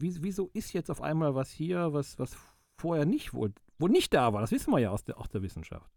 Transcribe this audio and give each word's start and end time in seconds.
wieso 0.00 0.50
ist 0.52 0.72
jetzt 0.72 0.90
auf 0.90 1.02
einmal 1.02 1.34
was 1.34 1.50
hier, 1.50 1.92
was, 1.92 2.18
was 2.18 2.36
vorher 2.76 3.04
nicht 3.04 3.34
wohl, 3.34 3.52
wo 3.78 3.88
nicht 3.88 4.12
da 4.14 4.32
war? 4.32 4.40
Das 4.40 4.50
wissen 4.50 4.72
wir 4.72 4.78
ja 4.78 4.90
aus 4.90 5.04
der, 5.04 5.18
aus 5.18 5.28
der 5.28 5.42
Wissenschaft. 5.42 5.90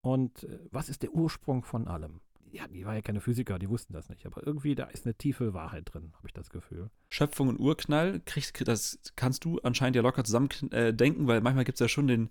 Und 0.00 0.44
äh, 0.44 0.58
was 0.70 0.88
ist 0.88 1.02
der 1.02 1.12
Ursprung 1.12 1.64
von 1.64 1.88
allem? 1.88 2.20
Ja, 2.52 2.68
die 2.68 2.86
waren 2.86 2.94
ja 2.94 3.02
keine 3.02 3.20
Physiker, 3.20 3.58
die 3.58 3.68
wussten 3.68 3.92
das 3.92 4.08
nicht. 4.08 4.24
Aber 4.24 4.46
irgendwie, 4.46 4.74
da 4.74 4.84
ist 4.84 5.04
eine 5.04 5.14
tiefe 5.14 5.52
Wahrheit 5.52 5.92
drin, 5.92 6.12
habe 6.16 6.28
ich 6.28 6.32
das 6.32 6.48
Gefühl. 6.48 6.90
Schöpfung 7.08 7.48
und 7.48 7.58
Urknall, 7.58 8.20
kriegst, 8.24 8.66
das 8.66 8.98
kannst 9.16 9.44
du 9.44 9.58
anscheinend 9.60 9.96
ja 9.96 10.02
locker 10.02 10.24
zusammen 10.24 10.48
äh, 10.70 10.94
denken, 10.94 11.26
weil 11.26 11.40
manchmal 11.40 11.64
gibt 11.64 11.76
es 11.76 11.80
ja 11.80 11.88
schon 11.88 12.06
den, 12.06 12.30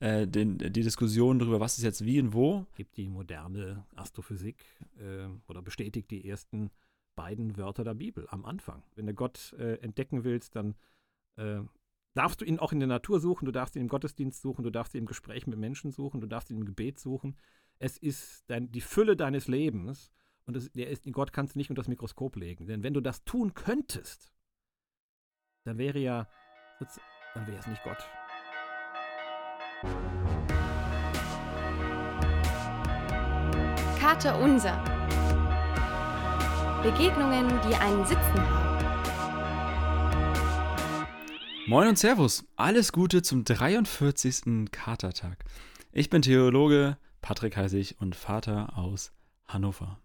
äh, 0.00 0.26
den, 0.26 0.58
die 0.58 0.82
Diskussion 0.82 1.38
darüber, 1.38 1.60
was 1.60 1.78
ist 1.78 1.84
jetzt 1.84 2.04
wie 2.04 2.20
und 2.20 2.32
wo. 2.34 2.66
Gibt 2.74 2.96
die 2.96 3.08
moderne 3.08 3.86
Astrophysik 3.94 4.56
äh, 4.98 5.28
oder 5.46 5.62
bestätigt 5.62 6.10
die 6.10 6.28
ersten 6.28 6.70
beiden 7.22 7.56
Wörter 7.56 7.84
der 7.84 7.94
Bibel 7.94 8.26
am 8.30 8.44
Anfang. 8.44 8.82
Wenn 8.96 9.06
du 9.06 9.14
Gott 9.14 9.54
äh, 9.56 9.74
entdecken 9.76 10.24
willst, 10.24 10.56
dann 10.56 10.74
äh, 11.36 11.60
darfst 12.14 12.40
du 12.40 12.44
ihn 12.44 12.58
auch 12.58 12.72
in 12.72 12.80
der 12.80 12.88
Natur 12.88 13.20
suchen, 13.20 13.46
du 13.46 13.52
darfst 13.52 13.76
ihn 13.76 13.82
im 13.82 13.88
Gottesdienst 13.88 14.42
suchen, 14.42 14.64
du 14.64 14.70
darfst 14.70 14.92
ihn 14.94 15.02
im 15.02 15.06
Gespräch 15.06 15.46
mit 15.46 15.56
Menschen 15.56 15.92
suchen, 15.92 16.20
du 16.20 16.26
darfst 16.26 16.50
ihn 16.50 16.56
im 16.56 16.64
Gebet 16.64 16.98
suchen. 16.98 17.36
Es 17.78 17.96
ist 17.96 18.42
dein, 18.48 18.72
die 18.72 18.80
Fülle 18.80 19.16
deines 19.16 19.46
Lebens 19.46 20.10
und 20.46 20.56
das, 20.56 20.72
der 20.72 20.90
ist, 20.90 21.04
Gott 21.12 21.32
kannst 21.32 21.54
du 21.54 21.60
nicht 21.60 21.70
unter 21.70 21.80
das 21.80 21.88
Mikroskop 21.88 22.34
legen. 22.34 22.66
Denn 22.66 22.82
wenn 22.82 22.92
du 22.94 23.00
das 23.00 23.22
tun 23.24 23.54
könntest, 23.54 24.32
dann 25.64 25.78
wäre 25.78 26.00
ja, 26.00 26.26
dann 27.34 27.46
wäre 27.46 27.58
es 27.58 27.66
nicht 27.68 27.84
Gott. 27.84 27.98
Kater 34.00 34.40
Unser. 34.40 35.01
Begegnungen, 36.82 37.48
die 37.68 37.76
einen 37.76 38.04
Sitzen 38.04 38.50
haben. 38.50 38.72
Moin 41.68 41.86
und 41.86 41.96
Servus, 41.96 42.44
alles 42.56 42.90
Gute 42.90 43.22
zum 43.22 43.44
43. 43.44 44.68
Katertag. 44.72 45.44
Ich 45.92 46.10
bin 46.10 46.22
Theologe, 46.22 46.96
Patrick 47.20 47.56
heiße 47.56 47.78
ich 47.78 48.00
und 48.00 48.16
Vater 48.16 48.76
aus 48.76 49.12
Hannover. 49.46 50.00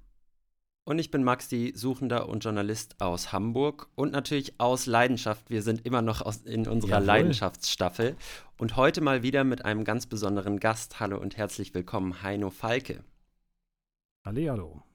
Und 0.84 1.00
ich 1.00 1.09
bin 1.09 1.23
Maxi, 1.23 1.73
Suchender 1.75 2.30
und 2.30 2.44
Journalist 2.44 3.02
aus 3.02 3.34
Hamburg 3.34 3.89
und 3.95 4.12
natürlich 4.12 4.59
aus 4.59 4.86
Leidenschaft. 4.86 5.50
Wir 5.50 5.64
sind 5.64 5.84
immer 5.84 6.03
noch 6.03 6.22
aus, 6.22 6.38
in 6.44 6.67
unserer 6.67 6.91
Jawohl. 6.91 7.06
Leidenschaftsstaffel 7.06 8.16
und 8.59 8.75
heute 8.75 9.02
mal 9.02 9.23
wieder 9.23 9.44
mit 9.44 9.66
einem 9.66 9.84
ganz 9.84 10.06
besonderen 10.06 10.59
Gast. 10.59 11.00
Hallo 11.00 11.17
und 11.17 11.38
herzlich 11.38 11.73
willkommen, 11.73 12.22
Heino 12.22 12.52
Falke. 12.52 13.03
Hallo. 14.23 14.86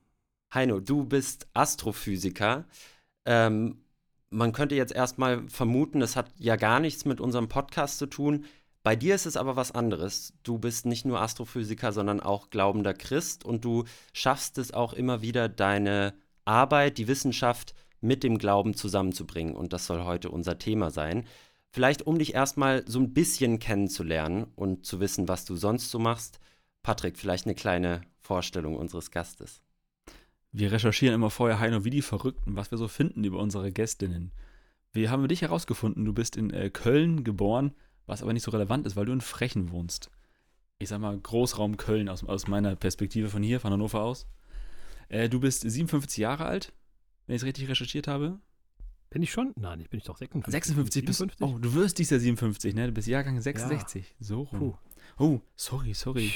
Heino, 0.55 0.81
du 0.81 1.05
bist 1.05 1.47
Astrophysiker. 1.55 2.67
Ähm, 3.25 3.85
man 4.31 4.53
könnte 4.53 4.75
jetzt 4.75 4.93
erstmal 4.93 5.49
vermuten, 5.49 6.01
das 6.01 6.17
hat 6.17 6.31
ja 6.39 6.57
gar 6.57 6.81
nichts 6.81 7.05
mit 7.05 7.21
unserem 7.21 7.49
Podcast 7.49 7.99
zu 7.99 8.07
tun. 8.07 8.45
Bei 8.83 8.97
dir 8.97 9.15
ist 9.15 9.27
es 9.27 9.37
aber 9.37 9.57
was 9.57 9.73
anderes. 9.73 10.35
Du 10.43 10.59
bist 10.59 10.87
nicht 10.87 11.05
nur 11.05 11.21
Astrophysiker, 11.21 11.93
sondern 11.93 12.21
auch 12.21 12.51
glaubender 12.51 12.95
Christ 12.95 13.45
und 13.45 13.65
du 13.65 13.85
schaffst 14.13 14.59
es 14.59 14.73
auch 14.73 14.93
immer 14.93 15.23
wieder, 15.23 15.49
deine 15.49 16.15
Arbeit, 16.45 16.99
die 16.99 17.09
Wissenschaft 17.09 17.75
mit 18.01 18.23
dem 18.25 18.39
Glauben 18.39 18.75
zusammenzubringen. 18.75 19.55
Und 19.55 19.73
das 19.73 19.87
soll 19.87 20.05
heute 20.05 20.31
unser 20.31 20.59
Thema 20.59 20.91
sein. 20.91 21.27
Vielleicht, 21.71 22.07
um 22.07 22.19
dich 22.19 22.35
erstmal 22.35 22.87
so 22.87 22.99
ein 22.99 23.15
bisschen 23.15 23.59
kennenzulernen 23.59 24.47
und 24.57 24.85
zu 24.85 25.01
wissen, 25.01 25.29
was 25.29 25.45
du 25.45 25.57
sonst 25.57 25.91
so 25.91 25.99
machst. 25.99 26.41
Patrick, 26.83 27.17
vielleicht 27.17 27.47
eine 27.47 27.55
kleine 27.55 28.03
Vorstellung 28.19 28.77
unseres 28.77 29.11
Gastes. 29.11 29.63
Wir 30.53 30.71
recherchieren 30.71 31.15
immer 31.15 31.31
vorher, 31.31 31.61
Heino, 31.61 31.85
wie 31.85 31.91
die 31.91 32.03
Verrückten, 32.03 32.57
was 32.57 32.71
wir 32.71 32.77
so 32.77 32.87
finden 32.87 33.25
über 33.25 33.39
unsere 33.39 33.73
Gästinnen. 33.73 34.33
Wie 34.93 35.09
haben 35.09 35.23
wir 35.23 35.29
dich 35.29 35.41
herausgefunden? 35.41 36.05
Du 36.05 36.13
bist 36.13 36.37
in 36.37 36.51
äh, 36.51 36.69
Köln 36.69 37.25
geboren, 37.25 37.73
was 38.07 38.23
aber 38.23 38.35
nicht 38.35 38.43
so 38.43 38.51
relevant 38.51 38.87
ist, 38.87 38.95
weil 38.95 39.07
du 39.07 39.13
in 39.13 39.23
Frechen 39.23 39.71
wohnst. 39.71 40.11
Ich 40.79 40.91
sag 40.91 41.01
mal 41.01 41.19
Großraum 41.19 41.79
Köln 41.79 42.11
aus, 42.11 42.23
aus 42.25 42.49
meiner 42.49 42.77
Perspektive 42.77 43.31
von 43.31 43.43
hier, 43.43 43.61
von 43.61 43.73
Hannover 43.73 44.03
aus. 44.03 44.27
Äh, 45.09 45.31
du 45.31 45.41
bist 45.41 45.63
57 45.63 46.19
Jahre 46.19 46.45
alt, 46.45 46.75
wenn 47.27 47.37
ich 47.37 47.43
es 47.43 47.47
richtig 47.47 47.69
recherchiert 47.69 48.07
habe. 48.07 48.39
Bin 49.09 49.23
ich 49.23 49.31
schon? 49.31 49.53
Nein, 49.57 49.81
ich 49.81 49.89
bin 49.89 49.99
ich 49.99 50.05
doch 50.05 50.19
56. 50.19 50.53
56 50.53 51.05
bist 51.07 51.21
du. 51.21 51.27
Oh, 51.41 51.59
du 51.59 51.73
wirst 51.73 51.99
dieses 51.99 52.11
Jahr 52.11 52.21
57, 52.21 52.75
ne? 52.75 52.87
Du 52.87 52.93
bist 52.93 53.09
Jahrgang 53.09 53.41
66. 53.41 54.07
Ja. 54.07 54.15
So 54.21 54.43
rum. 54.43 54.59
Puh. 54.59 54.75
Oh, 55.19 55.41
sorry, 55.55 55.95
sorry. 55.95 56.31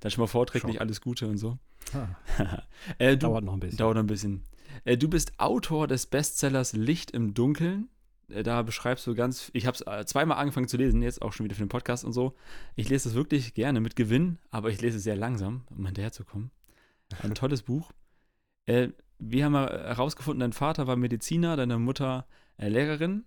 Dann 0.00 0.10
schon 0.10 0.22
mal 0.22 0.28
vorträglich 0.28 0.80
alles 0.80 1.00
Gute 1.00 1.28
und 1.28 1.38
so. 1.38 1.58
Ah. 1.92 2.62
äh, 2.98 3.12
du, 3.12 3.28
dauert 3.28 3.44
noch 3.44 3.52
ein 3.54 3.60
bisschen. 3.60 3.78
Dauert 3.78 3.94
noch 3.96 4.02
ein 4.02 4.06
bisschen. 4.06 4.44
Äh, 4.84 4.96
du 4.96 5.08
bist 5.08 5.38
Autor 5.38 5.86
des 5.86 6.06
Bestsellers 6.06 6.72
Licht 6.72 7.10
im 7.10 7.34
Dunkeln. 7.34 7.88
Äh, 8.28 8.42
da 8.42 8.62
beschreibst 8.62 9.06
du 9.06 9.14
ganz, 9.14 9.50
ich 9.52 9.66
habe 9.66 9.74
es 9.76 9.82
äh, 9.82 10.04
zweimal 10.06 10.38
angefangen 10.38 10.68
zu 10.68 10.76
lesen, 10.76 11.02
jetzt 11.02 11.22
auch 11.22 11.32
schon 11.32 11.44
wieder 11.44 11.54
für 11.54 11.64
den 11.64 11.68
Podcast 11.68 12.04
und 12.04 12.12
so. 12.12 12.34
Ich 12.76 12.88
lese 12.88 13.08
es 13.08 13.14
wirklich 13.14 13.54
gerne 13.54 13.80
mit 13.80 13.96
Gewinn, 13.96 14.38
aber 14.50 14.70
ich 14.70 14.80
lese 14.80 14.98
es 14.98 15.04
sehr 15.04 15.16
langsam, 15.16 15.64
um 15.70 15.84
hinterherzukommen. 15.84 16.50
Ein 17.22 17.34
tolles 17.34 17.62
Buch. 17.62 17.92
Äh, 18.66 18.88
wir 19.18 19.44
haben 19.44 19.54
herausgefunden, 19.54 20.40
dein 20.40 20.52
Vater 20.52 20.86
war 20.86 20.96
Mediziner, 20.96 21.56
deine 21.56 21.78
Mutter 21.78 22.26
Lehrerin 22.56 23.24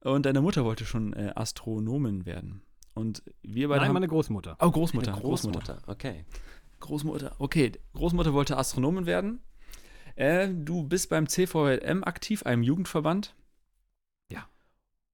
und 0.00 0.26
deine 0.26 0.42
Mutter 0.42 0.64
wollte 0.64 0.84
schon 0.84 1.14
Astronomin 1.14 2.26
werden. 2.26 2.62
Und 3.00 3.22
wir 3.42 3.68
beide. 3.68 3.80
Nein, 3.80 3.88
haben, 3.88 3.94
meine 3.94 4.08
Großmutter. 4.08 4.56
Oh, 4.60 4.70
Großmutter. 4.70 5.12
Großmutter, 5.12 5.60
Großmutter. 5.60 5.78
okay. 5.86 6.24
Großmutter, 6.80 7.34
okay. 7.38 7.72
Großmutter 7.94 8.32
wollte 8.32 8.56
Astronomin 8.56 9.06
werden. 9.06 9.40
Äh, 10.16 10.48
du 10.52 10.82
bist 10.82 11.08
beim 11.08 11.28
CVLM 11.28 12.04
aktiv, 12.04 12.42
einem 12.42 12.62
Jugendverband. 12.62 13.34
Ja. 14.30 14.48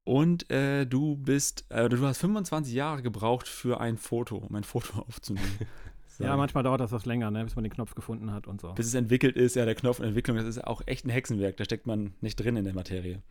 Und 0.04 0.50
äh, 0.50 0.84
du 0.84 1.16
bist, 1.16 1.64
äh, 1.69 1.88
du 1.88 2.04
hast 2.04 2.19
25 2.19 2.75
Jahre 2.75 3.02
gebraucht 3.02 3.46
für 3.46 3.80
ein 3.80 3.98
Foto, 3.98 4.36
um 4.36 4.54
ein 4.54 4.64
Foto 4.64 4.98
aufzunehmen. 5.08 5.58
so. 6.08 6.25
Ja, 6.25 6.36
manchmal 6.36 6.64
dauert 6.64 6.80
das 6.80 6.92
was 6.92 7.06
länger, 7.06 7.30
ne, 7.30 7.44
bis 7.44 7.56
man 7.56 7.64
den 7.64 7.72
Knopf 7.72 7.94
gefunden 7.94 8.32
hat 8.32 8.46
und 8.46 8.60
so. 8.60 8.72
Bis 8.72 8.86
es 8.86 8.94
entwickelt 8.94 9.36
ist, 9.36 9.56
ja, 9.56 9.64
der 9.64 9.75
Knopf 9.75 10.00
Entwicklung, 10.00 10.36
das 10.36 10.46
ist 10.46 10.64
auch 10.64 10.82
echt 10.86 11.04
ein 11.04 11.10
Hexenwerk, 11.10 11.56
da 11.56 11.64
steckt 11.64 11.86
man 11.86 12.14
nicht 12.20 12.36
drin 12.36 12.56
in 12.56 12.64
der 12.64 12.75
Materie. 12.75 13.22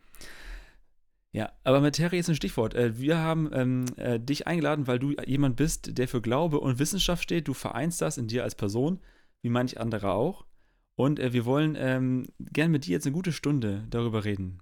Ja, 1.32 1.52
aber 1.64 1.80
Materie 1.80 2.18
ist 2.18 2.28
ein 2.28 2.36
Stichwort. 2.36 2.74
Äh, 2.74 2.98
wir 2.98 3.18
haben 3.18 3.50
ähm, 3.52 3.84
äh, 3.96 4.18
dich 4.18 4.46
eingeladen, 4.46 4.86
weil 4.86 4.98
du 4.98 5.14
jemand 5.26 5.56
bist, 5.56 5.98
der 5.98 6.08
für 6.08 6.22
Glaube 6.22 6.60
und 6.60 6.78
Wissenschaft 6.78 7.22
steht. 7.22 7.48
Du 7.48 7.54
vereinst 7.54 8.00
das 8.00 8.16
in 8.16 8.28
dir 8.28 8.42
als 8.42 8.54
Person, 8.54 9.00
wie 9.42 9.50
manch 9.50 9.78
andere 9.78 10.12
auch. 10.12 10.46
Und 10.94 11.20
äh, 11.20 11.32
wir 11.32 11.44
wollen 11.44 11.76
ähm, 11.78 12.26
gerne 12.38 12.70
mit 12.70 12.86
dir 12.86 12.92
jetzt 12.92 13.06
eine 13.06 13.14
gute 13.14 13.32
Stunde 13.32 13.84
darüber 13.90 14.24
reden, 14.24 14.60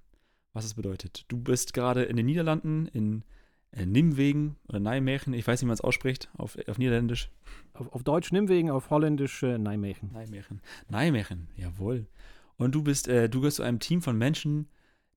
was 0.52 0.64
es 0.64 0.74
bedeutet. 0.74 1.24
Du 1.28 1.36
bist 1.38 1.74
gerade 1.74 2.02
in 2.02 2.16
den 2.16 2.26
Niederlanden, 2.26 2.86
in 2.86 3.22
äh, 3.70 3.86
Nimwegen 3.86 4.56
oder 4.68 4.80
Nijmegen, 4.80 5.32
ich 5.32 5.46
weiß 5.46 5.60
nicht, 5.60 5.66
wie 5.66 5.68
man 5.68 5.74
es 5.74 5.80
ausspricht, 5.80 6.28
auf, 6.36 6.56
auf 6.68 6.78
Niederländisch. 6.78 7.30
Auf, 7.72 7.92
auf, 7.92 8.02
Deutsch 8.02 8.32
Nimwegen, 8.32 8.70
auf 8.70 8.90
Holländisch 8.90 9.42
äh, 9.42 9.58
Nijmegen. 9.58 10.12
Nijmegen. 10.12 10.60
Nijmegen, 10.88 11.48
jawohl. 11.56 12.06
Und 12.56 12.74
du 12.74 12.82
bist, 12.82 13.08
äh, 13.08 13.28
du 13.28 13.40
gehörst 13.40 13.56
zu 13.56 13.62
einem 13.62 13.80
Team 13.80 14.02
von 14.02 14.16
Menschen, 14.16 14.68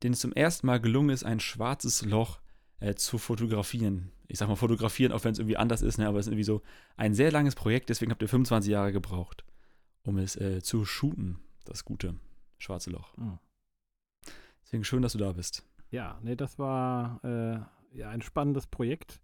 denen 0.03 0.13
es 0.13 0.19
zum 0.19 0.33
ersten 0.33 0.67
Mal 0.67 0.79
gelungen 0.79 1.09
ist, 1.09 1.23
ein 1.23 1.39
schwarzes 1.39 2.03
Loch 2.05 2.39
äh, 2.79 2.95
zu 2.95 3.17
fotografieren. 3.17 4.11
Ich 4.27 4.39
sag 4.39 4.47
mal 4.47 4.55
fotografieren, 4.55 5.11
auch 5.11 5.23
wenn 5.23 5.31
es 5.31 5.39
irgendwie 5.39 5.57
anders 5.57 5.81
ist, 5.81 5.97
ne? 5.97 6.07
aber 6.07 6.19
es 6.19 6.27
ist 6.27 6.31
irgendwie 6.31 6.43
so 6.43 6.61
ein 6.95 7.13
sehr 7.13 7.31
langes 7.31 7.55
Projekt, 7.55 7.89
deswegen 7.89 8.11
habt 8.11 8.21
ihr 8.21 8.27
25 8.27 8.71
Jahre 8.71 8.91
gebraucht, 8.91 9.45
um 10.03 10.17
es 10.17 10.35
äh, 10.35 10.61
zu 10.61 10.85
shooten, 10.85 11.39
das 11.65 11.85
gute 11.85 12.15
schwarze 12.57 12.91
Loch. 12.91 13.15
Mhm. 13.17 13.39
Deswegen 14.63 14.83
schön, 14.83 15.01
dass 15.01 15.13
du 15.13 15.17
da 15.17 15.31
bist. 15.31 15.65
Ja, 15.91 16.19
nee, 16.21 16.35
das 16.35 16.59
war 16.59 17.23
äh, 17.23 17.97
ja 17.97 18.09
ein 18.09 18.21
spannendes 18.21 18.67
Projekt. 18.67 19.21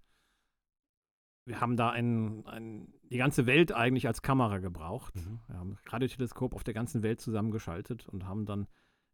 Wir 1.46 1.60
haben 1.60 1.76
da 1.76 1.90
ein, 1.90 2.46
ein, 2.48 2.94
die 3.10 3.18
ganze 3.18 3.46
Welt 3.46 3.74
eigentlich 3.74 4.08
als 4.08 4.22
Kamera 4.22 4.60
gebraucht. 4.60 5.16
Mhm. 5.16 5.42
Wir 5.48 5.58
haben 5.58 5.78
Radioteleskop 5.88 6.56
auf 6.56 6.64
der 6.64 6.74
ganzen 6.74 7.04
Welt 7.04 7.20
zusammengeschaltet 7.20 8.08
und 8.08 8.26
haben 8.26 8.46
dann 8.46 8.68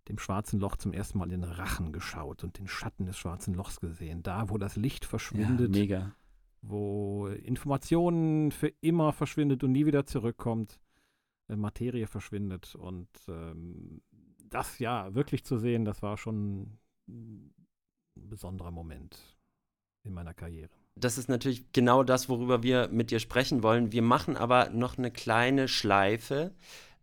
dem 0.09 0.17
schwarzen 0.17 0.59
Loch 0.59 0.75
zum 0.75 0.91
ersten 0.91 1.19
Mal 1.19 1.31
in 1.31 1.41
den 1.41 1.51
Rachen 1.51 1.93
geschaut 1.93 2.43
und 2.43 2.57
den 2.57 2.67
Schatten 2.67 3.05
des 3.05 3.17
schwarzen 3.17 3.53
Lochs 3.53 3.79
gesehen. 3.79 4.23
Da, 4.23 4.49
wo 4.49 4.57
das 4.57 4.75
Licht 4.75 5.05
verschwindet. 5.05 5.73
Ja, 5.73 5.81
mega. 5.81 6.15
Wo 6.61 7.27
Informationen 7.27 8.51
für 8.51 8.73
immer 8.81 9.13
verschwindet 9.13 9.63
und 9.63 9.71
nie 9.71 9.85
wieder 9.85 10.05
zurückkommt. 10.05 10.79
Äh, 11.47 11.55
Materie 11.55 12.07
verschwindet. 12.07 12.75
Und 12.75 13.07
ähm, 13.27 14.01
das 14.49 14.79
ja 14.79 15.13
wirklich 15.13 15.45
zu 15.45 15.57
sehen, 15.57 15.85
das 15.85 16.01
war 16.01 16.17
schon 16.17 16.79
ein 17.07 17.53
besonderer 18.15 18.71
Moment 18.71 19.37
in 20.03 20.13
meiner 20.13 20.33
Karriere. 20.33 20.69
Das 20.95 21.17
ist 21.17 21.29
natürlich 21.29 21.71
genau 21.71 22.03
das, 22.03 22.29
worüber 22.29 22.63
wir 22.63 22.89
mit 22.89 23.11
dir 23.11 23.19
sprechen 23.19 23.63
wollen. 23.63 23.91
Wir 23.91 24.01
machen 24.01 24.35
aber 24.35 24.69
noch 24.69 24.97
eine 24.97 25.11
kleine 25.11 25.67
Schleife. 25.67 26.55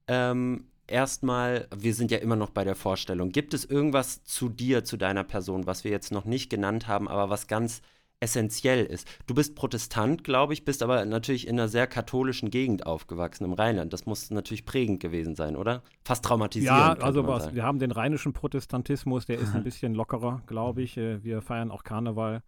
Ähm, 0.08 0.66
erstmal, 0.88 1.68
wir 1.74 1.94
sind 1.94 2.10
ja 2.10 2.18
immer 2.18 2.36
noch 2.36 2.50
bei 2.50 2.64
der 2.64 2.76
Vorstellung. 2.76 3.30
Gibt 3.30 3.54
es 3.54 3.64
irgendwas 3.64 4.24
zu 4.24 4.48
dir, 4.48 4.84
zu 4.84 4.96
deiner 4.96 5.24
Person, 5.24 5.66
was 5.66 5.84
wir 5.84 5.90
jetzt 5.90 6.12
noch 6.12 6.24
nicht 6.24 6.50
genannt 6.50 6.88
haben, 6.88 7.08
aber 7.08 7.30
was 7.30 7.46
ganz 7.46 7.82
essentiell 8.18 8.86
ist. 8.86 9.06
Du 9.26 9.34
bist 9.34 9.54
Protestant, 9.56 10.24
glaube 10.24 10.54
ich, 10.54 10.64
bist 10.64 10.82
aber 10.82 11.04
natürlich 11.04 11.46
in 11.46 11.58
einer 11.58 11.68
sehr 11.68 11.86
katholischen 11.86 12.50
Gegend 12.50 12.86
aufgewachsen, 12.86 13.44
im 13.44 13.52
Rheinland. 13.52 13.92
Das 13.92 14.06
muss 14.06 14.30
natürlich 14.30 14.64
prägend 14.64 15.00
gewesen 15.00 15.34
sein, 15.34 15.54
oder? 15.54 15.82
Fast 16.02 16.24
traumatisierend. 16.24 16.98
Ja, 16.98 17.04
also 17.04 17.26
was, 17.26 17.54
wir 17.54 17.62
haben 17.62 17.78
den 17.78 17.90
rheinischen 17.90 18.32
Protestantismus, 18.32 19.26
der 19.26 19.38
ist 19.38 19.54
ein 19.54 19.64
bisschen 19.64 19.94
lockerer, 19.94 20.42
glaube 20.46 20.82
ich. 20.82 20.96
Äh, 20.96 21.22
wir 21.22 21.42
feiern 21.42 21.70
auch 21.70 21.84
Karneval. 21.84 22.42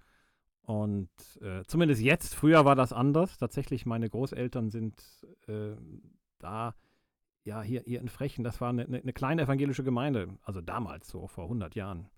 Und 0.63 1.11
äh, 1.41 1.63
zumindest 1.67 2.03
jetzt, 2.03 2.35
früher 2.35 2.65
war 2.65 2.77
das 2.77 2.93
anders. 2.93 3.37
Tatsächlich, 3.39 3.85
meine 3.85 4.09
Großeltern 4.09 4.71
sind 4.71 5.03
äh, 5.47 5.77
da, 6.39 6.75
ja, 7.49 7.63
hier, 7.63 7.83
hier 7.87 8.01
in 8.01 8.09
Frechen, 8.09 8.45
das 8.45 8.61
war 8.61 8.69
eine, 8.69 8.85
eine, 8.85 9.13
kleine 9.15 9.43
evangelische 9.43 9.83
Gemeinde, 9.83 10.37
also 10.43 10.61
damals, 10.61 11.09
so 11.09 11.27
vor 11.27 11.45
100 11.45 11.75
Jahren. 11.75 12.11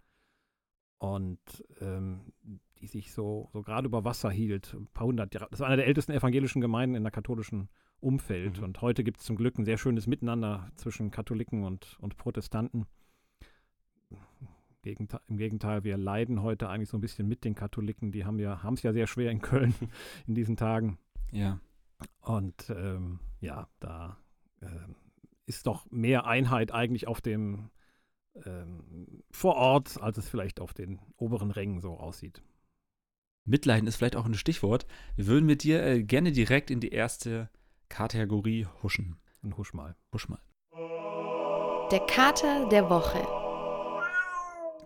Und 0.99 1.39
ähm, 1.81 2.33
die 2.81 2.89
sich 2.89 3.13
so, 3.13 3.49
so 3.53 3.63
gerade 3.63 3.87
über 3.87 4.05
Wasser 4.05 4.31
hielt, 4.31 4.75
ein 4.75 4.89
paar 4.89 5.07
hundert 5.07 5.33
Jahre. 5.33 5.49
Das 5.51 5.61
war 5.61 5.69
eine 5.69 5.77
der 5.77 5.87
ältesten 5.87 6.13
evangelischen 6.13 6.61
Gemeinden 6.61 6.97
in 6.97 7.05
der 7.05 7.13
katholischen 7.13 7.69
Umfeld. 8.01 8.59
Mhm. 8.59 8.65
Und 8.65 8.83
heute 8.83 9.05
gibt 9.05 9.21
es 9.21 9.25
zum 9.25 9.37
Glück 9.37 9.57
ein 9.59 9.65
sehr 9.65 9.79
schönes 9.79 10.07
Miteinander 10.07 10.71
zwischen 10.77 11.11
Katholiken 11.11 11.65
und, 11.65 11.97
und 12.01 12.17
Protestanten. 12.17 12.87
Gegenteil, 14.83 15.21
Im 15.29 15.37
Gegenteil, 15.37 15.85
wir 15.85 15.97
leiden 15.97 16.43
heute 16.43 16.69
eigentlich 16.69 16.89
so 16.89 16.97
ein 16.97 17.03
bisschen 17.03 17.29
mit 17.29 17.45
den 17.45 17.55
Katholiken. 17.55 18.13
Die 18.13 18.25
haben 18.25 18.39
ja, 18.39 18.61
es 18.73 18.83
ja 18.83 18.93
sehr 18.93 19.07
schwer 19.07 19.31
in 19.31 19.41
Köln 19.41 19.75
in 20.27 20.35
diesen 20.35 20.57
Tagen. 20.57 20.99
Ja. 21.31 21.61
Und 22.23 22.71
ähm, 22.71 23.21
ja, 23.41 23.69
da 23.79 24.17
äh, 24.61 24.67
ist 25.51 25.67
doch 25.67 25.85
mehr 25.91 26.27
Einheit 26.27 26.73
eigentlich 26.73 27.09
auf 27.09 27.21
dem 27.21 27.71
ähm, 28.47 29.25
vor 29.33 29.57
Ort, 29.57 30.01
als 30.01 30.17
es 30.17 30.29
vielleicht 30.29 30.61
auf 30.61 30.73
den 30.73 31.01
oberen 31.17 31.51
Rängen 31.51 31.81
so 31.81 31.99
aussieht. 31.99 32.41
Mitleiden 33.45 33.89
ist 33.89 33.97
vielleicht 33.97 34.15
auch 34.15 34.27
ein 34.27 34.35
Stichwort. 34.35 34.87
Wir 35.17 35.27
würden 35.27 35.47
mit 35.47 35.65
dir 35.65 35.83
äh, 35.85 36.05
gerne 36.05 36.31
direkt 36.31 36.71
in 36.71 36.79
die 36.79 36.91
erste 36.91 37.51
Kategorie 37.89 38.69
huschen. 38.83 39.17
Und 39.43 39.57
husch 39.57 39.75
mal. 39.75 39.97
Husch 40.13 40.29
mal. 40.29 40.41
Der 41.91 42.01
Kater 42.07 42.69
der 42.69 42.89
Woche. 42.89 43.27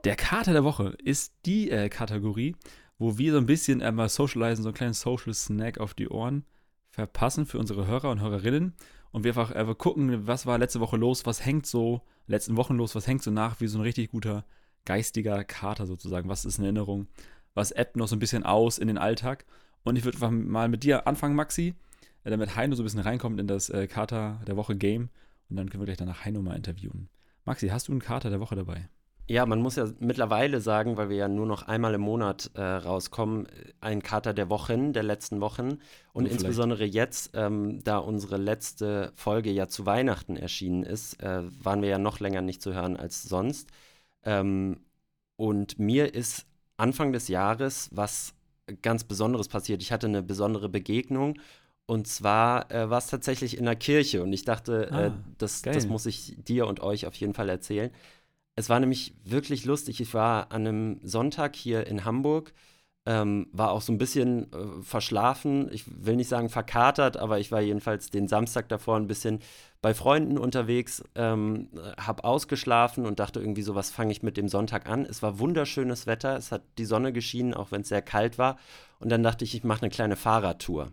Der 0.05 0.17
Kater 0.17 0.55
der 0.55 0.65
Woche 0.65 0.97
ist 1.03 1.35
die 1.45 1.71
äh, 1.71 1.91
Kategorie, 1.91 2.57
wo 2.99 3.19
wir 3.19 3.33
so 3.33 3.39
ein 3.39 3.47
bisschen 3.47 3.83
einmal 3.83 4.09
socialisen, 4.09 4.63
so 4.63 4.71
einen 4.71 4.77
kleinen 4.77 4.95
Social 4.95 5.35
Snack 5.35 5.79
auf 5.79 5.93
die 5.93 6.09
Ohren 6.09 6.47
verpassen 6.89 7.45
für 7.45 7.59
unsere 7.59 7.87
Hörer 7.87 8.11
und 8.11 8.21
Hörerinnen. 8.21 8.75
Und 9.15 9.25
wir 9.25 9.31
einfach, 9.31 9.53
einfach 9.53 9.79
gucken, 9.79 10.27
was 10.27 10.45
war 10.45 10.59
letzte 10.59 10.81
Woche 10.81 10.97
los, 10.97 11.25
was 11.25 11.47
hängt 11.47 11.67
so, 11.67 12.03
letzten 12.27 12.57
Wochen 12.57 12.77
los, 12.77 12.95
was 12.95 13.07
hängt 13.07 13.23
so 13.23 13.31
nach, 13.31 13.61
wie 13.61 13.69
so 13.69 13.79
ein 13.79 13.83
richtig 13.83 14.11
guter 14.11 14.45
geistiger 14.85 15.45
Kater 15.45 15.87
sozusagen. 15.87 16.29
Was 16.29 16.45
ist 16.45 16.59
eine 16.59 16.67
Erinnerung? 16.67 17.07
was 17.55 17.71
ebbt 17.71 17.97
noch 17.97 18.09
so 18.09 18.17
ein 18.17 18.19
bisschen 18.19 18.43
aus 18.43 18.79
in 18.79 18.89
den 18.89 18.99
Alltag. 18.99 19.47
Und 19.85 19.97
ich 19.97 20.05
würde 20.05 20.29
mal 20.29 20.69
mit 20.69 20.83
dir 20.83 21.07
anfangen, 21.07 21.37
Maxi, 21.37 21.75
äh, 22.25 22.31
damit 22.31 22.57
Heino 22.57 22.75
so 22.75 22.83
ein 22.83 22.85
bisschen 22.85 23.01
reinkommt 23.01 23.41
in 23.41 23.47
das 23.47 23.71
äh, 23.71 23.87
Kater 23.87 24.41
der 24.47 24.57
Woche 24.57 24.77
Game. 24.77 25.09
Und 25.49 25.57
dann 25.57 25.71
können 25.71 25.83
wir 25.83 25.87
gleich 25.87 25.99
danach 25.99 26.25
Heino 26.25 26.43
mal 26.43 26.57
interviewen. 26.57 27.09
Maxi, 27.45 27.69
hast 27.69 27.89
du 27.89 27.93
einen 27.93 28.01
Kater 28.01 28.31
der 28.31 28.41
Woche 28.41 28.57
dabei? 28.57 28.89
Ja, 29.27 29.47
man 29.47 29.61
muss 29.61 29.77
ja 29.77 29.87
mittlerweile 30.01 30.61
sagen, 30.61 30.99
weil 30.99 31.09
wir 31.09 31.17
ja 31.17 31.29
nur 31.29 31.47
noch 31.47 31.63
einmal 31.63 31.95
im 31.95 32.03
Monat 32.03 32.51
äh, 32.55 32.63
rauskommen, 32.63 33.47
ein 33.81 34.03
Kater 34.03 34.35
der 34.35 34.51
Wochen, 34.51 34.93
der 34.93 35.03
letzten 35.03 35.41
Wochen. 35.41 35.79
Und 36.13 36.27
oh, 36.27 36.31
insbesondere 36.31 36.85
jetzt, 36.85 37.31
ähm, 37.35 37.83
da 37.85 37.99
unsere 37.99 38.37
letzte 38.37 39.13
Folge 39.15 39.51
ja 39.51 39.67
zu 39.67 39.87
Weihnachten 39.87 40.37
erschienen 40.37 40.83
ist, 40.83 41.23
äh, 41.23 41.43
waren 41.65 41.81
wir 41.81 41.89
ja 41.89 41.99
noch 41.99 42.21
länger 42.21 42.43
nicht 42.43 42.61
zu 42.61 42.75
hören 42.75 42.99
als 42.99 43.23
sonst. 43.23 43.71
Ähm, 44.25 44.81
und 45.37 45.79
mir 45.79 46.15
ist 46.15 46.47
Anfang 46.77 47.13
des 47.13 47.29
Jahres 47.29 47.89
was 47.93 48.35
ganz 48.83 49.05
Besonderes 49.05 49.49
passiert. 49.49 49.83
Ich 49.83 49.91
hatte 49.91 50.07
eine 50.07 50.23
besondere 50.23 50.69
Begegnung 50.69 51.39
und 51.87 52.07
zwar 52.09 52.71
äh, 52.71 52.89
war 52.89 52.99
es 52.99 53.09
tatsächlich 53.09 53.59
in 53.59 53.67
der 53.67 53.77
Kirche 53.77 54.23
und 54.23 54.33
ich 54.33 54.45
dachte, 54.45 54.89
äh, 54.91 54.95
ah, 54.95 55.07
äh, 55.07 55.11
das, 55.39 55.63
das 55.63 55.87
muss 55.87 56.07
ich 56.07 56.35
dir 56.43 56.67
und 56.67 56.81
euch 56.81 57.07
auf 57.07 57.15
jeden 57.15 57.35
Fall 57.35 57.49
erzählen. 57.49 57.91
Es 58.57 58.69
war 58.69 58.81
nämlich 58.81 59.15
wirklich 59.25 59.65
lustig. 59.65 60.01
Ich 60.01 60.15
war 60.15 60.53
an 60.53 60.67
einem 60.67 61.01
Sonntag 61.03 61.57
hier 61.57 61.87
in 61.87 62.05
Hamburg 62.05 62.53
ähm, 63.07 63.49
war 63.53 63.71
auch 63.71 63.83
so 63.83 63.93
ein 63.93 63.99
bisschen 63.99 64.51
äh, 64.53 64.83
verschlafen. 64.83 65.71
Ich 65.73 65.85
will 65.87 66.17
nicht 66.17 66.29
sagen 66.29 66.49
verkatert, 66.49 67.17
aber 67.19 67.39
ich 67.39 67.53
war 67.53 67.61
jedenfalls 67.61 68.11
den 68.11 68.29
Samstag 68.29 68.69
davor 68.69 68.97
ein 68.97 69.07
bisschen 69.07 69.41
bei 69.83 69.93
Freunden 69.93 70.39
unterwegs, 70.39 71.05
ähm, 71.15 71.69
habe 71.99 72.25
ausgeschlafen 72.25 73.05
und 73.05 73.21
dachte 73.21 73.41
irgendwie 73.41 73.63
so, 73.63 73.75
was 73.75 73.91
fange 73.91 74.13
ich 74.13 74.23
mit 74.23 74.39
dem 74.39 74.49
Sonntag 74.49 74.89
an? 74.89 75.05
Es 75.05 75.23
war 75.23 75.39
wunderschönes 75.39 76.07
Wetter, 76.07 76.37
es 76.37 76.51
hat 76.51 76.63
die 76.79 76.87
Sonne 76.87 77.13
geschienen, 77.13 77.53
auch 77.53 77.71
wenn 77.71 77.83
es 77.83 77.89
sehr 77.89 78.03
kalt 78.03 78.39
war. 78.39 78.57
Und 79.01 79.11
dann 79.11 79.23
dachte 79.23 79.45
ich, 79.45 79.55
ich 79.55 79.65
mache 79.65 79.83
eine 79.83 79.91
kleine 79.91 80.17
Fahrradtour. 80.17 80.91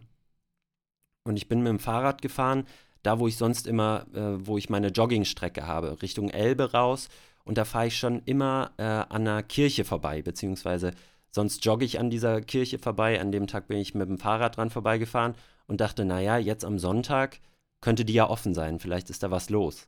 Und 1.23 1.37
ich 1.37 1.47
bin 1.47 1.59
mit 1.59 1.69
dem 1.69 1.79
Fahrrad 1.79 2.21
gefahren, 2.21 2.65
da 3.03 3.19
wo 3.19 3.27
ich 3.27 3.37
sonst 3.37 3.67
immer, 3.67 4.05
äh, 4.13 4.45
wo 4.45 4.57
ich 4.57 4.69
meine 4.69 4.89
Joggingstrecke 4.89 5.65
habe, 5.65 6.01
Richtung 6.01 6.29
Elbe 6.29 6.71
raus. 6.73 7.07
Und 7.43 7.57
da 7.57 7.65
fahre 7.65 7.87
ich 7.87 7.97
schon 7.97 8.21
immer 8.25 8.71
äh, 8.77 8.83
an 8.83 9.27
einer 9.27 9.43
Kirche 9.43 9.85
vorbei, 9.85 10.21
beziehungsweise 10.21 10.93
Sonst 11.31 11.63
jogge 11.65 11.85
ich 11.85 11.99
an 11.99 12.09
dieser 12.09 12.41
Kirche 12.41 12.77
vorbei. 12.77 13.19
An 13.19 13.31
dem 13.31 13.47
Tag 13.47 13.67
bin 13.67 13.77
ich 13.77 13.95
mit 13.95 14.07
dem 14.07 14.17
Fahrrad 14.17 14.57
dran 14.57 14.69
vorbeigefahren 14.69 15.35
und 15.65 15.81
dachte, 15.81 16.03
naja, 16.05 16.37
jetzt 16.37 16.65
am 16.65 16.77
Sonntag 16.77 17.39
könnte 17.79 18.05
die 18.05 18.13
ja 18.13 18.29
offen 18.29 18.53
sein. 18.53 18.79
Vielleicht 18.79 19.09
ist 19.09 19.23
da 19.23 19.31
was 19.31 19.49
los. 19.49 19.85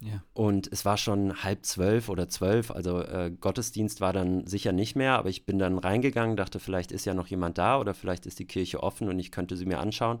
Ja. 0.00 0.22
Und 0.34 0.70
es 0.70 0.84
war 0.84 0.98
schon 0.98 1.42
halb 1.42 1.64
zwölf 1.64 2.08
oder 2.08 2.28
zwölf, 2.28 2.72
also 2.72 3.02
äh, 3.02 3.30
Gottesdienst 3.30 4.00
war 4.00 4.12
dann 4.12 4.44
sicher 4.48 4.72
nicht 4.72 4.96
mehr, 4.96 5.16
aber 5.16 5.28
ich 5.28 5.46
bin 5.46 5.60
dann 5.60 5.78
reingegangen, 5.78 6.36
dachte, 6.36 6.58
vielleicht 6.58 6.90
ist 6.90 7.04
ja 7.04 7.14
noch 7.14 7.28
jemand 7.28 7.56
da 7.56 7.78
oder 7.78 7.94
vielleicht 7.94 8.26
ist 8.26 8.40
die 8.40 8.46
Kirche 8.46 8.82
offen 8.82 9.08
und 9.08 9.16
ich 9.20 9.30
könnte 9.30 9.56
sie 9.56 9.64
mir 9.64 9.78
anschauen. 9.78 10.18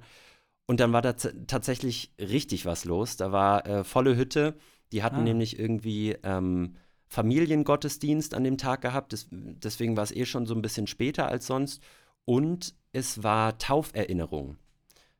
Und 0.66 0.78
dann 0.78 0.92
war 0.92 1.02
da 1.02 1.12
tatsächlich 1.12 2.12
richtig 2.18 2.64
was 2.64 2.84
los. 2.84 3.16
Da 3.16 3.32
war 3.32 3.66
äh, 3.66 3.82
volle 3.82 4.16
Hütte. 4.16 4.54
Die 4.92 5.02
hatten 5.02 5.20
ah. 5.20 5.22
nämlich 5.22 5.58
irgendwie 5.58 6.16
ähm, 6.22 6.76
Familiengottesdienst 7.08 8.34
an 8.34 8.44
dem 8.44 8.58
Tag 8.58 8.82
gehabt. 8.82 9.12
Das, 9.12 9.26
deswegen 9.30 9.96
war 9.96 10.04
es 10.04 10.12
eh 10.12 10.24
schon 10.24 10.46
so 10.46 10.54
ein 10.54 10.62
bisschen 10.62 10.86
später 10.86 11.28
als 11.28 11.46
sonst. 11.46 11.82
Und 12.24 12.74
es 12.92 13.22
war 13.22 13.58
Tauferinnerung. 13.58 14.56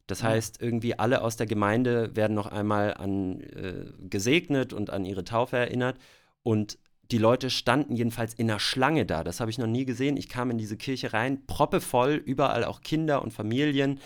Das 0.06 0.22
heißt, 0.22 0.60
irgendwie 0.60 0.98
alle 0.98 1.22
aus 1.22 1.36
der 1.36 1.46
Gemeinde 1.46 2.14
werden 2.14 2.34
noch 2.34 2.46
einmal 2.46 2.94
an 2.94 3.40
äh, 3.40 3.86
gesegnet 4.08 4.72
und 4.72 4.90
an 4.90 5.04
ihre 5.04 5.24
Taufe 5.24 5.56
erinnert. 5.56 5.96
Und 6.42 6.78
die 7.10 7.18
Leute 7.18 7.50
standen 7.50 7.94
jedenfalls 7.94 8.34
in 8.34 8.50
einer 8.50 8.60
Schlange 8.60 9.06
da. 9.06 9.25
Das 9.25 9.40
habe 9.40 9.50
ich 9.50 9.58
noch 9.58 9.66
nie 9.66 9.84
gesehen. 9.84 10.16
Ich 10.16 10.28
kam 10.28 10.50
in 10.50 10.58
diese 10.58 10.76
Kirche 10.76 11.12
rein, 11.12 11.46
proppevoll, 11.46 12.14
überall 12.14 12.64
auch 12.64 12.80
Kinder 12.80 13.22
und 13.22 13.32
Familien. 13.32 14.00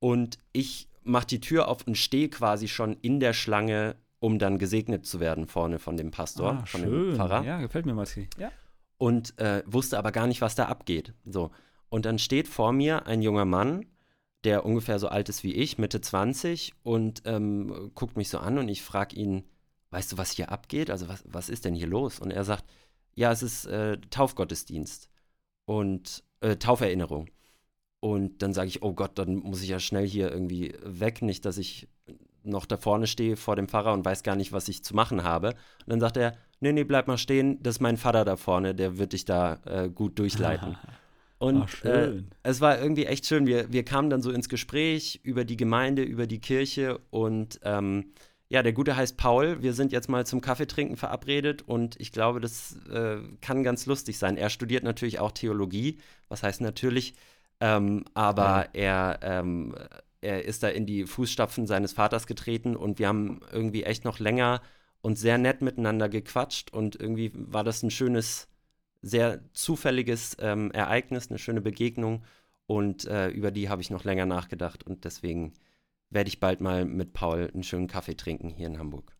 Und 0.00 0.38
ich 0.52 0.88
mache 1.02 1.26
die 1.26 1.40
Tür 1.40 1.68
auf 1.68 1.86
und 1.86 1.98
stehe 1.98 2.28
quasi 2.30 2.68
schon 2.68 2.96
in 3.02 3.20
der 3.20 3.32
Schlange 3.32 3.96
um 4.24 4.38
dann 4.38 4.58
gesegnet 4.58 5.04
zu 5.04 5.20
werden 5.20 5.46
vorne 5.46 5.78
von 5.78 5.98
dem 5.98 6.10
Pastor, 6.10 6.52
ah, 6.62 6.64
von 6.64 6.80
schön. 6.80 6.90
dem 6.90 7.16
Pfarrer. 7.16 7.44
Ja, 7.44 7.60
gefällt 7.60 7.84
mir, 7.84 7.92
Matti. 7.92 8.30
Ja. 8.38 8.50
Und 8.96 9.38
äh, 9.38 9.62
wusste 9.66 9.98
aber 9.98 10.12
gar 10.12 10.26
nicht, 10.26 10.40
was 10.40 10.54
da 10.54 10.64
abgeht. 10.64 11.12
So. 11.26 11.50
Und 11.90 12.06
dann 12.06 12.18
steht 12.18 12.48
vor 12.48 12.72
mir 12.72 13.06
ein 13.06 13.20
junger 13.20 13.44
Mann, 13.44 13.84
der 14.44 14.64
ungefähr 14.64 14.98
so 14.98 15.08
alt 15.08 15.28
ist 15.28 15.44
wie 15.44 15.52
ich, 15.52 15.76
Mitte 15.76 16.00
20, 16.00 16.72
und 16.82 17.20
ähm, 17.26 17.90
guckt 17.94 18.16
mich 18.16 18.30
so 18.30 18.38
an 18.38 18.56
und 18.56 18.68
ich 18.68 18.80
frage 18.80 19.14
ihn, 19.14 19.44
weißt 19.90 20.12
du, 20.12 20.16
was 20.16 20.30
hier 20.30 20.50
abgeht? 20.50 20.88
Also 20.88 21.06
was, 21.06 21.22
was 21.26 21.50
ist 21.50 21.66
denn 21.66 21.74
hier 21.74 21.86
los? 21.86 22.18
Und 22.18 22.30
er 22.30 22.44
sagt, 22.44 22.64
ja, 23.14 23.30
es 23.30 23.42
ist 23.42 23.66
äh, 23.66 23.98
Taufgottesdienst 24.08 25.10
und 25.66 26.24
äh, 26.40 26.56
Tauferinnerung. 26.56 27.28
Und 28.00 28.40
dann 28.40 28.54
sage 28.54 28.68
ich, 28.68 28.82
oh 28.82 28.94
Gott, 28.94 29.18
dann 29.18 29.34
muss 29.34 29.62
ich 29.62 29.68
ja 29.68 29.80
schnell 29.80 30.06
hier 30.06 30.30
irgendwie 30.30 30.74
weg, 30.82 31.20
nicht, 31.20 31.44
dass 31.44 31.58
ich 31.58 31.88
noch 32.44 32.66
da 32.66 32.76
vorne 32.76 33.06
stehe 33.06 33.36
vor 33.36 33.56
dem 33.56 33.68
Pfarrer 33.68 33.92
und 33.92 34.04
weiß 34.04 34.22
gar 34.22 34.36
nicht, 34.36 34.52
was 34.52 34.68
ich 34.68 34.84
zu 34.84 34.94
machen 34.94 35.22
habe. 35.22 35.48
Und 35.48 35.88
dann 35.88 36.00
sagt 36.00 36.16
er, 36.16 36.36
nee, 36.60 36.72
nee, 36.72 36.84
bleib 36.84 37.08
mal 37.08 37.18
stehen, 37.18 37.62
das 37.62 37.76
ist 37.76 37.80
mein 37.80 37.96
Vater 37.96 38.24
da 38.24 38.36
vorne, 38.36 38.74
der 38.74 38.98
wird 38.98 39.12
dich 39.12 39.24
da 39.24 39.58
äh, 39.64 39.88
gut 39.88 40.18
durchleiten. 40.18 40.76
Und 41.38 41.62
Ach, 41.62 41.84
äh, 41.84 42.22
es 42.42 42.60
war 42.60 42.80
irgendwie 42.80 43.06
echt 43.06 43.26
schön. 43.26 43.46
Wir, 43.46 43.72
wir 43.72 43.84
kamen 43.84 44.08
dann 44.08 44.22
so 44.22 44.30
ins 44.30 44.48
Gespräch 44.48 45.20
über 45.24 45.44
die 45.44 45.56
Gemeinde, 45.56 46.02
über 46.02 46.26
die 46.26 46.40
Kirche 46.40 47.00
und 47.10 47.60
ähm, 47.64 48.12
ja, 48.48 48.62
der 48.62 48.72
Gute 48.72 48.96
heißt 48.96 49.16
Paul. 49.16 49.62
Wir 49.62 49.72
sind 49.72 49.90
jetzt 49.90 50.08
mal 50.08 50.26
zum 50.26 50.40
Kaffeetrinken 50.40 50.96
verabredet 50.96 51.62
und 51.62 52.00
ich 52.00 52.12
glaube, 52.12 52.40
das 52.40 52.78
äh, 52.90 53.16
kann 53.40 53.64
ganz 53.64 53.86
lustig 53.86 54.18
sein. 54.18 54.36
Er 54.36 54.48
studiert 54.48 54.84
natürlich 54.84 55.18
auch 55.18 55.32
Theologie, 55.32 55.98
was 56.28 56.42
heißt 56.42 56.60
natürlich, 56.60 57.14
ähm, 57.60 58.04
aber 58.14 58.68
ja. 58.72 59.12
er 59.12 59.18
ähm, 59.22 59.74
er 60.24 60.44
ist 60.44 60.62
da 60.62 60.68
in 60.68 60.86
die 60.86 61.04
Fußstapfen 61.04 61.66
seines 61.66 61.92
Vaters 61.92 62.26
getreten 62.26 62.76
und 62.76 62.98
wir 62.98 63.08
haben 63.08 63.40
irgendwie 63.52 63.84
echt 63.84 64.04
noch 64.04 64.18
länger 64.18 64.62
und 65.00 65.18
sehr 65.18 65.38
nett 65.38 65.62
miteinander 65.62 66.08
gequatscht 66.08 66.72
und 66.72 66.96
irgendwie 66.96 67.30
war 67.34 67.62
das 67.62 67.82
ein 67.82 67.90
schönes, 67.90 68.48
sehr 69.02 69.40
zufälliges 69.52 70.36
ähm, 70.40 70.70
Ereignis, 70.72 71.30
eine 71.30 71.38
schöne 71.38 71.60
Begegnung 71.60 72.24
und 72.66 73.04
äh, 73.04 73.28
über 73.28 73.50
die 73.50 73.68
habe 73.68 73.82
ich 73.82 73.90
noch 73.90 74.04
länger 74.04 74.26
nachgedacht 74.26 74.84
und 74.84 75.04
deswegen 75.04 75.52
werde 76.10 76.28
ich 76.28 76.40
bald 76.40 76.60
mal 76.60 76.84
mit 76.84 77.12
Paul 77.12 77.50
einen 77.52 77.62
schönen 77.62 77.88
Kaffee 77.88 78.16
trinken 78.16 78.48
hier 78.50 78.66
in 78.66 78.78
Hamburg. 78.78 79.14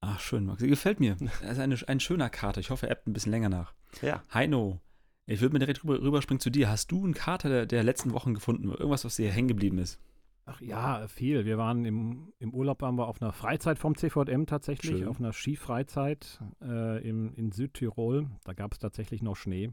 Ach, 0.00 0.20
schön, 0.20 0.44
Max. 0.44 0.62
Gefällt 0.62 1.00
mir. 1.00 1.16
Er 1.42 1.52
ist 1.52 1.58
eine, 1.58 1.76
ein 1.86 2.00
schöner 2.00 2.28
Kater. 2.28 2.60
Ich 2.60 2.70
hoffe, 2.70 2.86
er 2.86 2.92
ebbt 2.92 3.06
ein 3.08 3.12
bisschen 3.14 3.32
länger 3.32 3.48
nach. 3.48 3.74
Ja. 4.02 4.22
Heino, 4.32 4.80
Ich 5.26 5.40
würde 5.40 5.54
mir 5.54 5.58
direkt 5.60 5.82
rüber, 5.82 6.00
rüberspringen 6.00 6.40
zu 6.40 6.50
dir. 6.50 6.68
Hast 6.68 6.92
du 6.92 7.04
einen 7.04 7.14
Kater 7.14 7.48
der, 7.48 7.66
der 7.66 7.82
letzten 7.82 8.12
Wochen 8.12 8.34
gefunden? 8.34 8.68
Irgendwas, 8.68 9.04
was 9.04 9.16
dir 9.16 9.32
hängen 9.32 9.48
geblieben 9.48 9.78
ist? 9.78 9.98
Ach 10.46 10.60
ja, 10.60 11.06
viel. 11.08 11.46
Wir 11.46 11.56
waren 11.56 11.84
im, 11.86 12.32
im 12.38 12.52
Urlaub, 12.52 12.82
waren 12.82 12.96
wir 12.96 13.06
auf 13.08 13.22
einer 13.22 13.32
Freizeit 13.32 13.78
vom 13.78 13.96
CVM 13.96 14.44
tatsächlich, 14.46 14.98
Schön. 14.98 15.08
auf 15.08 15.18
einer 15.18 15.32
Skifreizeit 15.32 16.40
äh, 16.60 17.02
im, 17.08 17.32
in 17.34 17.50
Südtirol. 17.50 18.28
Da 18.44 18.52
gab 18.52 18.72
es 18.72 18.78
tatsächlich 18.78 19.22
noch 19.22 19.36
Schnee. 19.36 19.70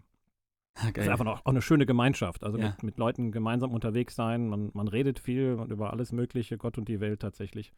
Ah, 0.75 0.89
Das 0.93 1.05
ist 1.05 1.11
einfach 1.11 1.25
auch, 1.25 1.41
auch 1.41 1.51
eine 1.51 1.61
schöne 1.61 1.85
Gemeinschaft. 1.85 2.43
Also 2.45 2.57
Ja. 2.57 2.67
mit, 2.69 2.83
mit 2.83 2.97
Leuten 2.97 3.33
gemeinsam 3.33 3.71
unterwegs 3.71 4.15
sein. 4.15 4.47
Man, 4.47 4.71
man 4.73 4.87
redet 4.87 5.19
viel 5.19 5.55
und 5.55 5.71
über 5.71 5.91
alles 5.91 6.13
Mögliche, 6.13 6.57
Gott 6.57 6.77
und 6.77 6.87
die 6.87 7.01
Welt 7.01 7.21
tatsächlich. 7.21 7.73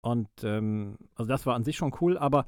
Und 0.00 0.28
ähm, 0.44 0.96
also 1.16 1.28
das 1.28 1.44
war 1.44 1.56
an 1.56 1.64
sich 1.64 1.76
schon 1.76 1.92
cool, 2.00 2.16
aber 2.16 2.46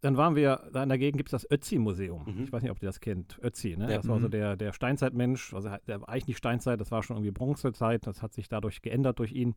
dann 0.00 0.16
waren 0.16 0.34
wir, 0.34 0.68
da 0.72 0.82
in 0.82 0.88
der 0.88 0.98
Gegend 0.98 1.18
gibt 1.18 1.32
es 1.32 1.42
das 1.42 1.50
Ötzi-Museum. 1.50 2.24
Mhm. 2.24 2.44
Ich 2.44 2.52
weiß 2.52 2.62
nicht, 2.62 2.70
ob 2.70 2.82
ihr 2.82 2.86
das 2.88 3.00
kennt. 3.00 3.38
Ötzi, 3.42 3.76
ne? 3.76 3.90
Ja. 3.90 3.96
Das 3.98 4.08
war 4.08 4.18
so 4.18 4.26
Mhm. 4.26 4.32
der, 4.32 4.56
der 4.56 4.72
Steinzeitmensch, 4.72 5.54
also 5.54 5.70
der 5.86 6.00
war 6.00 6.08
eigentlich 6.08 6.28
nicht 6.28 6.38
Steinzeit, 6.38 6.80
das 6.80 6.90
war 6.90 7.02
schon 7.02 7.16
irgendwie 7.16 7.32
Bronzezeit, 7.32 8.06
das 8.06 8.22
hat 8.22 8.32
sich 8.32 8.48
dadurch 8.48 8.82
geändert 8.82 9.18
durch 9.18 9.32
ihn. 9.32 9.54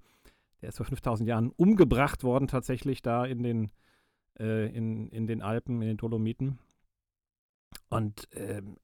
Der 0.61 0.69
ist 0.69 0.77
vor 0.77 0.85
5000 0.85 1.27
Jahren 1.27 1.49
umgebracht 1.51 2.23
worden, 2.23 2.47
tatsächlich 2.47 3.01
da 3.01 3.25
in 3.25 3.43
den, 3.43 3.71
äh, 4.39 4.67
in, 4.75 5.07
in 5.09 5.27
den 5.27 5.41
Alpen, 5.41 5.81
in 5.81 5.87
den 5.89 5.97
Dolomiten. 5.97 6.59
Und 7.89 8.27
ähm, 8.31 8.77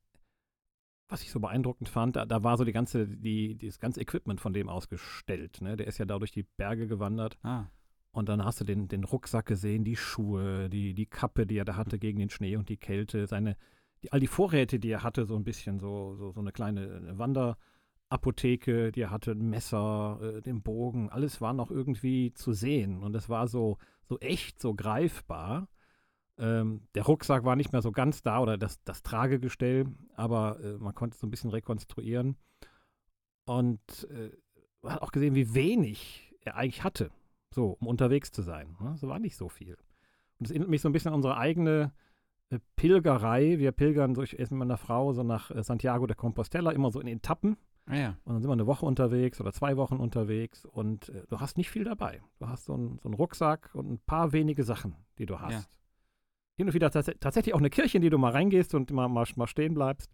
was 1.08 1.24
ich 1.24 1.32
so 1.32 1.40
beeindruckend 1.40 1.90
fand, 1.90 2.16
da, 2.16 2.26
da 2.26 2.44
war 2.44 2.58
so 2.58 2.64
die 2.64 2.72
ganze, 2.72 3.08
die, 3.08 3.58
das 3.58 3.80
ganze 3.80 4.00
Equipment 4.02 4.40
von 4.40 4.54
dem 4.54 4.70
ausgestellt. 4.70 5.62
Ne? 5.62 5.76
Der 5.76 5.88
ist 5.88 5.98
ja 5.98 6.06
da 6.06 6.18
durch 6.20 6.32
die 6.32 6.44
Berge 6.58 6.88
gewandert. 6.88 7.38
Ah, 7.44 7.66
Und 8.12 8.28
dann 8.28 8.44
hast 8.44 8.60
du 8.60 8.66
den, 8.66 8.88
den 8.88 9.06
Rucksack 9.06 9.46
gesehen, 9.46 9.86
die 9.86 9.96
Schuhe, 9.96 10.70
die, 10.70 10.94
die 10.94 11.06
Kappe, 11.06 11.48
die 11.48 11.58
er 11.58 11.66
da 11.66 11.78
hatte 11.78 11.98
gegen 11.98 12.20
den 12.20 12.30
Schnee 12.30 12.58
und 12.58 12.68
die 12.68 12.78
Kälte, 12.78 13.26
seine, 13.26 13.56
die, 14.04 14.12
all 14.12 14.20
die 14.20 14.28
Vorräte, 14.28 14.80
die 14.80 14.92
er 14.92 15.04
hatte, 15.04 15.26
so 15.26 15.36
ein 15.36 15.46
bisschen, 15.46 15.80
so, 15.80 16.16
so, 16.16 16.32
so 16.32 16.42
eine 16.42 16.52
kleine 16.52 17.18
Wanderapotheke, 17.18 18.92
die 18.92 19.02
er 19.02 19.12
hatte, 19.12 19.32
ein 19.32 19.50
Messer, 19.50 20.20
äh, 20.22 20.42
den 20.42 20.62
Bogen, 20.62 21.10
alles 21.10 21.40
war 21.40 21.54
noch 21.54 21.72
irgendwie 21.72 22.34
zu 22.34 22.52
sehen. 22.52 23.02
Und 23.02 23.16
es 23.16 23.30
war 23.30 23.48
so, 23.48 23.78
so 24.04 24.20
echt, 24.20 24.62
so 24.62 24.74
greifbar. 24.74 25.70
Ähm, 26.38 26.88
der 26.96 27.04
Rucksack 27.04 27.46
war 27.46 27.56
nicht 27.56 27.72
mehr 27.72 27.82
so 27.82 27.94
ganz 27.94 28.24
da 28.24 28.42
oder 28.42 28.58
das, 28.58 28.84
das 28.84 29.04
Tragegestell, 29.04 29.86
aber 30.16 30.60
äh, 30.60 30.78
man 30.80 30.96
konnte 30.96 31.16
es 31.16 31.22
so 31.22 31.28
ein 31.28 31.32
bisschen 31.32 31.52
rekonstruieren. 31.52 32.36
Und 33.46 34.08
äh, 34.12 34.32
man 34.82 34.96
hat 34.96 35.02
auch 35.02 35.12
gesehen, 35.14 35.36
wie 35.36 35.54
wenig 35.54 36.34
er 36.42 36.58
eigentlich 36.58 36.84
hatte 36.84 37.10
so, 37.54 37.78
um 37.80 37.88
unterwegs 37.88 38.32
zu 38.32 38.42
sein. 38.42 38.76
Ne? 38.80 38.92
Das 38.92 39.04
war 39.04 39.20
nicht 39.20 39.36
so 39.36 39.50
viel. 39.50 39.74
Und 39.74 40.48
das 40.48 40.52
erinnert 40.52 40.70
mich 40.70 40.82
so 40.82 40.90
ein 40.90 40.94
bisschen 40.94 41.10
an 41.10 41.16
unsere 41.16 41.38
eigene 41.38 41.94
äh, 42.50 42.60
Pilgerei. 42.76 43.60
Wir 43.60 43.72
pilgern 43.72 44.16
so, 44.16 44.24
ich 44.24 44.40
erst 44.40 44.52
mit 44.52 44.60
meiner 44.60 44.78
Frau 44.78 45.14
so 45.14 45.24
nach 45.24 45.52
äh, 45.52 45.64
Santiago 45.64 46.08
de 46.08 46.16
Compostela, 46.16 46.72
immer 46.72 46.92
so 46.92 47.00
in 47.00 47.08
Etappen. 47.08 47.58
ah 47.86 47.96
ja. 47.96 48.10
Und 48.24 48.34
dann 48.34 48.42
sind 48.42 48.50
wir 48.50 48.54
eine 48.54 48.68
Woche 48.68 48.86
unterwegs 48.86 49.40
oder 49.40 49.54
zwei 49.54 49.78
Wochen 49.78 49.98
unterwegs 49.98 50.66
und 50.66 51.10
äh, 51.10 51.24
du 51.30 51.40
hast 51.40 51.58
nicht 51.58 51.70
viel 51.70 51.84
dabei. 51.84 52.22
Du 52.40 52.48
hast 52.48 52.66
so, 52.66 52.76
ein, 52.76 53.00
so 53.02 53.10
einen 53.10 53.16
Rucksack 53.16 53.70
und 53.74 53.92
ein 53.92 54.00
paar 54.00 54.34
wenige 54.34 54.64
Sachen, 54.64 54.96
die 55.18 55.26
du 55.26 55.40
hast. 55.40 55.54
Ja. 55.54 55.78
Hin 56.58 56.68
und 56.68 56.74
wieder 56.74 56.92
tats 56.92 57.12
tatsächlich 57.20 57.54
auch 57.54 57.60
eine 57.60 57.70
Kirche, 57.70 57.98
in 57.98 58.02
die 58.02 58.10
du 58.10 58.18
mal 58.18 58.32
reingehst 58.32 58.76
und 58.76 58.92
mal, 58.92 59.08
mal, 59.08 59.26
mal 59.36 59.48
stehen 59.48 59.74
bleibst, 59.74 60.12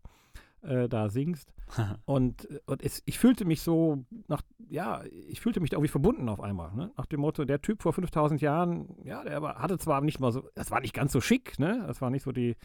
äh, 0.61 0.87
da 0.87 1.09
singst. 1.09 1.53
Und, 2.05 2.47
und 2.65 2.81
es, 2.81 3.03
ich 3.05 3.19
fühlte 3.19 3.43
mich 3.43 3.61
so 3.61 4.05
nach, 4.27 4.41
ja, 4.69 5.03
ich 5.27 5.41
fühlte 5.41 5.59
mich 5.59 5.69
da 5.69 5.75
irgendwie 5.75 5.91
verbunden 5.91 6.29
auf 6.29 6.39
einmal. 6.39 6.73
Ne? 6.73 6.91
Nach 6.97 7.05
dem 7.05 7.19
Motto, 7.19 7.43
der 7.43 7.61
Typ 7.61 7.81
vor 7.81 7.91
5000 7.91 8.39
Jahren, 8.41 8.87
ja, 9.03 9.23
der 9.23 9.41
war, 9.41 9.55
hatte 9.55 9.77
zwar 9.77 9.99
nicht 10.01 10.19
mal 10.21 10.31
so, 10.31 10.47
das 10.55 10.71
war 10.71 10.79
nicht 10.79 10.93
ganz 10.93 11.11
so 11.11 11.19
schick, 11.19 11.59
ne? 11.59 11.83
Das 11.85 12.01
war 12.01 12.09
nicht 12.09 12.23
so 12.23 12.31
die, 12.31 12.55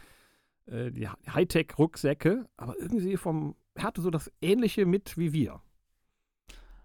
äh, 0.67 0.91
die 0.91 1.07
Hightech-Rucksäcke, 1.07 2.47
aber 2.55 2.79
irgendwie 2.79 3.17
vom, 3.17 3.55
er 3.73 3.83
hatte 3.83 4.01
so 4.01 4.09
das 4.09 4.31
Ähnliche 4.41 4.85
mit 4.85 5.17
wie 5.17 5.33
wir. 5.33 5.61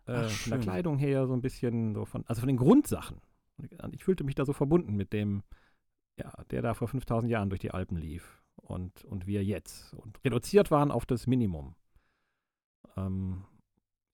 Äh, 0.06 0.24
Ach, 0.26 0.30
von 0.30 0.50
der. 0.50 0.60
Kleidung 0.60 0.98
her 0.98 1.26
so 1.28 1.34
ein 1.34 1.40
bisschen 1.40 1.94
so 1.94 2.04
von, 2.04 2.24
also 2.26 2.40
von 2.40 2.48
den 2.48 2.56
Grundsachen. 2.56 3.20
Und 3.82 3.94
ich 3.94 4.02
fühlte 4.02 4.24
mich 4.24 4.34
da 4.34 4.44
so 4.44 4.52
verbunden 4.52 4.96
mit 4.96 5.12
dem, 5.12 5.44
ja, 6.16 6.32
der 6.50 6.62
da 6.62 6.74
vor 6.74 6.88
5000 6.88 7.30
Jahren 7.30 7.48
durch 7.48 7.60
die 7.60 7.70
Alpen 7.70 7.96
lief 7.96 8.38
und, 8.68 9.04
und 9.04 9.26
wir 9.26 9.42
jetzt. 9.44 9.94
Und 9.94 10.18
reduziert 10.25 10.70
waren 10.70 10.90
auf 10.90 11.04
das 11.06 11.26
Minimum. 11.26 11.75
Ähm, 12.96 13.44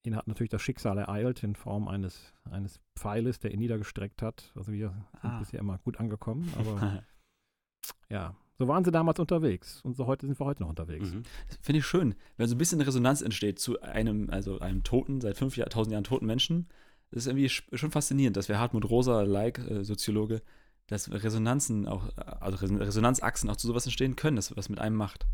ihn 0.04 0.16
hat 0.16 0.26
natürlich 0.28 0.50
das 0.50 0.62
Schicksal 0.62 0.98
ereilt 0.98 1.42
in 1.42 1.54
Form 1.54 1.88
eines, 1.88 2.32
eines 2.50 2.80
Pfeiles, 2.96 3.38
der 3.38 3.52
ihn 3.52 3.60
niedergestreckt 3.60 4.22
hat. 4.22 4.52
Also 4.54 4.72
wir 4.72 4.90
sind 5.20 5.30
Ah. 5.30 5.38
bisher 5.38 5.60
immer 5.60 5.78
gut 5.78 5.98
angekommen, 5.98 6.52
aber 6.58 7.02
ja, 8.10 8.34
so 8.58 8.68
waren 8.68 8.84
sie 8.84 8.90
damals 8.92 9.18
unterwegs 9.18 9.80
und 9.82 9.96
so 9.96 10.06
heute 10.06 10.26
sind 10.26 10.38
wir 10.38 10.46
heute 10.46 10.62
noch 10.62 10.68
unterwegs. 10.68 11.10
Mhm. 11.12 11.22
Finde 11.60 11.78
ich 11.80 11.86
schön, 11.86 12.14
wenn 12.36 12.48
so 12.48 12.54
ein 12.54 12.58
bisschen 12.58 12.80
Resonanz 12.80 13.22
entsteht 13.22 13.58
zu 13.58 13.80
einem, 13.80 14.30
also 14.30 14.60
einem 14.60 14.82
toten, 14.84 15.20
seit 15.20 15.36
5000 15.36 15.92
Jahren 15.92 16.04
toten 16.04 16.26
Menschen. 16.26 16.68
Das 17.10 17.24
ist 17.24 17.26
irgendwie 17.28 17.46
sch- 17.48 17.76
schon 17.76 17.90
faszinierend, 17.90 18.36
dass 18.36 18.48
wir 18.48 18.58
Hartmut 18.58 18.88
Rosa, 18.88 19.22
like 19.22 19.58
äh, 19.58 19.84
Soziologe, 19.84 20.42
dass 20.86 21.10
Resonanzen 21.10 21.86
auch, 21.88 22.08
also 22.16 22.58
Res- 22.58 22.70
Resonanzachsen 22.80 23.48
auch 23.50 23.56
zu 23.56 23.66
sowas 23.66 23.86
entstehen 23.86 24.16
können, 24.16 24.36
das 24.36 24.56
was 24.56 24.68
mit 24.68 24.78
einem 24.80 24.96
macht. 24.96 25.26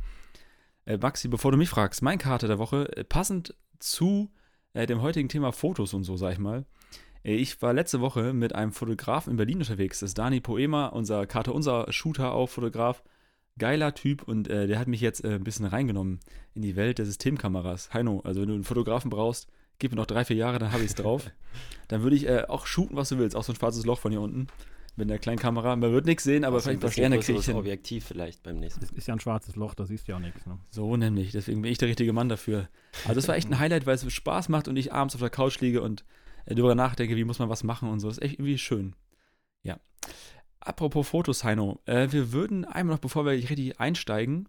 Äh, 0.86 0.96
Maxi, 0.98 1.28
bevor 1.28 1.50
du 1.52 1.58
mich 1.58 1.68
fragst, 1.68 2.02
mein 2.02 2.18
Karte 2.18 2.46
der 2.46 2.58
Woche, 2.58 2.96
äh, 2.96 3.04
passend 3.04 3.54
zu 3.78 4.30
äh, 4.74 4.86
dem 4.86 5.02
heutigen 5.02 5.28
Thema 5.28 5.52
Fotos 5.52 5.94
und 5.94 6.04
so, 6.04 6.16
sag 6.16 6.32
ich 6.32 6.38
mal. 6.38 6.64
Äh, 7.24 7.34
Ich 7.34 7.60
war 7.62 7.72
letzte 7.72 8.00
Woche 8.00 8.32
mit 8.32 8.54
einem 8.54 8.72
Fotografen 8.72 9.32
in 9.32 9.36
Berlin 9.36 9.58
unterwegs. 9.58 10.00
Das 10.00 10.10
ist 10.10 10.18
Dani 10.18 10.40
Poema, 10.40 10.86
unser 10.86 11.26
Karte, 11.26 11.52
unser 11.52 11.92
Shooter, 11.92 12.32
auch 12.32 12.48
Fotograf. 12.48 13.02
Geiler 13.58 13.94
Typ 13.94 14.22
und 14.22 14.48
äh, 14.48 14.66
der 14.68 14.78
hat 14.78 14.88
mich 14.88 15.02
jetzt 15.02 15.22
äh, 15.24 15.34
ein 15.34 15.44
bisschen 15.44 15.66
reingenommen 15.66 16.20
in 16.54 16.62
die 16.62 16.76
Welt 16.76 16.96
der 16.98 17.04
Systemkameras. 17.04 17.92
Heino, 17.92 18.20
also 18.24 18.40
wenn 18.40 18.48
du 18.48 18.54
einen 18.54 18.64
Fotografen 18.64 19.10
brauchst, 19.10 19.48
gib 19.78 19.90
mir 19.90 19.96
noch 19.96 20.06
drei, 20.06 20.24
vier 20.24 20.36
Jahre, 20.36 20.58
dann 20.58 20.72
habe 20.72 20.82
ich 20.82 20.90
es 20.90 20.94
drauf. 20.94 21.30
dann 21.88 22.02
würde 22.02 22.16
ich 22.16 22.26
äh, 22.26 22.44
auch 22.48 22.64
shooten, 22.66 22.96
was 22.96 23.10
du 23.10 23.18
willst. 23.18 23.36
Auch 23.36 23.42
so 23.42 23.52
ein 23.52 23.56
schwarzes 23.56 23.84
Loch 23.84 23.98
von 23.98 24.12
hier 24.12 24.20
unten 24.22 24.46
mit 24.96 25.10
der 25.10 25.18
kleinen 25.18 25.38
Kamera. 25.38 25.76
Man 25.76 25.92
wird 25.92 26.06
nichts 26.06 26.24
sehen, 26.24 26.44
aber 26.44 26.58
Auch 26.58 26.60
so 26.60 26.70
ein 26.70 26.78
vielleicht 26.78 26.78
ein 26.78 26.80
paar 26.80 26.92
Sterne 26.92 27.18
kriege 27.18 27.38
ich 27.38 27.46
hin. 27.46 27.56
Objektiv 27.56 28.04
vielleicht 28.04 28.42
beim 28.42 28.58
nächsten 28.58 28.80
Mal. 28.80 28.88
Das 28.88 28.96
ist 28.96 29.06
ja 29.06 29.14
ein 29.14 29.20
schwarzes 29.20 29.56
Loch, 29.56 29.74
da 29.74 29.86
siehst 29.86 30.06
du 30.06 30.12
ja 30.12 30.16
auch 30.16 30.22
nichts. 30.22 30.46
Ne? 30.46 30.58
So 30.70 30.96
nämlich, 30.96 31.32
deswegen 31.32 31.62
bin 31.62 31.70
ich 31.70 31.78
der 31.78 31.88
richtige 31.88 32.12
Mann 32.12 32.28
dafür. 32.28 32.68
Also 33.04 33.14
das 33.14 33.28
war 33.28 33.36
echt 33.36 33.48
ein 33.50 33.58
Highlight, 33.58 33.86
weil 33.86 33.94
es 33.94 34.12
Spaß 34.12 34.48
macht 34.48 34.68
und 34.68 34.76
ich 34.76 34.92
abends 34.92 35.14
auf 35.14 35.20
der 35.20 35.30
Couch 35.30 35.60
liege 35.60 35.82
und 35.82 36.04
äh, 36.46 36.54
darüber 36.54 36.74
nachdenke, 36.74 37.16
wie 37.16 37.24
muss 37.24 37.38
man 37.38 37.48
was 37.48 37.64
machen 37.64 37.88
und 37.88 38.00
so. 38.00 38.08
Das 38.08 38.18
ist 38.18 38.24
echt 38.24 38.34
irgendwie 38.34 38.58
schön. 38.58 38.94
Ja. 39.62 39.78
Apropos 40.60 41.08
Fotos, 41.08 41.44
Heino, 41.44 41.80
äh, 41.86 42.08
wir 42.10 42.32
würden 42.32 42.64
einmal 42.64 42.96
noch, 42.96 43.00
bevor 43.00 43.24
wir 43.24 43.32
richtig 43.32 43.80
einsteigen, 43.80 44.48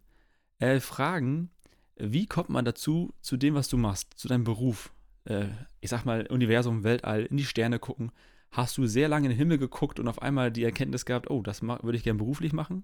äh, 0.60 0.80
fragen, 0.80 1.50
wie 1.96 2.26
kommt 2.26 2.50
man 2.50 2.66
dazu, 2.66 3.14
zu 3.22 3.38
dem, 3.38 3.54
was 3.54 3.68
du 3.70 3.78
machst, 3.78 4.14
zu 4.16 4.28
deinem 4.28 4.44
Beruf? 4.44 4.92
Äh, 5.26 5.46
ich 5.80 5.90
sag 5.90 6.04
mal, 6.04 6.26
Universum, 6.28 6.84
Weltall, 6.84 7.26
in 7.26 7.38
die 7.38 7.46
Sterne 7.46 7.80
gucken. 7.80 8.12
Hast 8.52 8.78
du 8.78 8.86
sehr 8.86 9.08
lange 9.08 9.28
in 9.28 9.32
den 9.32 9.38
Himmel 9.38 9.58
geguckt 9.58 10.00
und 10.00 10.08
auf 10.08 10.22
einmal 10.22 10.52
die 10.52 10.64
Erkenntnis 10.64 11.06
gehabt, 11.06 11.30
oh, 11.30 11.42
das 11.42 11.62
würde 11.62 11.96
ich 11.96 12.04
gerne 12.04 12.18
beruflich 12.18 12.52
machen? 12.52 12.84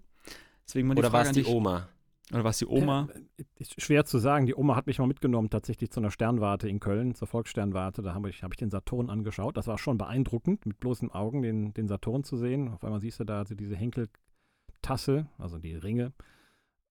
Deswegen 0.65 0.89
Oder 0.91 1.11
war 1.11 1.23
es 1.23 1.31
die. 1.31 1.45
Oma? 1.45 1.89
Oder 2.31 2.43
war 2.43 2.51
es 2.51 2.57
die 2.57 2.65
Oma? 2.65 3.07
Ist 3.55 3.81
schwer 3.81 4.05
zu 4.05 4.17
sagen. 4.17 4.45
Die 4.45 4.55
Oma 4.55 4.75
hat 4.75 4.87
mich 4.87 4.99
mal 4.99 5.07
mitgenommen, 5.07 5.49
tatsächlich 5.49 5.91
zu 5.91 5.99
einer 5.99 6.11
Sternwarte 6.11 6.67
in 6.67 6.79
Köln, 6.79 7.15
zur 7.15 7.27
Volkssternwarte. 7.27 8.01
Da 8.01 8.13
habe 8.13 8.29
ich, 8.29 8.43
hab 8.43 8.51
ich 8.51 8.57
den 8.57 8.69
Saturn 8.69 9.09
angeschaut. 9.09 9.55
Das 9.55 9.67
war 9.67 9.77
schon 9.77 9.97
beeindruckend, 9.97 10.65
mit 10.65 10.79
bloßen 10.79 11.11
Augen 11.11 11.41
den, 11.41 11.73
den 11.73 11.87
Saturn 11.87 12.23
zu 12.23 12.35
sehen. 12.35 12.69
Auf 12.69 12.83
einmal 12.83 12.99
siehst 12.99 13.19
du 13.19 13.23
da 13.23 13.39
also 13.39 13.55
diese 13.55 13.75
Henkeltasse, 13.75 15.27
also 15.37 15.57
die 15.57 15.75
Ringe. 15.75 16.11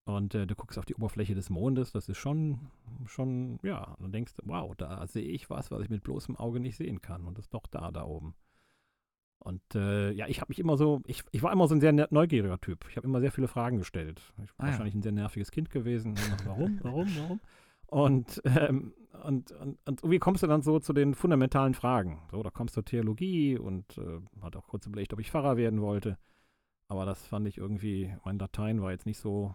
Und 0.05 0.35
äh, 0.35 0.47
du 0.47 0.55
guckst 0.55 0.79
auf 0.79 0.87
die 0.87 0.95
Oberfläche 0.95 1.35
des 1.35 1.51
Mondes. 1.51 1.93
Das 1.93 2.09
ist 2.09 2.17
schon, 2.19 2.71
schon, 3.07 3.59
ja, 3.63 3.95
und 3.99 4.07
du 4.07 4.09
denkst, 4.09 4.35
wow, 4.45 4.75
da 4.75 5.07
sehe 5.07 5.29
ich 5.29 5.51
was, 5.51 5.71
was 5.71 5.83
ich 5.83 5.91
mit 5.91 6.03
bloßem 6.03 6.37
Auge 6.37 6.61
nicht 6.61 6.77
sehen 6.77 7.03
kann. 7.03 7.27
Und 7.27 7.37
das 7.37 7.47
ist 7.47 7.55
doch 7.55 7.67
da, 7.67 7.91
da 7.91 8.05
oben. 8.05 8.35
Und 9.39 9.63
äh, 9.75 10.11
ja, 10.13 10.27
ich 10.27 10.41
habe 10.41 10.51
mich 10.51 10.59
immer 10.59 10.77
so, 10.77 11.03
ich, 11.07 11.23
ich 11.31 11.43
war 11.43 11.53
immer 11.53 11.69
so 11.69 11.75
ein 11.75 11.81
sehr 11.81 11.93
ne- 11.93 12.09
neugieriger 12.11 12.61
Typ. 12.61 12.85
Ich 12.91 12.97
habe 12.97 13.07
immer 13.07 13.21
sehr 13.21 13.31
viele 13.31 13.49
Fragen 13.49 13.79
gestellt. 13.79 14.21
Ich 14.43 14.51
war 14.51 14.57
Ah 14.59 14.65
ja. 14.65 14.71
wahrscheinlich 14.73 14.95
ein 14.95 15.03
sehr 15.03 15.13
nerviges 15.13 15.51
Kind 15.51 15.71
gewesen. 15.71 16.15
Warum, 16.45 16.79
warum, 16.83 17.09
warum? 17.17 17.41
Und, 17.87 18.43
ähm, 18.45 18.93
und, 19.23 19.53
und, 19.53 19.79
und 19.87 20.01
irgendwie 20.03 20.19
kommst 20.19 20.43
du 20.43 20.49
dann 20.49 20.63
so 20.63 20.81
zu 20.81 20.93
den 20.93 21.15
fundamentalen 21.15 21.75
Fragen. 21.75 22.21
So, 22.33 22.43
da 22.43 22.51
kommst 22.51 22.77
du 22.77 22.81
zur 22.81 22.85
Theologie 22.87 23.57
und 23.57 23.97
äh, 23.99 24.21
hat 24.43 24.57
auch 24.57 24.67
kurz 24.67 24.87
überlegt, 24.87 25.13
ob 25.13 25.21
ich 25.21 25.31
Pfarrer 25.31 25.57
werden 25.57 25.81
wollte. 25.81 26.19
Aber 26.89 27.05
das 27.07 27.25
fand 27.27 27.47
ich 27.47 27.59
irgendwie, 27.59 28.15
mein 28.25 28.39
Latein 28.39 28.83
war 28.83 28.91
jetzt 28.91 29.07
nicht 29.07 29.19
so. 29.19 29.55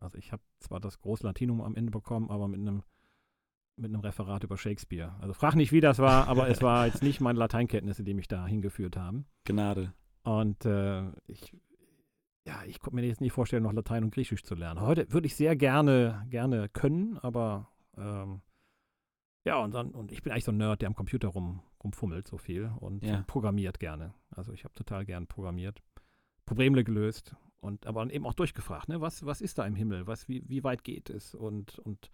Also 0.00 0.18
ich 0.18 0.32
habe 0.32 0.42
zwar 0.58 0.80
das 0.80 1.00
Großlatinum 1.00 1.60
am 1.60 1.76
Ende 1.76 1.92
bekommen, 1.92 2.30
aber 2.30 2.48
mit 2.48 2.60
einem 2.60 2.82
mit 3.76 3.90
einem 3.90 4.00
Referat 4.00 4.44
über 4.44 4.56
Shakespeare. 4.56 5.14
Also 5.20 5.32
frag 5.34 5.54
nicht, 5.54 5.72
wie 5.72 5.80
das 5.80 5.98
war, 5.98 6.28
aber 6.28 6.48
es 6.48 6.62
war 6.62 6.86
jetzt 6.86 7.02
nicht 7.02 7.20
meine 7.20 7.38
Lateinkenntnisse, 7.38 8.04
die 8.04 8.14
mich 8.14 8.28
da 8.28 8.46
hingeführt 8.46 8.96
haben. 8.96 9.26
Gnade. 9.44 9.92
Und 10.24 10.64
äh, 10.66 11.08
ich, 11.26 11.56
ja, 12.46 12.62
ich 12.66 12.80
konnte 12.80 12.96
mir 12.96 13.06
jetzt 13.06 13.20
nicht 13.20 13.32
vorstellen, 13.32 13.62
noch 13.62 13.72
Latein 13.72 14.04
und 14.04 14.14
Griechisch 14.14 14.44
zu 14.44 14.54
lernen. 14.54 14.80
Heute 14.80 15.10
würde 15.12 15.26
ich 15.26 15.34
sehr 15.36 15.56
gerne, 15.56 16.26
gerne 16.28 16.68
können, 16.68 17.18
aber 17.18 17.68
ähm, 17.96 18.42
ja, 19.44 19.56
und 19.56 19.74
dann, 19.74 19.90
und 19.90 20.12
ich 20.12 20.22
bin 20.22 20.32
eigentlich 20.32 20.44
so 20.44 20.52
ein 20.52 20.58
Nerd, 20.58 20.82
der 20.82 20.88
am 20.88 20.94
Computer 20.94 21.28
rum, 21.28 21.62
rumfummelt 21.82 22.28
so 22.28 22.38
viel 22.38 22.70
und 22.78 23.04
Ja. 23.04 23.24
programmiert 23.26 23.80
gerne. 23.80 24.14
Also 24.30 24.52
ich 24.52 24.64
habe 24.64 24.74
total 24.74 25.04
gern 25.04 25.26
programmiert, 25.26 25.82
Probleme 26.46 26.84
gelöst 26.84 27.34
und 27.60 27.86
aber 27.86 28.08
eben 28.12 28.26
auch 28.26 28.34
durchgefragt, 28.34 28.88
ne? 28.88 29.00
was, 29.00 29.24
was 29.26 29.40
ist 29.40 29.58
da 29.58 29.66
im 29.66 29.74
Himmel, 29.74 30.06
was, 30.06 30.28
wie, 30.28 30.48
wie 30.48 30.62
weit 30.62 30.84
geht 30.84 31.10
es? 31.10 31.34
Und, 31.34 31.78
und, 31.80 32.10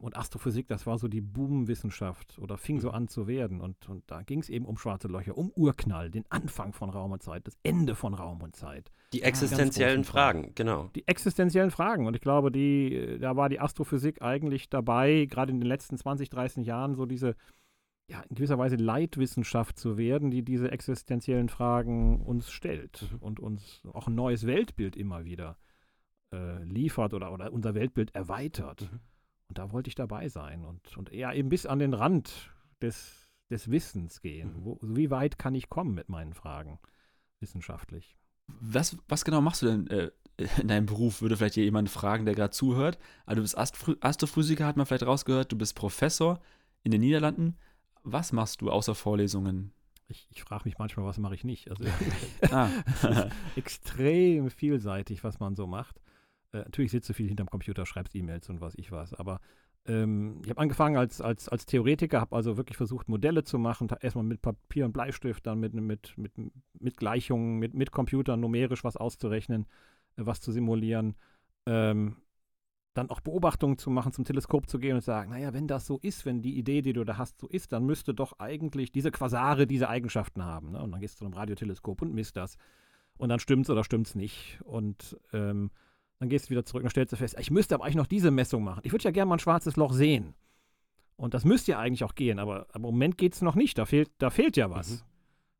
und 0.00 0.16
Astrophysik, 0.16 0.68
das 0.68 0.86
war 0.86 0.98
so 0.98 1.06
die 1.06 1.20
Boomwissenschaft 1.20 2.38
oder 2.38 2.56
fing 2.56 2.80
so 2.80 2.88
Mhm. 2.88 2.94
an 2.94 3.08
zu 3.08 3.26
werden. 3.26 3.60
Und, 3.60 3.88
und 3.88 4.10
da 4.10 4.22
ging 4.22 4.40
es 4.40 4.48
eben 4.48 4.64
um 4.64 4.78
schwarze 4.78 5.06
Löcher, 5.08 5.36
um 5.36 5.50
Urknall, 5.54 6.10
den 6.10 6.24
Anfang 6.30 6.72
von 6.72 6.88
Raum 6.88 7.12
und 7.12 7.22
Zeit, 7.22 7.46
das 7.46 7.58
Ende 7.62 7.94
von 7.94 8.14
Raum 8.14 8.40
und 8.42 8.56
Zeit. 8.56 8.90
Die 9.12 9.22
existenziellen 9.22 10.04
Fragen. 10.04 10.42
Fragen, 10.44 10.54
genau. 10.54 10.90
Die 10.94 11.06
existenziellen 11.06 11.70
Fragen. 11.70 12.06
Und 12.06 12.14
ich 12.16 12.22
glaube, 12.22 12.50
die, 12.50 12.94
äh, 12.94 13.18
da 13.18 13.36
war 13.36 13.48
die 13.50 13.60
Astrophysik 13.60 14.22
eigentlich 14.22 14.70
dabei, 14.70 15.26
gerade 15.28 15.52
in 15.52 15.60
den 15.60 15.68
letzten 15.68 15.98
20, 15.98 16.30
30 16.30 16.66
Jahren, 16.66 16.94
so 16.94 17.04
diese, 17.04 17.36
ja, 18.08 18.22
in 18.30 18.36
gewisser 18.36 18.56
Weise 18.58 18.76
Leitwissenschaft 18.76 19.78
zu 19.78 19.98
werden, 19.98 20.30
die 20.30 20.42
diese 20.42 20.70
existenziellen 20.72 21.48
Fragen 21.50 22.22
uns 22.22 22.50
stellt 22.50 23.08
Mhm. 23.12 23.18
und 23.18 23.40
uns 23.40 23.82
auch 23.92 24.06
ein 24.08 24.14
neues 24.14 24.46
Weltbild 24.46 24.96
immer 24.96 25.24
wieder 25.26 25.58
äh, 26.32 26.62
liefert 26.64 27.12
oder, 27.14 27.30
oder 27.32 27.52
unser 27.52 27.74
Weltbild 27.74 28.14
erweitert. 28.14 28.90
Mhm. 28.90 29.00
Und 29.48 29.58
da 29.58 29.72
wollte 29.72 29.88
ich 29.88 29.94
dabei 29.94 30.28
sein 30.28 30.64
und, 30.64 30.96
und 30.96 31.12
eher 31.12 31.34
eben 31.34 31.48
bis 31.48 31.66
an 31.66 31.78
den 31.78 31.94
Rand 31.94 32.52
des, 32.82 33.30
des 33.50 33.70
Wissens 33.70 34.20
gehen. 34.20 34.60
Mhm. 34.60 34.64
Wo, 34.64 34.78
wie 34.82 35.10
weit 35.10 35.38
kann 35.38 35.54
ich 35.54 35.68
kommen 35.68 35.94
mit 35.94 36.08
meinen 36.08 36.34
Fragen 36.34 36.78
wissenschaftlich? 37.40 38.16
Was, 38.46 38.96
was 39.08 39.24
genau 39.24 39.40
machst 39.40 39.62
du 39.62 39.66
denn 39.66 39.86
äh, 39.88 40.10
in 40.60 40.68
deinem 40.68 40.86
Beruf? 40.86 41.22
Würde 41.22 41.36
vielleicht 41.36 41.54
hier 41.54 41.64
jemand 41.64 41.90
fragen, 41.90 42.24
der 42.24 42.34
gerade 42.34 42.50
zuhört. 42.50 42.98
Also 43.24 43.36
du 43.36 43.42
bist 43.42 43.56
Astro 43.56 43.94
Astrophysiker, 44.00 44.66
hat 44.66 44.76
man 44.76 44.86
vielleicht 44.86 45.06
rausgehört. 45.06 45.52
Du 45.52 45.58
bist 45.58 45.74
Professor 45.74 46.40
in 46.82 46.90
den 46.90 47.00
Niederlanden. 47.00 47.56
Was 48.02 48.32
machst 48.32 48.60
du 48.60 48.70
außer 48.70 48.94
Vorlesungen? 48.94 49.72
Ich, 50.08 50.28
ich 50.30 50.42
frage 50.42 50.64
mich 50.66 50.78
manchmal, 50.78 51.06
was 51.06 51.18
mache 51.18 51.34
ich 51.34 51.44
nicht? 51.44 51.68
Also 51.70 51.84
Ah. 52.50 52.70
Extrem 53.56 54.50
vielseitig, 54.50 55.24
was 55.24 55.40
man 55.40 55.56
so 55.56 55.66
macht. 55.66 56.00
Äh, 56.56 56.64
natürlich 56.64 56.90
sitzt 56.90 57.08
du 57.08 57.14
viel 57.14 57.28
hinterm 57.28 57.48
Computer, 57.48 57.86
schreibst 57.86 58.14
E-Mails 58.14 58.48
und 58.48 58.60
was 58.60 58.74
ich 58.76 58.92
was. 58.92 59.14
Aber 59.14 59.40
ähm, 59.86 60.40
ich 60.44 60.50
habe 60.50 60.60
angefangen 60.60 60.96
als, 60.96 61.20
als, 61.20 61.48
als 61.48 61.66
Theoretiker, 61.66 62.20
habe 62.20 62.34
also 62.34 62.56
wirklich 62.56 62.76
versucht, 62.76 63.08
Modelle 63.08 63.44
zu 63.44 63.58
machen. 63.58 63.88
Erstmal 64.00 64.24
mit 64.24 64.42
Papier 64.42 64.84
und 64.84 64.92
Bleistift, 64.92 65.46
dann 65.46 65.60
mit, 65.60 65.74
mit, 65.74 66.16
mit, 66.16 66.32
mit 66.78 66.96
Gleichungen, 66.96 67.58
mit, 67.58 67.74
mit 67.74 67.92
Computern 67.92 68.40
numerisch 68.40 68.84
was 68.84 68.96
auszurechnen, 68.96 69.66
äh, 70.16 70.26
was 70.26 70.40
zu 70.40 70.52
simulieren. 70.52 71.14
Ähm, 71.66 72.16
dann 72.94 73.10
auch 73.10 73.20
Beobachtungen 73.20 73.76
zu 73.76 73.90
machen, 73.90 74.12
zum 74.12 74.24
Teleskop 74.24 74.70
zu 74.70 74.78
gehen 74.78 74.94
und 74.94 75.02
sagen, 75.02 75.30
naja, 75.30 75.52
wenn 75.52 75.68
das 75.68 75.84
so 75.84 75.98
ist, 76.00 76.24
wenn 76.24 76.40
die 76.40 76.56
Idee, 76.56 76.80
die 76.80 76.94
du 76.94 77.04
da 77.04 77.18
hast, 77.18 77.38
so 77.38 77.46
ist, 77.46 77.72
dann 77.72 77.84
müsste 77.84 78.14
doch 78.14 78.38
eigentlich 78.38 78.90
diese 78.90 79.10
Quasare 79.10 79.66
diese 79.66 79.90
Eigenschaften 79.90 80.42
haben. 80.42 80.70
Ne? 80.70 80.82
Und 80.82 80.92
dann 80.92 81.00
gehst 81.00 81.20
du 81.20 81.26
zum 81.26 81.34
Radioteleskop 81.34 82.00
und 82.00 82.14
misst 82.14 82.38
das. 82.38 82.56
Und 83.18 83.28
dann 83.28 83.38
stimmt's 83.38 83.68
oder 83.68 83.84
stimmt's 83.84 84.14
nicht. 84.14 84.60
Und 84.64 85.18
ähm, 85.34 85.70
dann 86.18 86.28
gehst 86.28 86.46
du 86.46 86.50
wieder 86.50 86.64
zurück 86.64 86.82
und 86.84 86.90
stellst 86.90 87.12
du 87.12 87.16
fest, 87.16 87.36
ich 87.38 87.50
müsste 87.50 87.74
aber 87.74 87.84
eigentlich 87.84 87.96
noch 87.96 88.06
diese 88.06 88.30
Messung 88.30 88.64
machen. 88.64 88.80
Ich 88.84 88.92
würde 88.92 89.04
ja 89.04 89.10
gerne 89.10 89.28
mal 89.28 89.36
ein 89.36 89.40
schwarzes 89.40 89.76
Loch 89.76 89.92
sehen. 89.92 90.34
Und 91.16 91.32
das 91.34 91.44
müsste 91.44 91.72
ja 91.72 91.78
eigentlich 91.78 92.04
auch 92.04 92.14
gehen, 92.14 92.38
aber, 92.38 92.66
im 92.74 92.82
Moment 92.82 93.16
geht 93.16 93.34
es 93.34 93.42
noch 93.42 93.54
nicht. 93.54 93.78
Da 93.78 93.86
fehlt, 93.86 94.10
da 94.18 94.30
fehlt 94.30 94.56
ja 94.56 94.70
was. 94.70 95.04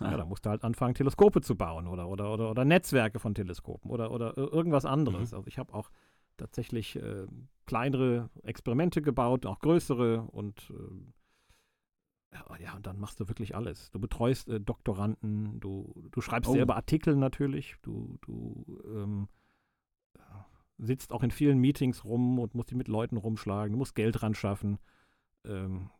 Mhm. 0.00 0.06
Ja, 0.06 0.16
da 0.18 0.26
musst 0.26 0.44
du 0.44 0.50
halt 0.50 0.62
anfangen, 0.64 0.94
Teleskope 0.94 1.40
zu 1.40 1.56
bauen 1.56 1.86
oder, 1.86 2.08
oder, 2.08 2.30
oder, 2.32 2.50
oder 2.50 2.64
Netzwerke 2.66 3.18
von 3.18 3.34
Teleskopen 3.34 3.90
oder, 3.90 4.10
oder 4.10 4.36
ir- 4.36 4.52
irgendwas 4.52 4.84
anderes. 4.84 5.32
Also 5.32 5.46
ich 5.46 5.58
habe 5.58 5.72
auch 5.72 5.90
tatsächlich 6.36 6.96
äh, 6.96 7.26
kleinere 7.64 8.28
Experimente 8.42 9.00
gebaut, 9.00 9.46
auch 9.46 9.58
größere 9.60 10.20
und 10.20 10.70
ähm, 10.70 11.14
ja, 12.62 12.74
und 12.74 12.86
dann 12.86 12.98
machst 12.98 13.18
du 13.20 13.28
wirklich 13.28 13.54
alles. 13.56 13.90
Du 13.90 13.98
betreust 13.98 14.48
äh, 14.50 14.60
Doktoranden, 14.60 15.58
du, 15.60 15.94
du 16.10 16.20
schreibst 16.20 16.50
Oh. 16.50 16.52
selber 16.52 16.76
Artikel 16.76 17.16
natürlich, 17.16 17.76
du, 17.80 18.18
du 18.20 18.82
ähm, 18.94 19.28
sitzt 20.78 21.12
auch 21.12 21.22
in 21.22 21.30
vielen 21.30 21.58
Meetings 21.58 22.04
rum 22.04 22.38
und 22.38 22.54
musst 22.54 22.70
die 22.70 22.74
mit 22.74 22.88
Leuten 22.88 23.16
rumschlagen, 23.16 23.72
du 23.72 23.78
musst 23.78 23.94
Geld 23.94 24.22
ran 24.22 24.34
schaffen, 24.34 24.78
ähm, 25.46 25.90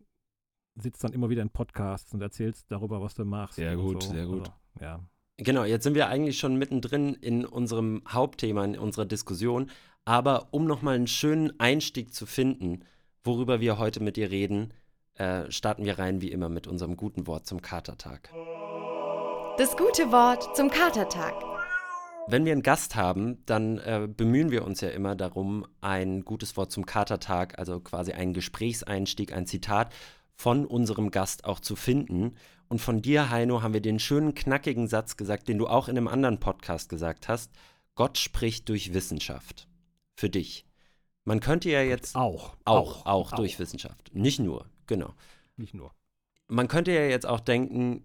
sitzt 0.75 1.03
dann 1.05 1.13
immer 1.13 1.31
wieder 1.31 1.43
in 1.43 1.51
Podcasts 1.51 2.13
und 2.13 2.21
erzählst 2.21 2.67
darüber, 2.69 3.01
was 3.01 3.15
du 3.15 3.25
machst. 3.25 3.57
Sehr 3.57 3.77
gut, 3.77 4.03
so. 4.03 4.13
sehr 4.13 4.27
gut. 4.27 4.41
Also, 4.41 4.53
ja. 4.81 5.01
Genau, 5.39 5.65
jetzt 5.65 5.85
sind 5.85 5.95
wir 5.95 6.09
eigentlich 6.09 6.39
schon 6.39 6.57
mittendrin 6.57 7.15
in 7.15 7.45
unserem 7.45 8.03
Hauptthema, 8.09 8.65
in 8.65 8.79
unserer 8.79 9.05
Diskussion. 9.05 9.71
Aber 10.05 10.49
um 10.53 10.67
nochmal 10.67 10.95
einen 10.95 11.09
schönen 11.09 11.59
Einstieg 11.59 12.15
zu 12.15 12.27
finden, 12.27 12.85
worüber 13.25 13.61
wir 13.61 13.79
heute 13.79 14.03
mit 14.03 14.17
dir 14.17 14.31
reden, 14.31 14.73
äh, 15.15 15.51
starten 15.51 15.85
wir 15.85 15.99
rein 15.99 16.21
wie 16.21 16.31
immer 16.31 16.49
mit 16.49 16.67
unserem 16.67 16.97
guten 16.97 17.27
Wort 17.27 17.47
zum 17.47 17.61
Katertag. 17.61 18.31
Das 19.59 19.77
gute 19.77 20.13
Wort 20.13 20.55
zum 20.57 20.71
Katertag. 20.71 21.35
Wenn 22.29 22.45
wir 22.45 22.53
einen 22.53 22.63
Gast 22.63 22.97
haben, 22.97 23.39
dann 23.47 23.79
äh, 23.79 24.09
bemühen 24.11 24.51
wir 24.51 24.65
uns 24.65 24.81
ja 24.81 24.89
immer 24.89 25.15
darum, 25.15 25.65
ein 25.81 26.25
gutes 26.25 26.57
Wort 26.57 26.73
zum 26.73 26.85
Katertag, 26.85 27.57
also 27.57 27.79
quasi 27.79 28.13
einen 28.13 28.33
Gesprächseinstieg, 28.33 29.33
ein 29.33 29.47
Zitat 29.47 29.95
von 30.35 30.67
unserem 30.67 31.13
Gast 31.13 31.45
auch 31.45 31.61
zu 31.61 31.77
finden. 31.77 32.35
Und 32.69 32.81
von 32.81 33.01
dir, 33.01 33.31
Heino, 33.31 33.63
haben 33.63 33.75
wir 33.75 33.81
den 33.81 34.01
schönen, 34.01 34.35
knackigen 34.35 34.89
Satz 34.89 35.17
gesagt, 35.17 35.47
den 35.47 35.59
du 35.59 35.69
auch 35.69 35.87
in 35.87 35.97
einem 35.97 36.09
anderen 36.09 36.41
Podcast 36.41 36.89
gesagt 36.89 37.29
hast. 37.29 37.53
Gott 37.95 38.19
spricht 38.19 38.69
durch 38.69 38.93
Wissenschaft. 38.93 39.69
Für 40.17 40.29
dich. 40.29 40.67
Man 41.25 41.39
könnte 41.39 41.71
ja 41.71 41.83
jetzt 41.83 42.17
Auch. 42.17 42.57
auch, 42.65 43.07
auch, 43.07 43.33
durch 43.33 43.61
Wissenschaft. 43.61 44.11
Nicht 44.15 44.41
nur, 44.41 44.67
genau. 44.89 45.15
Nicht 45.57 45.75
nur. 45.75 45.93
Man 46.49 46.67
könnte 46.67 46.93
ja 46.93 47.03
jetzt 47.03 47.27
auch 47.27 47.41
denken, 47.41 48.05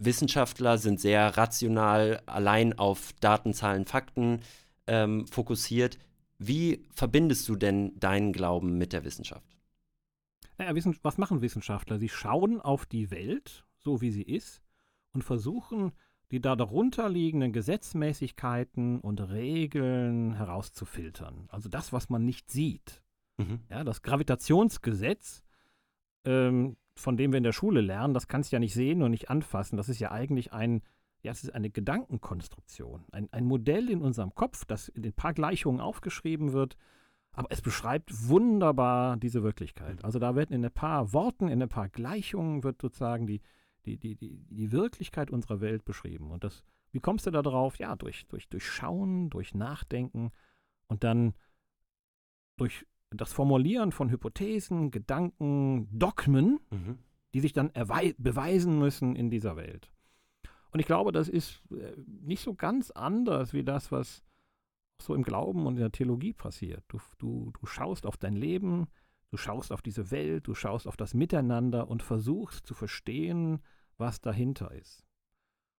Wissenschaftler 0.00 0.78
sind 0.78 0.98
sehr 0.98 1.36
rational, 1.36 2.22
allein 2.26 2.78
auf 2.78 3.12
Daten, 3.20 3.52
Zahlen, 3.52 3.84
Fakten 3.84 4.40
ähm, 4.86 5.26
fokussiert. 5.26 5.98
Wie 6.38 6.86
verbindest 6.94 7.48
du 7.48 7.54
denn 7.54 7.98
deinen 8.00 8.32
Glauben 8.32 8.78
mit 8.78 8.94
der 8.94 9.04
Wissenschaft? 9.04 9.56
Naja, 10.56 10.74
was 11.02 11.18
machen 11.18 11.42
Wissenschaftler? 11.42 11.98
Sie 11.98 12.08
schauen 12.08 12.60
auf 12.60 12.86
die 12.86 13.10
Welt, 13.10 13.64
so 13.78 14.00
wie 14.00 14.10
sie 14.10 14.22
ist, 14.22 14.62
und 15.12 15.22
versuchen, 15.22 15.92
die 16.30 16.40
da 16.40 16.56
darunter 16.56 17.08
liegenden 17.08 17.52
Gesetzmäßigkeiten 17.52 19.00
und 19.00 19.20
Regeln 19.20 20.34
herauszufiltern. 20.34 21.46
Also 21.48 21.68
das, 21.68 21.92
was 21.92 22.08
man 22.08 22.24
nicht 22.24 22.50
sieht. 22.50 23.02
Mhm. 23.36 23.60
Ja, 23.68 23.84
das 23.84 24.02
Gravitationsgesetz, 24.02 25.42
ähm, 26.24 26.76
von 27.00 27.16
dem 27.16 27.32
wir 27.32 27.38
in 27.38 27.44
der 27.44 27.52
Schule 27.52 27.80
lernen, 27.80 28.14
das 28.14 28.28
kannst 28.28 28.52
du 28.52 28.56
ja 28.56 28.60
nicht 28.60 28.74
sehen 28.74 29.02
und 29.02 29.10
nicht 29.10 29.30
anfassen. 29.30 29.76
Das 29.76 29.88
ist 29.88 29.98
ja 29.98 30.10
eigentlich 30.10 30.52
ein, 30.52 30.82
ja, 31.22 31.32
es 31.32 31.42
ist 31.44 31.54
eine 31.54 31.70
Gedankenkonstruktion, 31.70 33.04
ein, 33.12 33.28
ein 33.32 33.44
Modell 33.44 33.90
in 33.90 34.00
unserem 34.00 34.34
Kopf, 34.34 34.64
das 34.64 34.88
in 34.88 35.04
ein 35.04 35.12
paar 35.12 35.34
Gleichungen 35.34 35.80
aufgeschrieben 35.80 36.52
wird, 36.52 36.76
aber 37.32 37.48
es 37.50 37.62
beschreibt 37.62 38.28
wunderbar 38.28 39.16
diese 39.16 39.42
Wirklichkeit. 39.42 40.04
Also 40.04 40.18
da 40.18 40.34
wird 40.34 40.50
in 40.50 40.64
ein 40.64 40.72
paar 40.72 41.12
Worten, 41.12 41.48
in 41.48 41.62
ein 41.62 41.68
paar 41.68 41.88
Gleichungen 41.88 42.64
wird 42.64 42.80
sozusagen 42.80 43.26
die, 43.26 43.40
die, 43.86 43.98
die, 43.98 44.16
die, 44.16 44.44
die 44.48 44.72
Wirklichkeit 44.72 45.30
unserer 45.30 45.60
Welt 45.60 45.84
beschrieben. 45.84 46.30
Und 46.30 46.44
das, 46.44 46.64
wie 46.90 47.00
kommst 47.00 47.26
du 47.26 47.30
da 47.30 47.42
drauf? 47.42 47.78
Ja, 47.78 47.96
durch, 47.96 48.26
durch, 48.26 48.48
durch 48.48 48.66
Schauen, 48.66 49.30
durch 49.30 49.54
Nachdenken 49.54 50.32
und 50.88 51.04
dann 51.04 51.34
durch 52.56 52.84
das 53.10 53.32
Formulieren 53.32 53.92
von 53.92 54.10
Hypothesen, 54.10 54.90
Gedanken, 54.90 55.88
Dogmen, 55.96 56.60
Mhm. 56.70 56.98
die 57.34 57.40
sich 57.40 57.52
dann 57.52 57.70
beweisen 58.18 58.78
müssen 58.78 59.16
in 59.16 59.30
dieser 59.30 59.56
Welt. 59.56 59.90
Und 60.72 60.80
ich 60.80 60.86
glaube, 60.86 61.12
das 61.12 61.28
ist 61.28 61.62
äh, 61.72 61.92
nicht 62.06 62.42
so 62.42 62.54
ganz 62.54 62.90
anders 62.90 63.52
wie 63.52 63.64
das, 63.64 63.90
was 63.90 64.22
so 65.00 65.14
im 65.14 65.22
Glauben 65.22 65.66
und 65.66 65.74
in 65.74 65.80
der 65.80 65.92
Theologie 65.92 66.32
passiert. 66.32 66.84
Du, 66.88 66.98
du, 67.18 67.52
du 67.58 67.66
schaust 67.66 68.06
auf 68.06 68.16
dein 68.16 68.34
Leben, 68.34 68.86
du 69.30 69.36
schaust 69.36 69.72
auf 69.72 69.82
diese 69.82 70.10
Welt, 70.10 70.46
du 70.46 70.54
schaust 70.54 70.86
auf 70.86 70.96
das 70.96 71.14
Miteinander 71.14 71.88
und 71.88 72.02
versuchst 72.02 72.66
zu 72.66 72.74
verstehen, 72.74 73.60
was 73.96 74.20
dahinter 74.20 74.70
ist. 74.72 75.04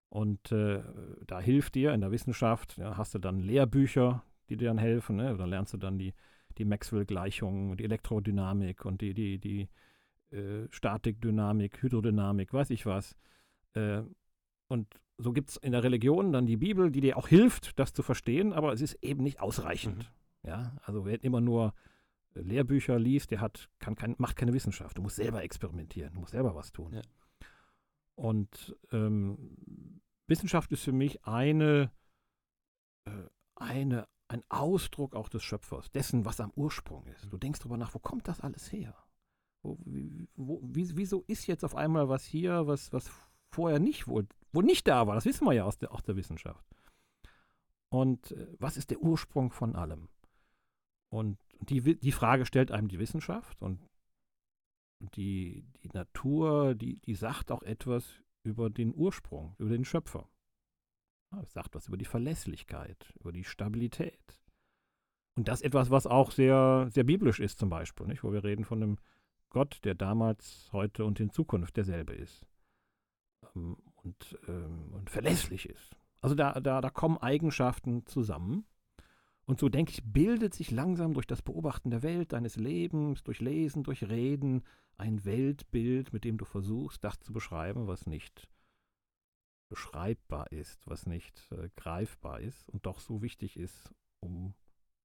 Und 0.09 0.51
äh, 0.51 0.83
da 1.27 1.39
hilft 1.41 1.77
dir 1.77 1.93
in 1.93 2.01
der 2.01 2.11
Wissenschaft, 2.11 2.77
ja, 2.79 2.97
hast 2.97 3.15
du 3.15 3.19
dann 3.19 3.39
Lehrbücher, 3.39 4.25
die 4.49 4.57
dir 4.57 4.69
dann 4.69 4.79
helfen, 4.79 5.17
ne? 5.17 5.37
da 5.37 5.45
lernst 5.45 5.73
du 5.75 5.77
dann 5.77 5.99
die, 5.99 6.15
die 6.59 6.65
Maxwell-Gleichungen, 6.65 7.77
die 7.77 7.85
Elektrodynamik 7.85 8.85
und 8.85 9.01
die, 9.01 9.15
die, 9.15 9.39
die 9.39 9.69
äh, 10.31 10.67
Statikdynamik, 10.71 11.83
Hydrodynamik, 11.83 12.53
weiß 12.53 12.71
ich 12.71 12.87
was. 12.87 13.17
Äh, 13.75 14.03
und 14.69 15.01
so 15.19 15.33
gibt 15.33 15.51
es 15.51 15.57
in 15.57 15.73
der 15.73 15.83
Religion 15.83 16.33
dann 16.33 16.47
die 16.47 16.57
Bibel, 16.57 16.91
die 16.91 17.01
dir 17.01 17.17
auch 17.17 17.29
hilft, 17.29 17.79
das 17.79 17.93
zu 17.93 18.03
verstehen, 18.03 18.53
aber 18.53 18.73
es 18.73 18.81
ist 18.81 18.95
eben 19.03 19.23
nicht 19.23 19.41
ausreichend. 19.41 20.11
Ja, 20.43 20.77
also 20.83 21.05
wer 21.05 21.23
immer 21.23 21.41
nur 21.41 21.75
Lehrbücher 22.35 22.99
liest, 22.99 23.31
der 23.31 23.41
hat, 23.41 23.69
kann 23.79 23.97
kein, 23.97 24.15
macht 24.19 24.37
keine 24.37 24.53
Wissenschaft. 24.53 24.97
Du 24.97 25.03
musst 25.03 25.17
selber 25.17 25.43
experimentieren, 25.43 26.15
du 26.15 26.21
musst 26.21 26.33
selber 26.33 26.55
was 26.55 26.73
tun. 26.73 26.95
Ja. 26.95 27.03
Und 28.15 28.77
ähm, 28.93 30.01
Wissenschaft 30.27 30.71
ist 30.73 30.85
für 30.85 30.93
mich 30.93 31.25
eine, 31.25 31.91
äh, 33.05 33.11
eine, 33.57 34.07
ein 34.31 34.45
Ausdruck 34.49 35.17
auch 35.17 35.29
des 35.29 35.43
Schöpfers, 35.43 35.91
dessen, 35.91 36.25
was 36.25 36.41
am 36.41 36.53
Ursprung 36.55 37.05
ist. 37.07 37.33
Du 37.33 37.37
denkst 37.37 37.59
darüber 37.61 37.77
nach, 37.77 37.95
wo 37.95 37.99
kommt 37.99 38.29
das 38.29 38.41
alles 38.41 38.71
her? 38.71 38.95
Wo, 39.63 39.77
wo, 40.37 40.61
wie, 40.63 40.97
wieso 40.97 41.25
ist 41.27 41.47
jetzt 41.49 41.65
auf 41.65 41.75
einmal 41.75 42.09
was 42.09 42.25
hier, 42.25 42.67
was, 42.67 42.93
was 42.93 43.11
vorher 43.51 43.81
nicht, 43.81 44.07
wo, 44.07 44.23
wo 44.53 44.63
nicht 44.63 44.87
da 44.87 45.07
war? 45.07 45.17
Das 45.17 45.25
wissen 45.25 45.45
wir 45.45 45.53
ja 45.53 45.65
aus 45.65 45.79
der, 45.79 45.93
aus 45.93 46.05
der 46.05 46.17
Wissenschaft. 46.17 46.65
Und 47.89 48.31
äh, 48.31 48.47
was 48.59 48.77
ist 48.77 48.91
der 48.91 49.03
Ursprung 49.03 49.51
von 49.51 49.75
allem? 49.75 50.09
Und 51.09 51.39
die, 51.59 51.99
die 51.99 52.13
Frage 52.13 52.47
stellt 52.47 52.71
einem 52.71 52.87
die 52.87 53.01
Wissenschaft 53.01 53.61
und 53.63 53.81
die, 55.17 55.65
die 55.83 55.91
Natur, 55.93 56.77
die, 56.77 57.01
die 57.01 57.17
sagt 57.17 57.51
auch 57.51 57.63
etwas 57.63 58.23
über 58.45 58.71
den 58.71 58.95
Ursprung, 58.95 59.57
über 59.59 59.71
den 59.71 59.85
Schöpfer. 59.85 60.29
Ja, 61.33 61.41
es 61.43 61.53
sagt 61.53 61.75
was 61.75 61.89
über 61.89 61.97
die 61.97 62.05
Verlässlichkeit, 62.05 63.13
über 63.21 63.33
die 63.33 63.45
Stabilität. 63.45 64.41
Und 65.37 65.49
das 65.49 65.63
etwas, 65.63 65.91
was 65.91 66.07
auch 66.07 66.33
sehr, 66.33 66.89
sehr 66.91 67.05
biblisch 67.05 67.41
ist 67.41 67.59
zum 67.59 67.71
Beispiel, 67.71 68.07
nicht? 68.07 68.25
wo 68.25 68.33
wir 68.33 68.45
reden 68.45 68.65
von 68.65 68.83
einem 68.83 68.99
Gott, 69.49 69.81
der 69.85 69.95
damals, 69.95 70.69
heute 70.73 71.05
und 71.05 71.19
in 71.21 71.31
Zukunft 71.31 71.77
derselbe 71.77 72.15
ist. 72.15 72.47
Ähm, 73.55 73.77
und, 73.97 74.39
ähm, 74.49 74.93
und 74.93 75.11
verlässlich 75.11 75.69
ist. 75.69 75.97
Also 76.21 76.35
da, 76.35 76.61
da, 76.61 76.81
da 76.81 76.91
kommen 76.91 77.19
Eigenschaften 77.19 78.07
zusammen. 78.07 78.65
Und 79.47 79.59
so 79.59 79.69
denke 79.69 79.93
ich, 79.93 80.05
bildet 80.05 80.55
sich 80.55 80.71
langsam 80.71 81.15
durch 81.15 81.27
das 81.27 81.43
Beobachten 81.43 81.91
der 81.91 82.03
Welt, 82.03 82.33
deines 82.33 82.57
Lebens, 82.57 83.25
durch 83.25 83.41
Lesen, 83.41 83.83
durch 83.83 84.09
Reden, 84.09 84.63
ein 84.97 85.25
Weltbild, 85.25 86.13
mit 86.13 86.25
dem 86.25 86.39
du 86.39 86.45
versuchst, 86.45 87.03
das 87.03 87.19
zu 87.21 87.33
beschreiben, 87.33 87.89
was 87.89 88.07
nicht 88.07 88.49
beschreibbar 89.71 90.53
ist, 90.53 90.87
was 90.87 91.07
nicht 91.07 91.49
äh, 91.53 91.71
greifbar 91.77 92.41
ist 92.41 92.69
und 92.69 92.85
doch 92.85 93.01
so 93.01 93.23
wichtig 93.23 93.57
ist, 93.57 93.95
um 94.21 94.53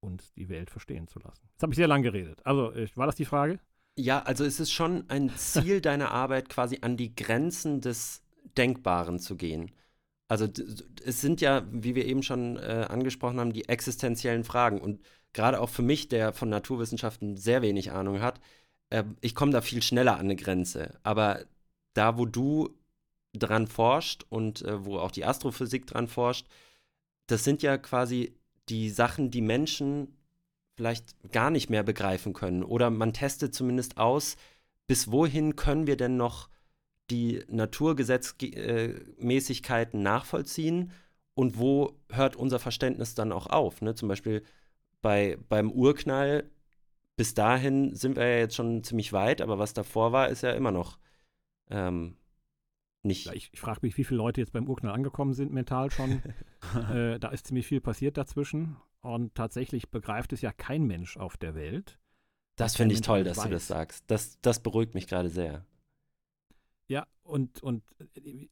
uns 0.02 0.34
die 0.34 0.50
Welt 0.50 0.70
verstehen 0.70 1.08
zu 1.08 1.20
lassen. 1.20 1.48
Jetzt 1.54 1.64
habe 1.64 1.72
ich 1.72 1.78
sehr 1.78 1.88
lang 1.88 2.02
geredet. 2.02 2.42
Also, 2.44 2.74
äh, 2.74 2.90
war 2.96 3.06
das 3.06 3.16
die 3.16 3.26
Frage? 3.26 3.60
Ja, 3.98 4.22
also 4.24 4.44
es 4.44 4.60
ist 4.60 4.72
schon 4.72 5.10
ein 5.10 5.30
Ziel 5.38 5.80
deiner 5.82 6.12
Arbeit, 6.12 6.50
quasi 6.50 6.80
an 6.82 6.98
die 6.98 7.16
Grenzen 7.16 7.80
des 7.80 8.24
Denkbaren 8.58 9.20
zu 9.20 9.38
gehen. 9.38 9.72
Also 10.28 10.48
es 11.06 11.22
sind 11.22 11.40
ja, 11.40 11.64
wie 11.72 11.96
wir 11.96 12.06
eben 12.06 12.24
schon 12.24 12.58
äh, 12.58 12.88
angesprochen 12.90 13.40
haben, 13.40 13.54
die 13.54 13.70
existenziellen 13.70 14.44
Fragen. 14.44 14.82
Und 14.82 15.02
gerade 15.34 15.62
auch 15.62 15.70
für 15.70 15.84
mich, 15.84 16.10
der 16.10 16.34
von 16.34 16.50
Naturwissenschaften 16.50 17.38
sehr 17.38 17.62
wenig 17.62 17.92
Ahnung 17.92 18.22
hat, 18.22 18.42
äh, 18.90 19.04
ich 19.22 19.36
komme 19.36 19.52
da 19.52 19.62
viel 19.62 19.84
schneller 19.84 20.16
an 20.16 20.26
eine 20.26 20.36
Grenze. 20.36 21.00
Aber 21.04 21.46
da, 21.94 22.18
wo 22.18 22.26
du 22.26 22.76
dran 23.40 23.68
forscht 23.68 24.26
und 24.30 24.62
äh, 24.64 24.86
wo 24.86 25.00
auch 25.00 25.12
die 25.12 25.26
Astrophysik 25.26 25.88
dran 25.88 26.08
forscht, 26.08 26.48
das 27.28 27.44
sind 27.44 27.64
ja 27.64 27.78
quasi 27.78 28.36
die 28.70 28.90
Sachen, 28.90 29.32
die 29.32 29.42
Menschen 29.42 30.16
vielleicht 30.76 31.32
gar 31.32 31.50
nicht 31.50 31.70
mehr 31.70 31.84
begreifen 31.84 32.34
können. 32.34 32.64
Oder 32.64 32.90
man 32.90 33.14
testet 33.14 33.56
zumindest 33.56 33.98
aus, 33.98 34.36
bis 34.88 35.12
wohin 35.12 35.56
können 35.56 35.88
wir 35.88 35.96
denn 35.98 36.18
noch 36.18 36.50
die 37.10 37.44
Naturgesetzmäßigkeiten 37.48 40.02
nachvollziehen 40.02 40.92
und 41.34 41.60
wo 41.60 41.94
hört 42.12 42.36
unser 42.36 42.60
Verständnis 42.60 43.16
dann 43.16 43.32
auch 43.32 43.48
auf. 43.48 43.82
Ne? 43.82 43.96
Zum 43.96 44.10
Beispiel 44.10 44.44
bei, 45.02 45.38
beim 45.50 45.72
Urknall, 45.72 46.50
bis 47.16 47.34
dahin 47.34 47.96
sind 47.96 48.18
wir 48.18 48.28
ja 48.28 48.40
jetzt 48.40 48.56
schon 48.56 48.84
ziemlich 48.84 49.14
weit, 49.14 49.42
aber 49.42 49.58
was 49.60 49.74
davor 49.74 50.12
war, 50.12 50.28
ist 50.30 50.44
ja 50.44 50.52
immer 50.52 50.72
noch 50.72 50.98
ähm, 51.70 52.18
nicht. 53.06 53.28
Ja, 53.28 53.34
ich, 53.34 53.50
ich 53.54 53.60
frage 53.60 53.80
mich, 53.84 53.98
wie 53.98 54.04
viele 54.04 54.18
Leute 54.18 54.42
jetzt 54.42 54.54
beim 54.54 54.68
Urknall 54.68 54.94
angekommen 54.94 55.34
sind, 55.34 55.54
mental 55.54 55.92
schon. 55.92 56.22
äh, 56.92 57.20
da 57.20 57.30
ist 57.30 57.48
ziemlich 57.48 57.68
viel 57.68 57.82
passiert 57.82 58.18
dazwischen. 58.18 58.78
Und 59.02 59.36
tatsächlich 59.36 59.90
begreift 59.90 60.34
es 60.34 60.42
ja 60.42 60.52
kein 60.52 60.84
Mensch 60.84 61.18
auf 61.18 61.38
der 61.38 61.56
Welt. 61.56 62.00
Das 62.56 62.76
finde 62.76 62.96
ich 62.96 63.02
toll, 63.02 63.24
dass 63.24 63.38
weiß. 63.38 63.44
du 63.46 63.50
das 63.52 63.68
sagst. 63.68 64.04
Das, 64.08 64.40
das 64.42 64.62
beruhigt 64.62 64.96
mich 64.96 65.08
gerade 65.08 65.30
sehr. 65.30 65.66
Ja, 66.88 67.08
und, 67.24 67.62
und 67.64 67.84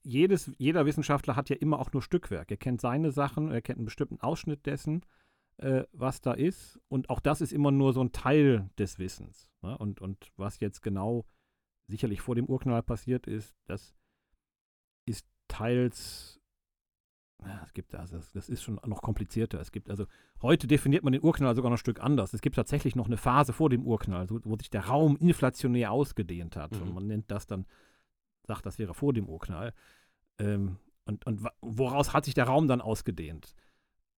jedes, 0.01 0.51
jeder 0.57 0.85
Wissenschaftler 0.85 1.35
hat 1.35 1.49
ja 1.49 1.55
immer 1.55 1.79
auch 1.79 1.93
nur 1.93 2.01
Stückwerk. 2.01 2.49
Er 2.51 2.57
kennt 2.57 2.81
seine 2.81 3.11
Sachen, 3.11 3.51
er 3.51 3.61
kennt 3.61 3.77
einen 3.77 3.85
bestimmten 3.85 4.19
Ausschnitt 4.21 4.65
dessen, 4.65 5.05
äh, 5.57 5.83
was 5.91 6.21
da 6.21 6.33
ist. 6.33 6.79
Und 6.87 7.09
auch 7.09 7.19
das 7.19 7.41
ist 7.41 7.53
immer 7.53 7.71
nur 7.71 7.93
so 7.93 8.03
ein 8.03 8.11
Teil 8.11 8.69
des 8.77 8.99
Wissens. 8.99 9.51
Ne? 9.61 9.77
Und, 9.77 10.01
und 10.01 10.31
was 10.35 10.59
jetzt 10.59 10.81
genau 10.81 11.25
sicherlich 11.87 12.21
vor 12.21 12.35
dem 12.35 12.47
Urknall 12.47 12.81
passiert 12.81 13.27
ist, 13.27 13.55
das 13.65 13.95
ist 15.05 15.25
teils 15.47 16.39
ja, 17.45 17.61
es 17.65 17.73
gibt 17.73 17.93
also 17.95 18.19
das 18.33 18.49
ist 18.49 18.63
schon 18.63 18.79
noch 18.85 19.01
komplizierter. 19.01 19.59
Es 19.59 19.71
gibt 19.71 19.89
also 19.89 20.05
heute 20.41 20.67
definiert 20.67 21.03
man 21.03 21.13
den 21.13 21.23
Urknall 21.23 21.55
sogar 21.55 21.69
noch 21.69 21.75
ein 21.75 21.79
Stück 21.79 22.01
anders. 22.01 22.33
Es 22.33 22.41
gibt 22.41 22.55
tatsächlich 22.55 22.95
noch 22.95 23.07
eine 23.07 23.17
Phase 23.17 23.53
vor 23.53 23.69
dem 23.69 23.85
Urknall, 23.85 24.29
wo 24.29 24.57
sich 24.57 24.69
der 24.69 24.85
Raum 24.85 25.17
inflationär 25.17 25.91
ausgedehnt 25.91 26.55
hat. 26.55 26.71
Mhm. 26.71 26.81
Und 26.81 26.93
man 26.93 27.07
nennt 27.07 27.31
das 27.31 27.47
dann 27.47 27.65
sagt, 28.45 28.65
das 28.65 28.79
wäre 28.79 28.93
vor 28.93 29.13
dem 29.13 29.27
Urknall. 29.27 29.73
Ähm, 30.39 30.77
und, 31.05 31.25
und 31.25 31.47
woraus 31.61 32.13
hat 32.13 32.25
sich 32.25 32.33
der 32.33 32.45
Raum 32.45 32.67
dann 32.67 32.81
ausgedehnt? 32.81 33.55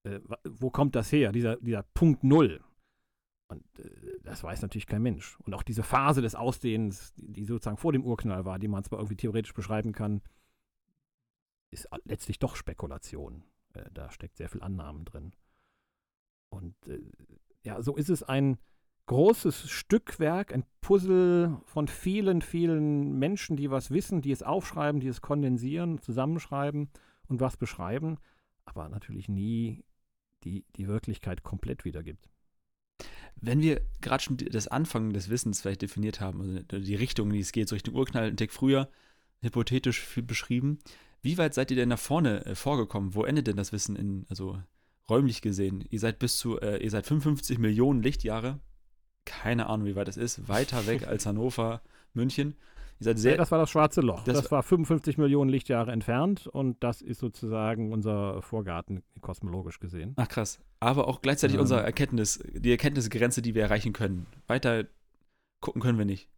Äh, 0.03 0.19
wo 0.47 0.69
kommt 0.69 0.95
das 0.95 1.11
her, 1.11 1.31
dieser, 1.31 1.57
dieser 1.57 1.83
Punkt 1.93 2.23
Null? 2.23 2.63
Und 3.47 3.63
äh, 3.79 4.19
das 4.23 4.43
weiß 4.43 4.61
natürlich 4.61 4.87
kein 4.87 5.01
Mensch. 5.01 5.37
Und 5.41 5.53
auch 5.53 5.63
diese 5.63 5.83
Phase 5.83 6.21
des 6.21 6.35
Ausdehnens, 6.35 7.13
die, 7.15 7.31
die 7.31 7.45
sozusagen 7.45 7.77
vor 7.77 7.91
dem 7.91 8.03
Urknall 8.03 8.45
war, 8.45 8.59
die 8.59 8.67
man 8.67 8.83
zwar 8.83 8.99
irgendwie 8.99 9.17
theoretisch 9.17 9.53
beschreiben 9.53 9.93
kann, 9.93 10.21
ist 11.75 11.87
letztlich 12.05 12.39
doch 12.39 12.55
Spekulation. 12.55 13.43
Äh, 13.73 13.89
da 13.93 14.11
steckt 14.11 14.37
sehr 14.37 14.49
viel 14.49 14.61
Annahmen 14.61 15.05
drin. 15.05 15.33
Und 16.49 16.75
äh, 16.87 17.01
ja, 17.63 17.81
so 17.81 17.95
ist 17.95 18.09
es 18.09 18.23
ein, 18.23 18.57
großes 19.07 19.69
Stückwerk, 19.69 20.53
ein 20.53 20.65
Puzzle 20.81 21.57
von 21.65 21.87
vielen, 21.87 22.41
vielen 22.41 23.17
Menschen, 23.17 23.55
die 23.55 23.69
was 23.69 23.91
wissen, 23.91 24.21
die 24.21 24.31
es 24.31 24.43
aufschreiben, 24.43 24.99
die 24.99 25.07
es 25.07 25.21
kondensieren, 25.21 25.99
zusammenschreiben 25.99 26.89
und 27.27 27.39
was 27.39 27.57
beschreiben, 27.57 28.17
aber 28.65 28.89
natürlich 28.89 29.29
nie 29.29 29.83
die, 30.43 30.65
die 30.75 30.87
Wirklichkeit 30.87 31.43
komplett 31.43 31.85
wiedergibt. 31.85 32.29
Wenn 33.35 33.61
wir 33.61 33.81
gerade 34.01 34.23
schon 34.23 34.37
das 34.37 34.67
Anfang 34.67 35.11
des 35.11 35.29
Wissens 35.29 35.61
vielleicht 35.61 35.81
definiert 35.81 36.21
haben, 36.21 36.41
also 36.41 36.79
die 36.79 36.95
Richtung, 36.95 37.29
die 37.31 37.39
es 37.39 37.51
geht, 37.51 37.67
so 37.67 37.75
Richtung 37.75 37.95
Urknall, 37.95 38.27
ein 38.27 38.37
Tick 38.37 38.51
früher, 38.51 38.89
hypothetisch 39.41 40.19
beschrieben, 40.23 40.79
wie 41.25 41.37
weit 41.37 41.53
seid 41.53 41.71
ihr 41.71 41.77
denn 41.77 41.89
nach 41.89 41.99
vorne 41.99 42.45
äh, 42.45 42.55
vorgekommen? 42.55 43.15
Wo 43.15 43.23
endet 43.23 43.47
denn 43.47 43.57
das 43.57 43.73
Wissen 43.73 43.95
in, 43.95 44.25
also 44.29 44.57
räumlich 45.09 45.41
gesehen? 45.41 45.83
Ihr 45.89 45.99
seid 45.99 46.19
bis 46.19 46.37
zu, 46.37 46.59
äh, 46.61 46.81
ihr 46.81 46.89
seid 46.89 47.05
55 47.05 47.59
Millionen 47.59 48.01
Lichtjahre 48.01 48.59
keine 49.25 49.67
Ahnung, 49.67 49.87
wie 49.87 49.95
weit 49.95 50.07
das 50.07 50.17
ist, 50.17 50.47
weiter 50.47 50.87
weg 50.87 51.07
als 51.07 51.25
Hannover, 51.25 51.81
München. 52.13 52.55
Ihr 52.99 53.05
seid 53.05 53.19
sehr, 53.19 53.31
ja, 53.31 53.37
das 53.37 53.51
war 53.51 53.59
das 53.59 53.69
Schwarze 53.69 53.99
Loch. 53.99 54.23
Das, 54.23 54.37
das, 54.37 54.51
war 54.51 54.63
55 54.63 55.17
Millionen 55.17 55.49
Lichtjahre 55.49 55.91
entfernt 55.91 56.47
und 56.47 56.81
das 56.81 57.01
ist 57.01 57.19
sozusagen 57.19 57.91
unser 57.91 58.41
Vorgarten 58.41 59.03
kosmologisch 59.19 59.79
gesehen. 59.79 60.13
Ach 60.15 60.29
krass. 60.29 60.59
Aber 60.79 61.07
auch 61.09 61.21
gleichzeitig 61.21 61.55
ähm. 61.55 61.61
unsere 61.61 61.83
Erkenntnis, 61.83 62.39
die 62.53 62.71
Erkenntnisgrenze, 62.71 63.41
die 63.41 63.53
wir 63.53 63.63
erreichen 63.63 63.91
können. 63.91 64.27
Weiter 64.47 64.85
gucken 65.59 65.81
können 65.81 65.97
wir 65.97 66.05
nicht. 66.05 66.29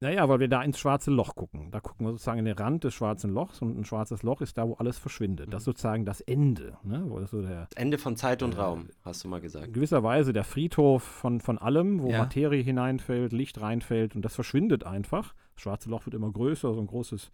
Naja, 0.00 0.28
weil 0.28 0.38
wir 0.38 0.48
da 0.48 0.62
ins 0.62 0.78
schwarze 0.78 1.10
Loch 1.10 1.34
gucken. 1.34 1.72
Da 1.72 1.80
gucken 1.80 2.06
wir 2.06 2.12
sozusagen 2.12 2.38
in 2.38 2.44
den 2.44 2.56
Rand 2.56 2.84
des 2.84 2.94
schwarzen 2.94 3.30
Lochs 3.30 3.60
und 3.60 3.76
ein 3.76 3.84
schwarzes 3.84 4.22
Loch 4.22 4.40
ist 4.40 4.56
da, 4.56 4.68
wo 4.68 4.74
alles 4.74 4.96
verschwindet. 4.96 5.52
Das 5.52 5.62
ist 5.62 5.66
mhm. 5.66 5.70
sozusagen 5.70 6.04
das 6.04 6.20
Ende. 6.20 6.78
Ne? 6.84 7.04
Wo 7.08 7.24
so 7.26 7.42
der, 7.42 7.66
Ende 7.74 7.98
von 7.98 8.16
Zeit 8.16 8.44
und 8.44 8.54
äh, 8.54 8.60
Raum, 8.60 8.90
hast 9.02 9.24
du 9.24 9.28
mal 9.28 9.40
gesagt. 9.40 9.66
In 9.66 9.72
gewisser 9.72 10.04
Weise 10.04 10.32
der 10.32 10.44
Friedhof 10.44 11.02
von, 11.02 11.40
von 11.40 11.58
allem, 11.58 12.00
wo 12.00 12.10
ja. 12.10 12.18
Materie 12.18 12.62
hineinfällt, 12.62 13.32
Licht 13.32 13.60
reinfällt 13.60 14.14
und 14.14 14.24
das 14.24 14.36
verschwindet 14.36 14.84
einfach. 14.84 15.34
Das 15.54 15.62
schwarze 15.62 15.90
Loch 15.90 16.06
wird 16.06 16.14
immer 16.14 16.30
größer, 16.30 16.72
so 16.72 16.80
ein 16.80 16.86
großes, 16.86 17.32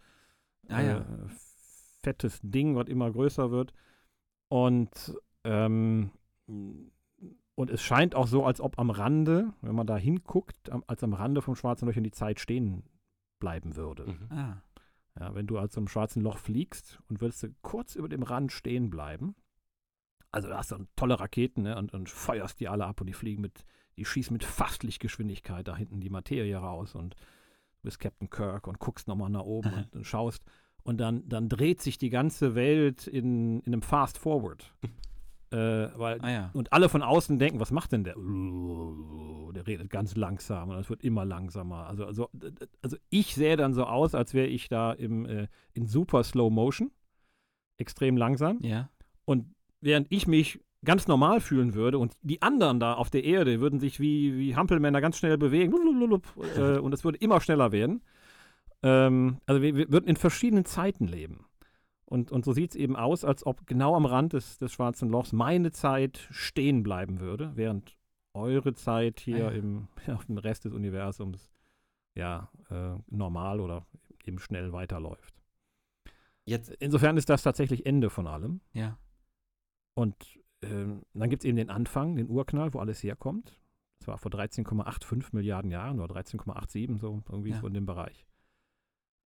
ah, 0.69 0.81
ja. 0.81 0.97
äh, 0.97 1.03
fettes 2.01 2.39
Ding, 2.41 2.75
was 2.75 2.87
immer 2.87 3.11
größer 3.11 3.51
wird. 3.51 3.73
Und 4.47 5.15
ähm, 5.43 6.09
und 7.55 7.69
es 7.69 7.81
scheint 7.81 8.15
auch 8.15 8.27
so, 8.27 8.45
als 8.45 8.59
ob 8.59 8.77
am 8.77 8.89
Rande, 8.89 9.53
wenn 9.61 9.75
man 9.75 9.87
da 9.87 9.97
hinguckt, 9.97 10.69
als 10.87 11.03
am 11.03 11.13
Rande 11.13 11.41
vom 11.41 11.55
schwarzen 11.55 11.87
Loch 11.87 11.95
in 11.95 12.03
die 12.03 12.11
Zeit 12.11 12.39
stehen 12.39 12.83
bleiben 13.39 13.75
würde. 13.75 14.07
Mhm. 14.07 14.37
Ah. 14.37 14.61
Ja, 15.17 15.33
wenn 15.33 15.47
du 15.47 15.57
also 15.57 15.79
im 15.79 15.87
schwarzen 15.87 16.21
Loch 16.21 16.37
fliegst 16.37 16.99
und 17.07 17.21
würdest 17.21 17.43
du 17.43 17.47
kurz 17.61 17.95
über 17.95 18.09
dem 18.09 18.23
Rand 18.23 18.51
stehen 18.51 18.89
bleiben, 18.89 19.35
also 20.31 20.49
da 20.49 20.57
hast 20.57 20.71
du 20.71 20.85
tolle 20.97 21.17
Raketen 21.17 21.63
ne, 21.63 21.77
und, 21.77 21.93
und 21.93 22.09
feuerst 22.09 22.59
die 22.59 22.67
alle 22.67 22.85
ab 22.85 22.99
und 22.99 23.07
die 23.07 23.13
fliegen 23.13 23.41
mit, 23.41 23.65
die 23.95 24.03
schießen 24.03 24.33
mit 24.33 24.43
fast 24.43 24.83
Lichtgeschwindigkeit 24.83 25.65
da 25.65 25.77
hinten 25.77 26.01
die 26.01 26.09
Materie 26.09 26.57
raus 26.57 26.93
und 26.95 27.13
du 27.13 27.83
bist 27.83 27.99
Captain 27.99 28.29
Kirk 28.29 28.67
und 28.67 28.79
guckst 28.79 29.07
nochmal 29.07 29.29
nach 29.29 29.43
oben 29.43 29.71
und, 29.71 29.95
und, 29.95 30.03
schaust 30.05 30.43
und 30.83 30.97
dann, 30.97 31.27
dann 31.29 31.47
dreht 31.47 31.81
sich 31.81 31.97
die 31.97 32.09
ganze 32.09 32.53
Welt 32.53 33.07
in, 33.07 33.61
in 33.61 33.73
einem 33.73 33.81
Fast 33.81 34.17
Forward. 34.17 34.73
Äh, 35.55 35.97
weil, 35.97 36.19
ah, 36.21 36.31
ja. 36.31 36.49
Und 36.53 36.73
alle 36.73 36.89
von 36.89 37.01
außen 37.01 37.39
denken, 37.39 37.61
was 37.61 37.71
macht 37.71 37.93
denn 37.93 38.03
der? 38.03 38.15
Der 38.15 39.65
redet 39.65 39.89
ganz 39.89 40.17
langsam 40.17 40.69
und 40.69 40.77
es 40.77 40.89
wird 40.89 41.01
immer 41.01 41.23
langsamer. 41.23 41.87
Also, 41.87 42.05
also, 42.05 42.29
also 42.81 42.97
ich 43.09 43.35
sähe 43.35 43.55
dann 43.55 43.73
so 43.73 43.85
aus, 43.85 44.15
als 44.15 44.33
wäre 44.33 44.47
ich 44.47 44.67
da 44.67 44.91
im, 44.91 45.25
äh, 45.25 45.47
in 45.73 45.87
super 45.87 46.25
Slow 46.25 46.51
Motion, 46.51 46.91
extrem 47.77 48.17
langsam. 48.17 48.59
Ja. 48.61 48.89
Und 49.23 49.55
während 49.79 50.07
ich 50.09 50.27
mich 50.27 50.59
ganz 50.83 51.07
normal 51.07 51.39
fühlen 51.39 51.73
würde 51.73 51.99
und 51.99 52.13
die 52.21 52.41
anderen 52.41 52.81
da 52.81 52.93
auf 52.93 53.09
der 53.09 53.23
Erde 53.23 53.61
würden 53.61 53.79
sich 53.79 54.01
wie, 54.01 54.37
wie 54.37 54.55
Hampelmänner 54.57 54.99
ganz 54.99 55.17
schnell 55.17 55.37
bewegen 55.37 55.73
äh, 56.57 56.77
und 56.79 56.93
es 56.93 57.05
würde 57.05 57.17
immer 57.19 57.39
schneller 57.39 57.71
werden. 57.71 58.01
Ähm, 58.83 59.37
also 59.45 59.61
wir, 59.61 59.75
wir 59.75 59.89
würden 59.89 60.07
in 60.07 60.17
verschiedenen 60.17 60.65
Zeiten 60.65 61.07
leben. 61.07 61.45
Und, 62.05 62.31
und 62.31 62.45
so 62.45 62.53
sieht 62.53 62.71
es 62.71 62.75
eben 62.75 62.95
aus, 62.95 63.25
als 63.25 63.45
ob 63.45 63.65
genau 63.65 63.95
am 63.95 64.05
Rand 64.05 64.33
des, 64.33 64.57
des 64.57 64.71
schwarzen 64.71 65.09
Lochs 65.09 65.33
meine 65.33 65.71
Zeit 65.71 66.27
stehen 66.31 66.83
bleiben 66.83 67.19
würde, 67.19 67.51
während 67.55 67.97
eure 68.33 68.73
Zeit 68.73 69.19
hier 69.19 69.47
Ah, 69.47 69.51
ja. 69.51 69.57
im, 69.57 69.87
auf 70.13 70.25
dem 70.25 70.37
Rest 70.37 70.65
des 70.65 70.73
Universums 70.73 71.49
ja 72.15 72.49
äh, 72.69 72.95
normal 73.07 73.59
oder 73.59 73.85
eben 74.23 74.39
schnell 74.39 74.71
weiterläuft. 74.71 75.33
Jetzt, 76.45 76.69
Insofern 76.79 77.17
ist 77.17 77.29
das 77.29 77.41
tatsächlich 77.43 77.85
Ende 77.87 78.09
von 78.11 78.27
allem. 78.27 78.61
Ja. 78.73 78.99
Und 79.95 80.15
ähm, 80.61 81.01
dann 81.13 81.29
gibt 81.29 81.41
es 81.43 81.45
eben 81.47 81.57
den 81.57 81.69
Anfang, 81.71 82.15
den 82.15 82.29
Urknall, 82.29 82.73
wo 82.73 82.79
alles 82.79 83.01
herkommt. 83.01 83.59
Das 83.99 84.07
war 84.07 84.17
vor 84.19 84.31
13,85 84.31 85.29
Milliarden 85.31 85.71
Jahren 85.71 85.99
oder 85.99 86.15
13,87, 86.15 86.99
so 86.99 87.23
irgendwie 87.29 87.49
Ja. 87.51 87.59
so 87.59 87.67
in 87.67 87.73
dem 87.73 87.85
Bereich. 87.87 88.25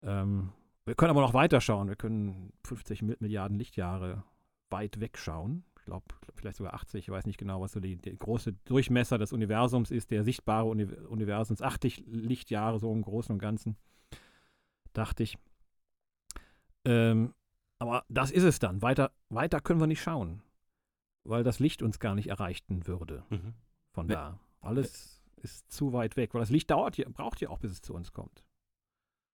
Ähm, 0.04 0.54
wir 0.86 0.96
können 0.96 1.12
aber 1.12 1.22
noch 1.22 1.34
weiter 1.34 1.62
schauen. 1.62 1.88
Wir 1.88 1.96
können 1.96 2.52
50 2.66 3.02
Mi- 3.02 3.18
Milliarden 3.20 3.58
Lichtjahre 3.58 4.24
weit 4.70 5.00
wegschauen. 5.00 5.64
Ich 5.80 5.86
glaube, 5.86 6.06
vielleicht 6.36 6.58
sogar 6.58 6.74
80. 6.74 7.06
Ich 7.06 7.10
weiß 7.10 7.26
nicht 7.26 7.38
genau, 7.38 7.62
was 7.62 7.72
so 7.72 7.80
die, 7.80 7.98
der 7.98 8.16
große 8.16 8.54
Durchmesser 8.66 9.18
des 9.18 9.34
Universums 9.34 9.92
ist. 9.92 10.12
Der 10.12 10.24
sichtbare 10.24 10.66
Uni 10.66 10.86
Universums 10.86 11.62
80 11.62 12.04
Lichtjahre 12.08 12.80
so 12.80 12.92
im 12.92 13.02
Großen 13.02 13.34
und 13.34 13.40
Ganzen, 13.40 13.78
dachte 14.94 15.24
ich. 15.24 15.38
Ähm, 16.86 17.34
aber 17.80 18.06
das 18.10 18.32
ist 18.32 18.44
es 18.44 18.60
dann. 18.60 18.82
Weiter, 18.82 19.12
weiter 19.30 19.62
können 19.62 19.80
wir 19.80 19.88
nicht 19.88 20.02
schauen, 20.02 20.42
weil 21.24 21.44
das 21.44 21.60
Licht 21.60 21.82
uns 21.82 22.00
gar 22.00 22.16
nicht 22.16 22.28
erreichten 22.28 22.88
würde 22.88 23.24
mhm. 23.30 23.54
von 23.94 24.08
da. 24.08 24.40
Alles 24.62 25.24
ist 25.38 25.72
zu 25.72 25.94
weit 25.94 26.18
weg, 26.18 26.34
weil 26.34 26.42
das 26.42 26.50
Licht 26.50 26.70
dauert 26.70 26.98
ja, 26.98 27.08
braucht 27.10 27.42
ja 27.42 27.50
auch, 27.50 27.60
bis 27.60 27.72
es 27.72 27.82
zu 27.82 27.94
uns 27.94 28.12
kommt. 28.12 28.44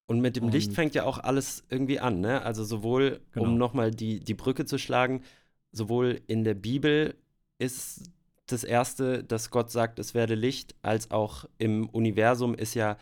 Und 0.07 0.21
mit 0.21 0.35
dem 0.35 0.49
Licht 0.49 0.69
Und- 0.69 0.75
fängt 0.75 0.95
ja 0.95 1.03
auch 1.03 1.17
alles 1.17 1.63
irgendwie 1.69 1.99
an, 1.99 2.19
ne? 2.21 2.43
Also 2.43 2.63
sowohl, 2.63 3.21
Genau. 3.31 3.45
um 3.47 3.57
nochmal 3.57 3.91
die, 3.91 4.19
die 4.19 4.33
Brücke 4.35 4.65
zu 4.65 4.77
schlagen, 4.77 5.23
sowohl 5.71 6.21
in 6.27 6.43
der 6.43 6.53
Bibel 6.53 7.15
ist 7.57 8.11
das 8.47 8.63
Erste, 8.63 9.23
dass 9.23 9.49
Gott 9.49 9.71
sagt, 9.71 9.97
es 9.97 10.13
werde 10.13 10.35
Licht, 10.35 10.75
als 10.83 11.09
auch 11.09 11.45
im 11.57 11.89
Universum 11.89 12.53
ist 12.53 12.75
ja, 12.75 12.97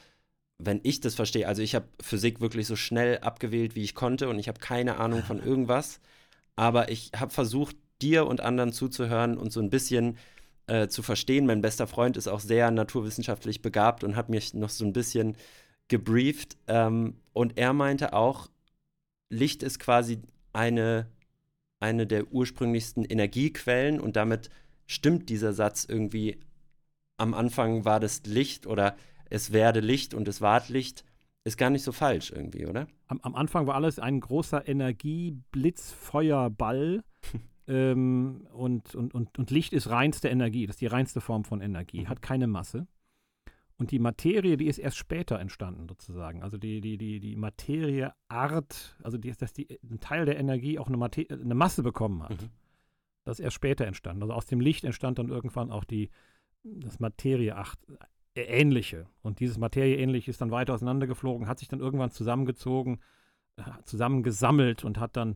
wenn 0.59 0.79
ich 0.83 1.01
das 1.01 1.15
verstehe, 1.15 1.47
also 1.47 1.61
ich 1.61 1.75
habe 1.75 1.87
Physik 2.01 2.39
wirklich 2.39 2.67
so 2.67 2.77
schnell 2.77 3.17
abgewählt, 3.19 3.75
wie 3.75 3.83
ich 3.83 3.95
konnte 3.95 4.29
und 4.29 4.39
ich 4.39 4.47
habe 4.47 4.59
keine 4.61 4.97
Ahnung 4.97 5.23
von 5.23 5.39
irgendwas, 5.45 5.99
aber 6.55 6.89
ich 6.89 7.11
habe 7.17 7.31
versucht, 7.31 7.75
dir 8.01 8.27
und 8.27 8.39
anderen 8.39 8.71
zuzuhören 8.71 9.37
und 9.37 9.51
so 9.51 9.59
ein 9.59 9.69
bisschen 9.69 10.17
äh, 10.67 10.87
zu 10.87 11.03
verstehen. 11.03 11.45
Mein 11.45 11.61
bester 11.61 11.87
Freund 11.87 12.15
ist 12.15 12.27
auch 12.27 12.39
sehr 12.39 12.71
naturwissenschaftlich 12.71 13.61
begabt 13.61 14.03
und 14.05 14.15
hat 14.15 14.29
mich 14.29 14.53
noch 14.53 14.69
so 14.69 14.85
ein 14.85 14.93
bisschen 14.93 15.35
gebrieft. 15.93 16.58
Ähm, 16.65 17.17
und 17.34 17.60
er 17.60 17.73
meinte 17.73 18.13
auch, 18.13 18.49
Licht 19.29 19.62
ist 19.62 19.77
quasi 19.77 20.23
eine, 20.51 21.06
eine 21.79 22.08
der 22.08 22.34
ursprünglichsten 22.34 23.06
Energiequellen 23.06 23.99
und 23.99 24.15
damit 24.15 24.49
stimmt 24.88 25.29
dieser 25.29 25.53
Satz 25.53 25.86
irgendwie. 25.88 26.39
Am 27.17 27.36
Anfang 27.36 27.86
war 27.86 27.99
das 27.99 28.23
Licht 28.25 28.65
oder 28.65 28.95
es 29.29 29.51
werde 29.51 29.82
Licht 29.82 30.15
und 30.15 30.27
es 30.27 30.41
ward 30.41 30.69
Licht. 30.69 31.06
Ist 31.43 31.60
gar 31.60 31.69
nicht 31.69 31.84
so 31.84 31.91
falsch 31.91 32.32
irgendwie, 32.32 32.65
oder? 32.65 32.88
Am, 33.06 33.19
am 33.21 33.36
Anfang 33.36 33.67
war 33.67 33.75
alles 33.75 33.99
ein 33.99 34.19
großer 34.19 34.67
Energieblitzfeuerball. 34.67 37.03
ähm, 37.67 38.47
und, 38.51 38.95
und, 38.95 39.13
und, 39.13 39.38
und 39.38 39.51
Licht 39.51 39.73
ist 39.73 39.91
reinste 39.91 40.29
Energie. 40.29 40.65
Das 40.65 40.77
ist 40.77 40.82
die 40.82 40.88
reinste 40.88 41.21
Form 41.21 41.45
von 41.45 41.62
Energie. 41.62 42.08
Hat 42.08 42.23
keine 42.23 42.47
Masse. 42.47 42.88
Und 43.84 43.91
die 43.91 44.00
Materie, 44.00 44.56
die 44.56 44.67
ist 44.67 44.78
erst 44.78 44.96
später 44.96 45.41
entstanden, 45.41 45.89
sozusagen. 45.89 46.41
Also 46.41 46.58
die, 46.58 46.80
die, 46.80 46.98
die, 46.98 47.19
die 47.19 47.36
Materieart, 47.36 48.96
also 49.04 49.17
die, 49.17 49.30
dass 49.34 49.52
die, 49.52 49.78
ein 49.84 50.00
Teil 50.00 50.24
der 50.24 50.39
Energie 50.39 50.80
auch 50.80 50.88
eine, 50.88 50.96
Mate 50.96 51.28
eine 51.30 51.54
Masse 51.54 51.84
bekommen 51.84 52.24
hat. 52.24 52.41
Mhm. 52.41 52.50
Das 53.26 53.39
ist 53.39 53.43
erst 53.43 53.56
später 53.56 53.86
entstanden. 53.86 54.22
Also 54.22 54.34
aus 54.34 54.46
dem 54.46 54.62
Licht 54.62 54.86
entstand 54.86 55.19
dann 55.19 55.28
irgendwann 55.28 55.69
auch 55.69 55.84
die, 55.84 56.12
das 56.63 57.02
Materieacht, 57.02 57.78
äh, 58.36 58.43
ähnliche. 58.43 59.06
Und 59.22 59.41
dieses 59.41 59.58
Materieähnliche 59.58 60.32
ist 60.32 60.39
dann 60.39 60.52
weiter 60.52 60.76
auseinandergeflogen, 60.76 61.50
hat 61.50 61.60
sich 61.60 61.67
dann 61.67 61.82
irgendwann 61.82 62.12
zusammengezogen, 62.12 63.02
äh, 63.58 63.63
zusammengesammelt 63.84 64.86
und 64.86 64.98
hat 64.98 65.17
dann 65.17 65.36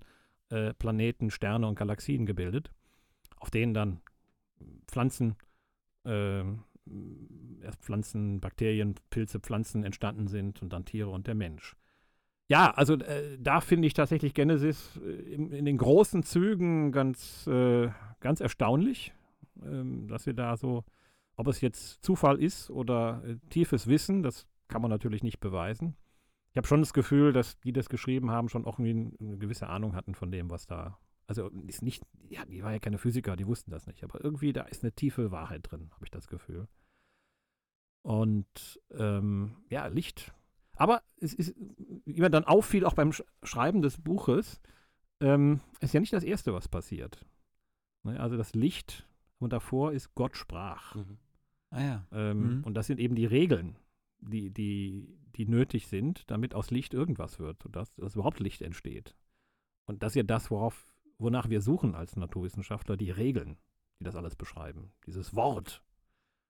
äh, 0.52 0.74
Planeten, 0.74 1.32
Sterne 1.32 1.68
und 1.68 1.78
Galaxien 1.78 2.26
gebildet, 2.26 2.72
auf 3.42 3.52
denen 3.52 3.74
dann 3.74 4.00
Pflanzen, 4.88 5.36
ähm, 6.06 6.64
erst 7.62 7.84
Pflanzen, 7.84 8.40
Bakterien, 8.40 8.96
Pilze, 9.10 9.40
Pflanzen 9.40 9.84
entstanden 9.84 10.28
sind 10.28 10.62
und 10.62 10.74
dann 10.74 10.86
Tiere 10.86 11.10
und 11.10 11.28
der 11.28 11.36
Mensch. 11.36 11.76
Ja, 12.50 12.72
also 12.72 12.94
äh, 12.96 13.38
da 13.40 13.60
finde 13.60 13.88
ich 13.88 13.94
tatsächlich 13.94 14.34
Genesis 14.34 14.98
äh, 15.04 15.10
in, 15.10 15.52
in 15.52 15.66
den 15.66 15.78
großen 15.78 16.24
Zügen 16.24 16.92
ganz, 16.92 17.46
äh, 17.48 17.90
ganz 18.22 18.40
erstaunlich, 18.40 19.14
ähm, 19.62 20.08
dass 20.08 20.26
wir 20.26 20.34
da 20.34 20.56
so, 20.56 20.86
ob 21.36 21.48
es 21.48 21.60
jetzt 21.60 22.04
Zufall 22.06 22.42
ist 22.42 22.70
oder 22.70 23.22
äh, 23.26 23.36
tiefes 23.50 23.88
Wissen, 23.88 24.24
das 24.24 24.48
kann 24.70 24.82
man 24.82 24.90
natürlich 24.90 25.24
nicht 25.24 25.40
beweisen. 25.40 25.96
Ich 26.52 26.58
habe 26.58 26.68
schon 26.68 26.80
das 26.80 26.94
Gefühl, 26.94 27.34
dass 27.34 27.60
die 27.60 27.74
das 27.74 27.90
geschrieben 27.90 28.32
haben, 28.32 28.50
schon 28.50 28.66
auch 28.66 28.80
irgendwie 28.80 29.14
eine 29.20 29.38
gewisse 29.38 29.68
Ahnung 29.68 29.94
hatten 29.94 30.16
von 30.16 30.32
dem, 30.32 30.50
was 30.50 30.68
da. 30.68 30.98
Also 31.28 31.50
ist 31.68 31.82
nicht, 31.82 32.04
ja, 32.30 32.46
die 32.46 32.64
waren 32.64 32.74
ja 32.74 32.80
keine 32.80 32.98
Physiker, 32.98 33.36
die 33.36 33.48
wussten 33.48 33.70
das 33.72 33.86
nicht, 33.86 34.04
aber 34.04 34.24
irgendwie 34.24 34.54
da 34.54 34.64
ist 34.64 34.84
eine 34.84 34.94
tiefe 34.94 35.32
Wahrheit 35.32 35.70
drin, 35.70 35.90
habe 35.92 36.06
ich 36.06 36.12
das 36.12 36.28
Gefühl. 36.28 36.68
Und 38.02 38.80
ähm, 38.92 39.58
ja, 39.70 39.88
Licht. 39.88 40.34
Aber 40.76 41.02
es 41.18 41.34
ist, 41.34 41.56
wie 42.06 42.22
mir 42.22 42.30
dann 42.30 42.46
auffiel, 42.46 42.86
auch 42.86 42.94
beim 42.94 43.12
Sch 43.12 43.24
Schreiben 43.44 43.82
des 43.82 43.98
Buches, 44.02 44.62
ähm, 45.20 45.60
ist 45.82 45.94
ja 45.94 46.00
nicht 46.00 46.14
das 46.14 46.24
Erste, 46.24 46.54
was 46.54 46.70
passiert. 46.70 47.26
Ne, 48.04 48.20
also 48.20 48.38
das 48.38 48.54
Licht 48.54 49.08
und 49.40 49.52
davor 49.52 49.92
ist 49.92 50.16
Gott 50.16 50.38
sprach. 50.38 50.96
Mhm. 50.96 51.18
Ah 51.72 51.82
ja. 51.82 52.08
Ähm, 52.12 52.58
Mhm. 52.60 52.64
Und 52.64 52.76
das 52.76 52.88
sind 52.88 53.00
eben 53.00 53.16
die 53.16 53.26
Regeln, 53.26 53.76
die, 54.20 54.52
die, 54.52 55.18
die 55.36 55.46
nötig 55.46 55.88
sind, 55.88 56.30
damit 56.32 56.54
aus 56.56 56.72
Licht 56.72 56.94
irgendwas 56.94 57.40
wird 57.40 57.66
und 57.66 57.76
dass, 57.76 57.94
dass 57.96 58.16
überhaupt 58.16 58.40
Licht 58.40 58.62
entsteht. 58.62 59.16
Und 59.86 60.04
das 60.04 60.14
ist 60.14 60.18
ja 60.18 60.24
das, 60.24 60.50
worauf, 60.52 60.86
wonach 61.20 61.50
wir 61.50 61.62
suchen 61.62 61.96
als 61.96 62.16
Naturwissenschaftler, 62.16 62.98
die 62.98 63.12
Regeln, 63.12 63.58
die 64.00 64.04
das 64.04 64.16
alles 64.16 64.36
beschreiben. 64.36 64.92
Dieses 65.06 65.36
Wort, 65.36 65.84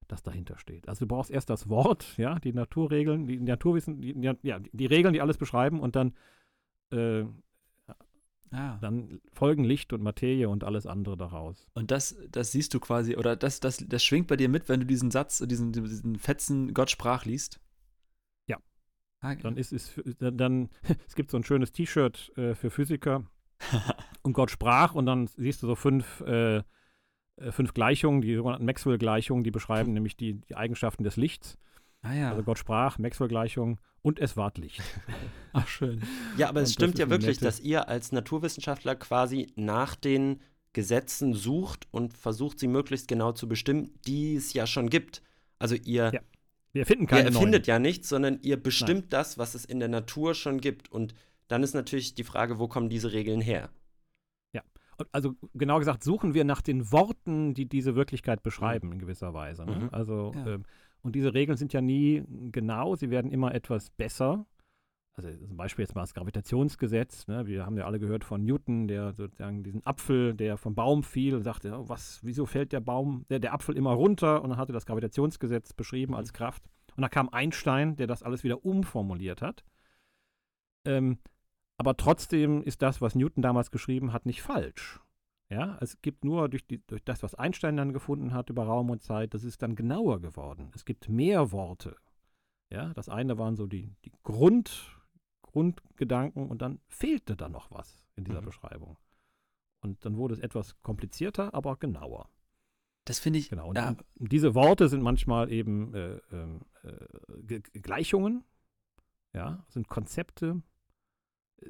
das 0.07 0.23
dahinter 0.23 0.57
steht. 0.57 0.87
Also 0.87 1.05
du 1.05 1.07
brauchst 1.13 1.31
erst 1.31 1.49
das 1.49 1.69
Wort, 1.69 2.17
ja, 2.17 2.39
die 2.39 2.53
Naturregeln, 2.53 3.27
die 3.27 3.39
Naturwissen, 3.39 4.01
die, 4.01 4.13
ja, 4.43 4.59
die 4.59 4.85
Regeln, 4.85 5.13
die 5.13 5.21
alles 5.21 5.37
beschreiben 5.37 5.79
und 5.79 5.95
dann, 5.95 6.13
äh, 6.91 7.25
Ah. 8.49 8.77
dann 8.79 9.19
folgen 9.33 9.65
Licht 9.65 9.91
und 9.91 10.01
Materie 10.01 10.47
und 10.47 10.63
alles 10.63 10.85
andere 10.85 11.17
daraus. 11.17 11.67
Und 11.73 11.91
das, 11.91 12.15
das 12.31 12.53
siehst 12.53 12.73
du 12.73 12.79
quasi, 12.79 13.17
oder 13.17 13.35
das, 13.35 13.59
das, 13.59 13.83
das 13.85 14.05
schwingt 14.05 14.27
bei 14.27 14.37
dir 14.37 14.47
mit, 14.47 14.69
wenn 14.69 14.79
du 14.79 14.85
diesen 14.85 15.11
Satz, 15.11 15.39
diesen, 15.39 15.73
diesen 15.73 16.15
Fetzen 16.15 16.73
Gott 16.73 16.89
sprach 16.89 17.25
liest? 17.25 17.59
Ja. 18.47 18.57
Ah, 19.19 19.35
Dann 19.35 19.57
ist 19.57 19.73
es, 19.73 20.01
dann 20.17 20.69
es 21.09 21.15
gibt 21.15 21.29
so 21.31 21.35
ein 21.35 21.43
schönes 21.43 21.73
T-Shirt 21.73 22.31
äh, 22.37 22.55
für 22.55 22.69
Physiker 22.69 23.25
und 24.27 24.33
Gott 24.33 24.51
sprach 24.51 24.93
und 24.93 25.05
dann 25.05 25.27
siehst 25.27 25.63
du 25.63 25.67
so 25.67 25.75
fünf, 25.75 26.21
äh, 26.21 26.57
äh, 26.57 26.63
fünf 27.51 27.73
Gleichungen, 27.73 28.21
die 28.21 28.35
sogenannten 28.35 28.65
Maxwell-Gleichungen, 28.65 29.43
die 29.43 29.51
beschreiben 29.51 29.93
nämlich 29.93 30.15
die, 30.17 30.35
die 30.41 30.55
Eigenschaften 30.55 31.03
des 31.03 31.15
Lichts. 31.17 31.57
ah 32.01 32.13
ja. 32.13 32.29
Also 32.29 32.43
Gott 32.43 32.57
sprach, 32.59 32.99
Maxwell-Gleichung 32.99 33.79
und 34.01 34.19
es 34.19 34.37
ward 34.37 34.57
Licht. 34.57 34.81
Ach, 35.53 35.67
schön. 35.67 36.01
Ja, 36.37 36.49
aber 36.49 36.61
es 36.61 36.73
stimmt 36.73 36.99
ja 36.99 37.09
wirklich, 37.09 37.37
nette- 37.37 37.45
dass 37.45 37.59
ihr 37.59 37.87
als 37.89 38.11
Naturwissenschaftler 38.11 38.95
quasi 38.95 39.47
nach 39.55 39.95
den 39.95 40.39
Gesetzen 40.73 41.33
sucht 41.33 41.87
und 41.91 42.15
versucht, 42.15 42.59
sie 42.59 42.67
möglichst 42.67 43.07
genau 43.07 43.31
zu 43.31 43.47
bestimmen, 43.47 43.91
die 44.05 44.35
es 44.35 44.53
ja 44.53 44.67
schon 44.67 44.89
gibt. 44.89 45.23
Also 45.59 45.73
ihr, 45.75 46.11
Ja, 46.13 46.19
Wir 46.73 46.85
finden 46.85 47.03
ihr 47.05 47.07
keine 47.07 47.29
erfindet 47.29 47.67
neuen. 47.67 47.75
ja 47.75 47.79
nichts, 47.79 48.09
sondern 48.09 48.39
ihr 48.41 48.61
bestimmt 48.61 49.11
das, 49.13 49.37
was 49.39 49.55
es 49.55 49.65
in 49.65 49.79
der 49.79 49.89
Natur 49.89 50.35
schon 50.35 50.59
gibt. 50.61 50.91
Und 50.91 51.15
dann 51.47 51.63
ist 51.63 51.73
natürlich 51.73 52.13
die 52.13 52.23
Frage, 52.23 52.59
wo 52.59 52.67
kommen 52.67 52.89
diese 52.89 53.11
Regeln 53.13 53.41
her? 53.41 53.69
Also 55.11 55.35
genau 55.53 55.79
gesagt, 55.79 56.03
suchen 56.03 56.33
wir 56.33 56.43
nach 56.43 56.61
den 56.61 56.91
Worten, 56.91 57.53
die 57.53 57.67
diese 57.67 57.95
Wirklichkeit 57.95 58.43
beschreiben 58.43 58.91
in 58.91 58.99
gewisser 58.99 59.33
Weise. 59.33 59.65
Ne? 59.65 59.75
Mhm. 59.75 59.89
Also 59.91 60.33
Ja. 60.35 60.47
ähm, 60.55 60.63
und 61.01 61.15
diese 61.15 61.33
Regeln 61.33 61.57
sind 61.57 61.73
ja 61.73 61.81
nie 61.81 62.23
genau, 62.51 62.95
sie 62.95 63.09
werden 63.09 63.31
immer 63.31 63.53
etwas 63.53 63.89
besser. 63.91 64.45
Also 65.13 65.29
zum 65.47 65.57
Beispiel 65.57 65.83
jetzt 65.83 65.95
mal 65.95 66.01
das 66.01 66.13
Gravitationsgesetz. 66.13 67.27
Ne? 67.27 67.47
Wir 67.47 67.65
haben 67.65 67.77
ja 67.77 67.85
alle 67.85 67.99
gehört 67.99 68.23
von 68.23 68.43
Newton, 68.43 68.87
der 68.87 69.13
sozusagen 69.13 69.63
diesen 69.63 69.85
Apfel, 69.85 70.35
der 70.35 70.57
vom 70.57 70.75
Baum 70.75 71.03
fiel, 71.03 71.33
und 71.35 71.43
sagte, 71.43 71.73
oh, 71.75 71.89
was, 71.89 72.19
wieso 72.23 72.45
fällt 72.45 72.71
der 72.71 72.81
Baum, 72.81 73.25
der, 73.29 73.39
der 73.39 73.53
Apfel 73.53 73.75
immer 73.77 73.93
runter? 73.93 74.43
Und 74.43 74.49
dann 74.51 74.59
hatte 74.59 74.73
das 74.73 74.85
Gravitationsgesetz 74.85 75.73
beschrieben 75.73 76.13
als 76.13 76.33
Kraft. 76.33 76.63
Und 76.95 77.01
dann 77.01 77.09
kam 77.09 77.29
Einstein, 77.29 77.95
der 77.95 78.05
das 78.07 78.21
alles 78.21 78.43
wieder 78.43 78.63
umformuliert 78.63 79.41
hat. 79.41 79.63
Ähm, 80.85 81.17
aber 81.77 81.95
trotzdem 81.97 82.63
ist 82.63 82.81
das, 82.81 83.01
was 83.01 83.15
Newton 83.15 83.41
damals 83.43 83.71
geschrieben 83.71 84.13
hat, 84.13 84.25
nicht 84.25 84.41
falsch. 84.41 84.99
Ja, 85.49 85.77
es 85.79 86.01
gibt 86.01 86.25
nur 86.25 86.49
durch, 86.49 86.65
die, 86.67 86.85
durch 86.87 87.03
das, 87.05 87.23
was 87.23 87.33
Einstein 87.35 87.77
dann 87.77 87.93
gefunden 87.93 88.33
hat 88.33 88.49
über 88.49 88.65
Raum 88.65 88.89
und 88.89 89.01
Zeit, 89.01 89.33
das 89.33 89.43
ist 89.45 89.61
dann 89.61 89.75
genauer 89.75 90.19
geworden. 90.19 90.71
Es 90.75 90.83
gibt 90.83 91.07
mehr 91.07 91.51
Worte. 91.53 91.95
Ja, 92.69 92.93
das 92.93 93.07
eine 93.07 93.37
waren 93.37 93.55
so 93.55 93.65
die, 93.65 93.95
die 94.03 94.11
Grund, 94.23 94.93
Grundgedanken 95.43 96.49
und 96.49 96.61
dann 96.61 96.79
fehlte 96.87 97.35
da 97.37 97.47
noch 97.49 97.71
was. 97.71 98.03
in 98.17 98.23
dieser 98.25 98.41
Mhm. 98.41 98.45
Beschreibung. 98.45 98.97
Und 99.81 100.03
dann 100.03 100.17
wurde 100.17 100.33
es 100.33 100.39
etwas 100.39 100.75
komplizierter, 100.81 101.53
aber 101.53 101.77
genauer. 101.77 102.29
Das 103.05 103.19
finde 103.19 103.37
ich. 103.39 103.49
Genau. 103.49 103.69
Und, 103.69 103.77
ja, 103.77 103.95
und 104.19 104.31
diese 104.31 104.53
Worte 104.55 104.89
sind 104.89 105.01
manchmal 105.03 105.51
eben 105.51 105.93
äh, 105.93 106.19
ähm, 106.31 106.61
äh, 106.83 106.89
Ge- 107.43 107.59
Ge- 107.61 107.81
Gleichungen, 107.81 108.43
ja, 109.33 109.63
sind 109.69 109.87
Konzepte. 109.87 110.61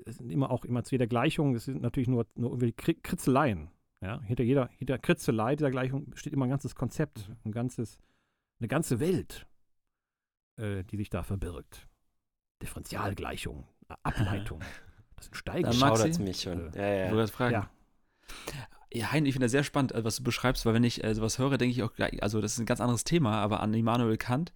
Es 0.06 0.18
sind 0.18 0.32
immer 0.32 0.52
auch 0.52 0.66
immer 0.66 0.84
zu 0.84 0.96
jeder 0.96 1.08
Gleichung, 1.08 1.56
es 1.56 1.66
sind 1.66 1.82
natürlich 1.82 2.10
nur, 2.10 2.26
nur 2.36 2.60
Kritzeleien. 2.76 3.70
Ja? 4.02 4.22
Hinter 4.22 4.44
jeder, 4.44 4.70
hinter 4.78 4.98
Kritzelei 4.98 5.56
dieser 5.56 5.72
Gleichung 5.72 6.12
steht 6.16 6.34
immer 6.34 6.46
ein 6.46 6.50
ganzes 6.50 6.76
Konzept, 6.76 7.32
ein 7.46 7.52
ganzes, 7.52 8.00
eine 8.60 8.68
ganze 8.68 9.00
Welt, 9.00 9.48
äh, 10.58 10.84
die 10.84 10.98
sich 10.98 11.10
da 11.10 11.24
verbirgt. 11.24 11.88
Differentialgleichung, 12.62 13.68
Ableitung. 14.04 14.62
Das 15.16 15.26
sind 15.26 15.36
Steigerungen. 15.36 15.80
mag 15.80 15.98
Schaudert 15.98 16.20
mich 16.20 16.42
schon. 16.44 16.72
Äh, 16.76 16.78
Ja, 16.78 17.06
Ich 17.06 17.12
ja. 17.12 17.16
wollte 17.16 17.16
gerade 17.16 17.32
fragen. 17.32 17.54
Ja. 17.54 17.70
Ja, 18.94 19.12
Hein, 19.12 19.26
ich 19.26 19.34
finde 19.34 19.46
das 19.46 19.52
sehr 19.52 19.64
spannend, 19.64 19.94
äh, 19.94 20.04
was 20.04 20.18
du 20.18 20.24
beschreibst, 20.24 20.66
weil 20.66 20.76
wenn 20.76 20.84
ich 20.84 21.04
äh, 21.04 21.14
sowas 21.16 21.40
höre, 21.40 21.58
denke 21.58 21.72
ich 21.72 21.82
auch 21.82 21.94
gleich, 21.94 22.22
also 22.22 22.40
das 22.40 22.54
ist 22.54 22.60
ein 22.60 22.66
ganz 22.68 22.80
anderes 22.80 23.04
Thema, 23.04 23.38
aber 23.42 23.62
an 23.62 23.74
Immanuel 23.74 24.18
Kant, 24.18 24.54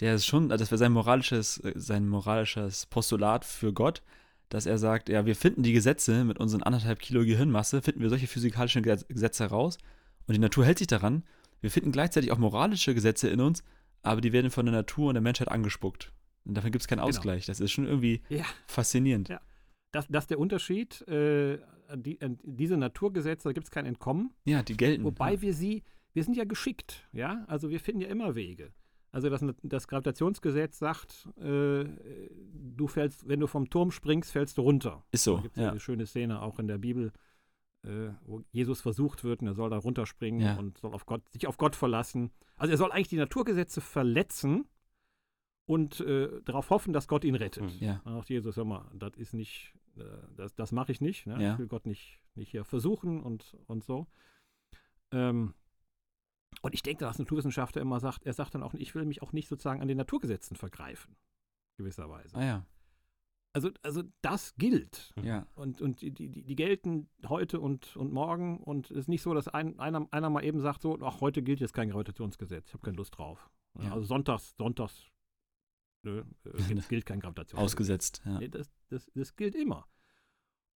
der 0.00 0.14
ist 0.14 0.26
schon, 0.26 0.52
also 0.52 0.62
das 0.62 0.70
wäre 0.70 0.78
sein 0.78 0.92
moralisches, 0.92 1.58
äh, 1.58 1.72
sein 1.76 2.08
moralisches 2.08 2.86
Postulat 2.86 3.44
für 3.44 3.72
Gott, 3.72 4.02
dass 4.52 4.66
er 4.66 4.76
sagt, 4.76 5.08
ja, 5.08 5.24
wir 5.24 5.34
finden 5.34 5.62
die 5.62 5.72
Gesetze 5.72 6.24
mit 6.24 6.38
unseren 6.38 6.62
anderthalb 6.62 6.98
Kilo 6.98 7.24
Gehirnmasse, 7.24 7.80
finden 7.80 8.00
wir 8.02 8.10
solche 8.10 8.26
physikalischen 8.26 8.82
Gesetz- 8.82 9.06
Gesetze 9.08 9.44
heraus 9.44 9.78
und 10.26 10.34
die 10.34 10.40
Natur 10.40 10.64
hält 10.66 10.78
sich 10.78 10.86
daran. 10.88 11.24
Wir 11.62 11.70
finden 11.70 11.90
gleichzeitig 11.92 12.32
auch 12.32 12.38
moralische 12.38 12.94
Gesetze 12.94 13.28
in 13.30 13.40
uns, 13.40 13.62
aber 14.02 14.20
die 14.20 14.32
werden 14.32 14.50
von 14.50 14.66
der 14.66 14.74
Natur 14.74 15.08
und 15.08 15.14
der 15.14 15.22
Menschheit 15.22 15.48
angespuckt. 15.48 16.12
Und 16.44 16.54
dafür 16.54 16.70
gibt 16.70 16.82
es 16.82 16.88
keinen 16.88 16.98
Genau. 16.98 17.08
Ausgleich. 17.08 17.46
Das 17.46 17.60
ist 17.60 17.70
schon 17.70 17.86
irgendwie 17.86 18.20
Ja. 18.28 18.44
faszinierend. 18.66 19.28
Ja. 19.28 19.40
Das, 19.92 20.06
das 20.08 20.24
ist 20.24 20.30
der 20.30 20.38
Unterschied. 20.38 21.00
Äh, 21.08 21.58
die, 21.94 22.20
an 22.20 22.38
diese 22.42 22.76
Naturgesetze, 22.76 23.48
da 23.48 23.52
gibt 23.52 23.64
es 23.66 23.70
kein 23.70 23.86
Entkommen. 23.86 24.32
Ja, 24.44 24.62
die 24.62 24.76
gelten. 24.76 25.04
Wobei 25.04 25.34
ja. 25.34 25.42
wir 25.42 25.54
sie, 25.54 25.82
wir 26.14 26.24
sind 26.24 26.36
ja 26.36 26.44
geschickt, 26.44 27.06
ja. 27.12 27.44
Also 27.46 27.70
wir 27.70 27.80
finden 27.80 28.00
ja 28.02 28.08
immer 28.08 28.34
Wege. 28.34 28.72
Also 29.12 29.28
das, 29.28 29.44
das 29.62 29.88
Gravitationsgesetz 29.88 30.78
sagt, 30.78 31.28
äh, 31.38 31.84
du 31.84 32.86
fällst, 32.88 33.28
wenn 33.28 33.40
du 33.40 33.46
vom 33.46 33.68
Turm 33.68 33.90
springst, 33.90 34.32
fällst 34.32 34.56
du 34.56 34.62
runter. 34.62 35.04
Ist 35.12 35.24
so, 35.24 35.36
Da 35.36 35.42
gibt 35.42 35.56
es 35.58 35.62
ja. 35.62 35.70
eine 35.70 35.80
schöne 35.80 36.06
Szene 36.06 36.40
auch 36.40 36.58
in 36.58 36.66
der 36.66 36.78
Bibel, 36.78 37.12
äh, 37.84 38.08
wo 38.24 38.42
Jesus 38.52 38.80
versucht 38.80 39.22
wird 39.22 39.42
und 39.42 39.48
er 39.48 39.54
soll 39.54 39.68
da 39.68 39.76
runterspringen 39.76 40.40
Ja. 40.40 40.56
und 40.58 40.78
soll 40.78 40.94
auf 40.94 41.04
Gott, 41.04 41.28
sich 41.30 41.46
auf 41.46 41.58
Gott 41.58 41.76
verlassen. 41.76 42.30
Also 42.56 42.72
er 42.72 42.78
soll 42.78 42.90
eigentlich 42.90 43.08
die 43.08 43.16
Naturgesetze 43.16 43.82
verletzen 43.82 44.64
und 45.66 46.00
äh, 46.00 46.40
darauf 46.44 46.70
hoffen, 46.70 46.94
dass 46.94 47.06
Gott 47.06 47.24
ihn 47.24 47.34
rettet. 47.34 47.64
Mhm. 47.80 47.86
Ja. 47.86 48.00
Dann 48.04 48.14
sagt 48.14 48.30
Jesus, 48.30 48.56
hör 48.56 48.64
mal, 48.64 48.90
das 48.94 49.12
ist 49.16 49.34
nicht, 49.34 49.74
äh, 49.96 50.04
das, 50.36 50.54
das 50.54 50.72
mache 50.72 50.90
ich 50.90 51.02
nicht. 51.02 51.26
Ne? 51.26 51.42
Ja. 51.42 51.52
Ich 51.52 51.58
will 51.58 51.66
Gott 51.68 51.84
nicht, 51.84 52.18
nicht 52.34 52.50
hier 52.50 52.64
versuchen 52.64 53.22
und, 53.22 53.58
und 53.66 53.84
so. 53.84 54.06
Ähm, 55.10 55.52
und 56.62 56.74
ich 56.74 56.82
denke, 56.82 57.04
dass 57.04 57.18
ein 57.18 57.22
Naturwissenschaftler 57.22 57.82
immer 57.82 58.00
sagt, 58.00 58.24
er 58.24 58.32
sagt 58.32 58.54
dann 58.54 58.62
auch, 58.62 58.74
ich 58.74 58.94
will 58.94 59.04
mich 59.04 59.22
auch 59.22 59.32
nicht 59.32 59.48
sozusagen 59.48 59.80
an 59.82 59.88
den 59.88 59.98
Naturgesetzen 59.98 60.56
vergreifen, 60.56 61.16
gewisserweise. 61.76 62.34
Ah 62.36 62.44
ja, 62.44 62.66
Also, 63.52 63.70
also 63.82 64.02
das 64.22 64.54
gilt. 64.56 65.12
ja. 65.22 65.46
Und, 65.56 65.80
und 65.80 66.00
die, 66.00 66.10
die, 66.10 66.28
die 66.30 66.56
gelten 66.56 67.08
heute 67.28 67.60
und, 67.60 67.96
und 67.96 68.12
morgen. 68.12 68.58
Und 68.62 68.90
es 68.90 68.96
ist 68.96 69.08
nicht 69.08 69.22
so, 69.22 69.34
dass 69.34 69.48
ein, 69.48 69.78
einer, 69.78 70.06
einer 70.10 70.30
mal 70.30 70.44
eben 70.44 70.60
sagt, 70.60 70.82
so, 70.82 70.98
ach, 71.02 71.20
heute 71.20 71.42
gilt 71.42 71.60
jetzt 71.60 71.74
kein 71.74 71.90
Gravitationsgesetz. 71.90 72.68
Ich 72.68 72.74
habe 72.74 72.82
keine 72.84 72.96
Lust 72.96 73.18
drauf. 73.18 73.50
Ja. 73.80 73.92
Also 73.92 74.04
sonntags, 74.06 74.54
sonntags 74.56 75.10
nö, 76.02 76.24
äh, 76.44 76.62
gilt, 76.68 76.88
gilt 76.88 77.06
kein 77.06 77.20
Gravitationsgesetz. 77.20 77.64
Ausgesetzt. 77.64 78.22
Ja. 78.24 78.38
Nee, 78.38 78.48
das, 78.48 78.70
das, 78.88 79.10
das 79.14 79.36
gilt 79.36 79.54
immer. 79.54 79.86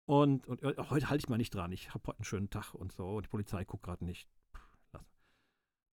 Und, 0.07 0.47
und 0.47 0.63
äh, 0.63 0.75
heute 0.91 1.11
halte 1.11 1.23
ich 1.25 1.29
mal 1.29 1.39
nicht 1.39 1.55
dran. 1.55 1.73
Ich 1.73 1.95
habe 1.95 2.07
heute 2.09 2.19
einen 2.19 2.25
schönen 2.25 2.51
Tag 2.51 2.75
und 2.75 2.93
so. 2.93 3.21
Die 3.21 3.29
Polizei 3.29 3.65
guckt 3.65 3.85
gerade 3.85 4.05
nicht. 4.05 4.29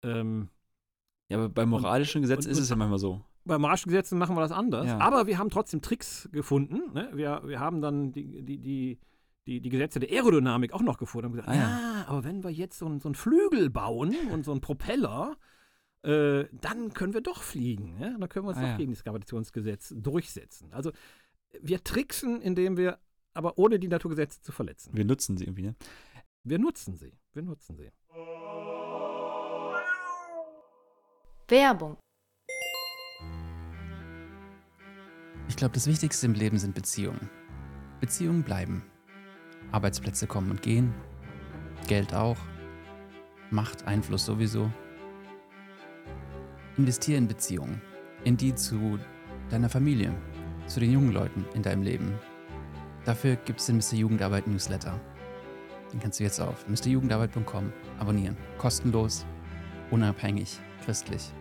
Ähm, 0.05 0.49
Ja, 1.29 1.39
aber 1.39 1.49
bei 1.49 1.65
moralischen 1.67 2.23
Gesetzen 2.23 2.47
und- 2.49 2.53
ist 2.53 2.59
es 2.59 2.69
ja 2.69 2.77
manchmal 2.77 2.99
so. 2.99 3.23
bei 3.45 3.59
moralischen 3.59 3.89
Gesetzen 3.91 4.19
machen 4.19 4.37
wir 4.37 4.41
das 4.41 4.53
anders. 4.53 4.87
Ja. 4.87 4.99
Aber 4.99 5.27
wir 5.27 5.39
haben 5.39 5.51
trotzdem 5.51 5.81
Tricks 5.83 6.29
gefunden. 6.33 6.93
Ne? 6.93 7.11
Wir, 7.15 7.43
wir 7.45 7.61
haben 7.61 7.81
dann 7.81 8.13
die, 8.13 8.43
die, 8.43 8.59
die, 8.59 8.99
die, 9.47 9.61
die 9.61 9.69
Gesetze 9.69 10.01
der 10.01 10.11
Aerodynamik 10.11 10.73
auch 10.73 10.83
noch 10.83 10.99
gefunden. 10.99 11.27
Und 11.27 11.33
gesagt, 11.33 11.49
Ah, 11.49 11.55
ja. 11.55 11.61
ja. 12.01 12.05
aber 12.09 12.25
wenn 12.25 12.43
wir 12.45 12.51
jetzt 12.51 12.79
so, 12.79 12.87
einen- 12.87 13.01
so 13.01 13.09
einen 13.09 13.15
Flügel 13.15 13.71
bauen 13.71 14.15
und 14.33 14.45
so 14.45 14.53
einen 14.53 14.61
Propeller, 14.61 15.37
äh, 16.03 16.45
dann 16.53 16.93
können 16.93 17.15
wir 17.15 17.23
doch 17.23 17.43
fliegen. 17.43 17.99
Ja? 18.01 18.17
Dann 18.19 18.29
können 18.29 18.45
wir 18.47 18.51
uns 18.51 18.59
Ah, 18.59 18.63
doch 18.63 18.69
ja. 18.69 18.77
gegen 18.77 18.93
das 18.93 19.03
Gravitationsgesetz 19.05 19.95
durchsetzen. 19.97 20.73
Also 20.73 20.93
wir 21.61 21.83
tricksen, 21.85 22.41
indem 22.43 22.77
wir, 22.77 22.99
aber 23.33 23.59
ohne 23.59 23.79
die 23.79 23.89
Naturgesetze 23.89 24.41
zu 24.43 24.53
verletzen. 24.53 24.91
Wir 24.95 25.05
nutzen 25.05 25.37
sie 25.39 25.45
irgendwie, 25.45 25.63
ne? 25.63 25.75
Wir 26.43 26.59
nutzen 26.59 26.95
sie. 26.97 27.13
Wir 27.33 27.43
nutzen 27.43 27.77
sie. 27.77 27.91
Werbung. 31.49 31.99
Ich 35.47 35.57
glaube, 35.57 35.75
das 35.75 35.87
Wichtigste 35.87 36.27
im 36.27 36.33
Leben 36.33 36.59
sind 36.59 36.75
Beziehungen. 36.75 37.29
Beziehungen 38.01 38.43
bleiben. 38.43 38.83
Arbeitsplätze 39.71 40.27
kommen 40.27 40.51
und 40.51 40.63
gehen. 40.63 40.95
Geld 41.87 42.15
auch. 42.15 42.39
Macht, 43.51 43.87
Einfluss 43.87 44.25
sowieso. 44.25 44.71
Investiere 46.79 47.19
in 47.19 47.29
Beziehungen. 47.29 47.83
In 48.25 48.39
die 48.39 48.55
zu 48.55 48.99
deiner 49.51 49.69
Familie, 49.69 50.15
zu 50.67 50.81
den 50.81 50.93
jungen 50.93 51.13
Leuten 51.13 51.45
in 51.55 51.63
deinem 51.63 51.83
Leben. 51.83 52.19
Dafür 53.05 53.37
gibt 53.37 53.61
es 53.61 53.67
den 53.67 53.77
Mr. 53.77 53.97
Jugendarbeit 53.97 54.47
Newsletter. 54.47 54.99
Den 55.93 56.01
kannst 56.01 56.19
du 56.21 56.25
jetzt 56.25 56.41
auf 56.41 56.67
mrjugendarbeit.com 56.69 57.71
abonnieren. 57.99 58.37
Kostenlos, 58.57 59.27
unabhängig, 59.91 60.59
christlich. 60.85 61.33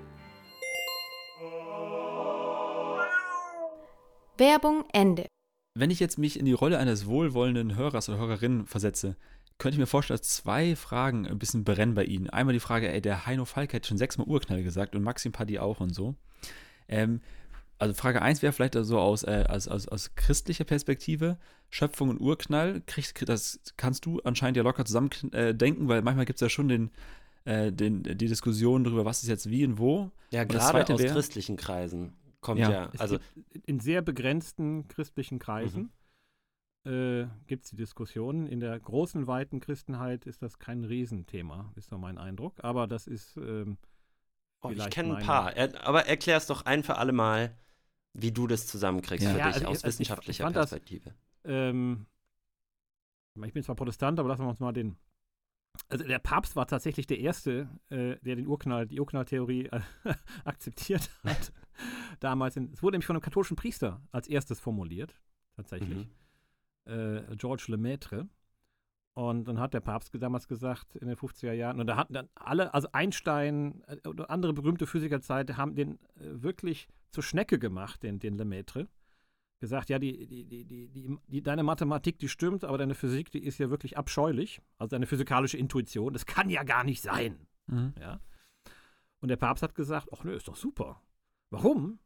Werbung 4.38 4.86
Ende. 4.94 5.28
Wenn 5.76 5.92
ich 5.92 6.00
jetzt 6.00 6.18
mich 6.18 6.40
in 6.40 6.46
die 6.46 6.54
Rolle 6.54 6.78
eines 6.78 7.08
wohlwollenden 7.08 7.76
Hörers 7.76 8.10
oder 8.10 8.20
Hörerin 8.20 8.66
versetze, 8.66 9.16
könnte 9.58 9.76
ich 9.76 9.80
mir 9.80 9.88
vorstellen, 9.88 10.20
dass 10.20 10.30
zwei 10.30 10.76
Fragen 10.76 11.28
ein 11.28 11.40
bisschen 11.40 11.64
brennen 11.64 11.94
bei 11.94 12.06
Ihnen. 12.06 12.30
Einmal 12.30 12.54
die 12.54 12.60
Frage, 12.60 12.92
ey, 12.92 13.02
der 13.02 13.26
Heino 13.26 13.46
Falk 13.46 13.74
hat 13.74 13.86
schon 13.86 13.98
sechsmal 13.98 14.28
Urknall 14.28 14.64
gesagt 14.64 14.96
und 14.96 15.04
Maxim 15.04 15.32
Paddy 15.32 15.60
auch 15.60 15.80
und 15.80 15.94
so. 15.94 16.16
Ähm, 16.88 17.22
also 17.80 17.94
Frage 17.94 18.22
1 18.22 18.42
wäre 18.42 18.54
vielleicht 18.54 18.76
so 18.76 19.00
aus, 19.00 19.24
äh, 19.24 19.46
aus, 19.48 19.68
aus, 19.68 19.88
aus 19.88 20.16
christlicher 20.16 20.64
Perspektive, 20.64 21.38
Schöpfung 21.70 22.10
und 22.10 22.22
Urknall, 22.22 22.82
kriegst, 22.86 23.28
das 23.28 23.60
kannst 23.78 24.06
du 24.06 24.20
anscheinend 24.24 24.58
ja 24.58 24.64
locker 24.64 24.86
zusammen 24.86 25.10
äh, 25.32 25.54
denken, 25.54 25.88
weil 25.88 26.02
manchmal 26.02 26.26
gibt 26.26 26.38
es 26.38 26.42
ja 26.42 26.50
schon 26.50 26.68
den, 26.68 26.92
äh, 27.46 27.72
den, 27.72 28.04
die 28.04 28.16
Diskussion 28.28 28.84
darüber, 28.84 29.06
was 29.06 29.24
ist 29.24 29.30
jetzt 29.30 29.50
wie 29.50 29.66
und 29.66 29.78
wo. 29.78 30.12
Ja, 30.32 30.44
gerade 30.46 30.94
aus 30.94 31.00
wär- 31.02 31.12
christlichen 31.12 31.58
Kreisen 31.58 32.14
kommt 32.42 32.60
Ja. 32.60 32.70
ja, 32.72 32.92
also 32.98 33.18
in 33.66 33.80
sehr 33.80 34.02
begrenzten 34.02 34.88
christlichen 34.88 35.40
Kreisen 35.40 35.92
äh, 36.86 37.26
gibt 37.48 37.64
es 37.64 37.70
die 37.70 37.78
Diskussion. 37.78 38.46
In 38.48 38.60
der 38.60 38.78
großen, 38.80 39.28
weiten 39.28 39.60
Christenheit 39.62 40.26
ist 40.26 40.42
das 40.42 40.60
kein 40.60 40.84
Riesenthema, 40.84 41.72
ist 41.76 41.90
so 41.90 41.98
mein 41.98 42.18
Eindruck. 42.18 42.56
Aber 42.64 42.88
das 42.88 43.08
ist. 43.08 43.38
Ähm, 43.38 43.78
oh, 44.62 44.70
ich 44.72 44.90
kenne 44.90 45.16
ein 45.18 45.26
paar. 45.26 45.56
Er, 45.56 45.86
aber 45.88 46.08
erklär 46.08 46.36
es 46.38 46.48
doch 46.48 46.66
ein 46.66 46.84
für 46.84 46.98
alle 46.98 47.14
Mal, 47.14 47.56
wie 48.14 48.32
du 48.34 48.48
das 48.48 48.68
zusammenkriegst 48.68 49.24
Ja. 49.26 49.32
für 49.34 49.40
Ja, 49.40 49.46
dich 49.48 49.56
also 49.56 49.68
aus 49.68 49.78
ich- 49.78 49.84
also 49.86 49.88
ich- 49.88 50.00
wissenschaftlicher 50.00 50.42
ich 50.42 50.44
fand 50.46 50.56
das- 50.58 50.70
Perspektive. 50.72 51.14
ähm, 51.46 52.06
ich 53.46 53.54
bin 53.54 53.64
zwar 53.64 53.76
Protestant, 53.76 54.20
aber 54.20 54.28
lassen 54.30 54.42
wir 54.44 54.50
uns 54.50 54.60
mal 54.60 54.74
den. 54.74 54.98
Also 55.90 56.06
der 56.06 56.20
Papst 56.20 56.56
war 56.56 56.68
tatsächlich 56.68 57.08
der 57.08 57.20
Erste, 57.20 57.70
äh, 57.90 58.16
der 58.22 58.36
den 58.36 58.48
Urknall, 58.48 58.88
die 58.88 59.00
Urknalltheorie 59.00 59.66
äh, 59.66 59.82
akzeptiert 60.46 61.10
hat. 61.24 61.52
Damals. 62.20 62.56
In, 62.58 62.72
es 62.72 62.82
wurde 62.82 62.96
nämlich 62.96 63.06
von 63.06 63.16
einem 63.16 63.22
katholischen 63.22 63.56
Priester 63.56 64.02
als 64.12 64.28
erstes 64.28 64.60
formuliert, 64.60 65.16
tatsächlich. 65.56 66.08
Äh, 66.86 67.36
George 67.36 67.66
Lemaitre. 67.68 68.28
Und 69.16 69.48
dann 69.48 69.60
hat 69.60 69.76
der 69.76 69.82
Papst 69.82 70.12
damals 70.14 70.48
gesagt, 70.48 70.96
in 70.96 71.08
den 71.08 71.16
50er 71.16 71.52
Jahren, 71.52 71.80
und 71.80 71.86
da 71.86 71.96
hatten 71.96 72.14
dann 72.14 72.30
alle, 72.34 72.74
also 72.74 72.88
Einstein 72.94 73.84
äh, 73.88 74.08
oder 74.08 74.30
andere 74.30 74.54
berühmte 74.54 74.88
Physiker 74.88 75.18
der 75.18 75.22
Zeit, 75.22 75.56
haben 75.56 75.76
den 75.76 76.00
äh, 76.16 76.42
wirklich 76.42 76.88
zur 77.12 77.24
Schnecke 77.24 77.60
gemacht, 77.60 78.02
den, 78.02 78.20
den 78.20 78.36
Lemaitre 78.36 78.88
gesagt, 79.64 79.90
ja, 79.90 79.98
die, 79.98 80.28
die, 80.28 80.44
die, 80.44 80.66
die, 80.66 80.90
die, 80.90 81.18
die, 81.28 81.42
deine 81.42 81.64
Mathematik, 81.64 82.20
die 82.20 82.28
stimmt, 82.28 82.66
aber 82.66 82.78
deine 82.78 82.96
Physik, 82.96 83.32
die 83.32 83.42
ist 83.42 83.60
ja 83.60 83.70
wirklich 83.70 83.98
abscheulich. 83.98 84.62
Also 84.78 84.90
deine 84.90 85.06
physikalische 85.06 85.58
Intuition, 85.58 86.12
das 86.12 86.26
kann 86.26 86.50
ja 86.50 86.64
gar 86.64 86.84
nicht 86.84 87.02
sein. 87.02 87.48
Mhm. 87.68 87.94
Ja? 87.98 88.20
Und 89.22 89.30
der 89.30 89.38
Papst 89.38 89.64
hat 89.64 89.74
gesagt, 89.74 90.10
ach 90.12 90.26
nö, 90.26 90.36
ist 90.36 90.50
doch 90.50 90.58
super. 90.58 91.02
Warum? 91.50 92.00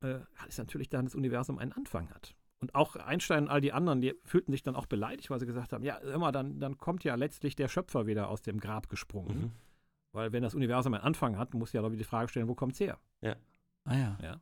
Äh, 0.00 0.08
weil 0.08 0.48
es 0.48 0.58
natürlich 0.58 0.88
dann 0.88 1.04
das 1.04 1.14
Universum 1.14 1.58
einen 1.58 1.70
Anfang 1.70 2.10
hat. 2.10 2.34
Und 2.58 2.74
auch 2.74 2.96
Einstein 2.96 3.44
und 3.44 3.48
all 3.48 3.60
die 3.60 3.72
anderen, 3.72 4.00
die 4.00 4.14
fühlten 4.24 4.50
sich 4.50 4.64
dann 4.64 4.74
auch 4.74 4.86
beleidigt, 4.86 5.30
weil 5.30 5.38
sie 5.38 5.46
gesagt 5.46 5.72
haben, 5.72 5.84
ja, 5.84 5.98
immer, 5.98 6.32
dann, 6.32 6.58
dann 6.58 6.78
kommt 6.78 7.04
ja 7.04 7.14
letztlich 7.14 7.54
der 7.54 7.68
Schöpfer 7.68 8.08
wieder 8.08 8.28
aus 8.28 8.42
dem 8.42 8.58
Grab 8.58 8.88
gesprungen. 8.88 9.40
Mhm. 9.40 9.50
Weil 10.10 10.32
wenn 10.32 10.42
das 10.42 10.56
Universum 10.56 10.94
einen 10.94 11.04
Anfang 11.04 11.38
hat, 11.38 11.54
muss 11.54 11.72
ja 11.72 11.80
doch 11.80 11.90
wieder 11.90 11.98
die 11.98 12.04
Frage 12.04 12.28
stellen, 12.28 12.48
wo 12.48 12.56
kommt's 12.56 12.80
her? 12.80 12.98
Ah 13.84 13.96
ja. 13.96 14.18
Ja. 14.20 14.40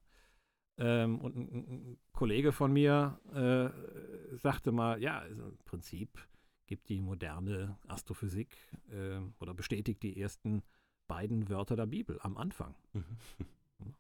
Ähm, 0.81 1.21
und 1.21 1.37
ein, 1.37 1.55
ein, 1.55 1.99
Kollege 2.13 2.53
von 2.53 2.73
mir 2.73 3.21
äh, 3.35 4.37
sagte 4.39 4.73
mal, 4.73 5.01
ja, 5.01 5.19
also 5.19 5.43
im 5.43 5.59
Prinzip 5.65 6.19
gibt 6.67 6.89
die 6.89 7.01
moderne 7.01 7.77
Astrophysik 7.87 8.57
äh, 8.91 9.19
oder 9.41 9.55
bestätigt 9.55 10.03
die 10.03 10.21
ersten 10.21 10.63
beiden 11.07 11.49
Wörter 11.49 11.77
der 11.77 11.87
Bibel 11.87 12.19
am 12.23 12.37
Anfang. 12.37 12.75
Mhm. 12.93 13.05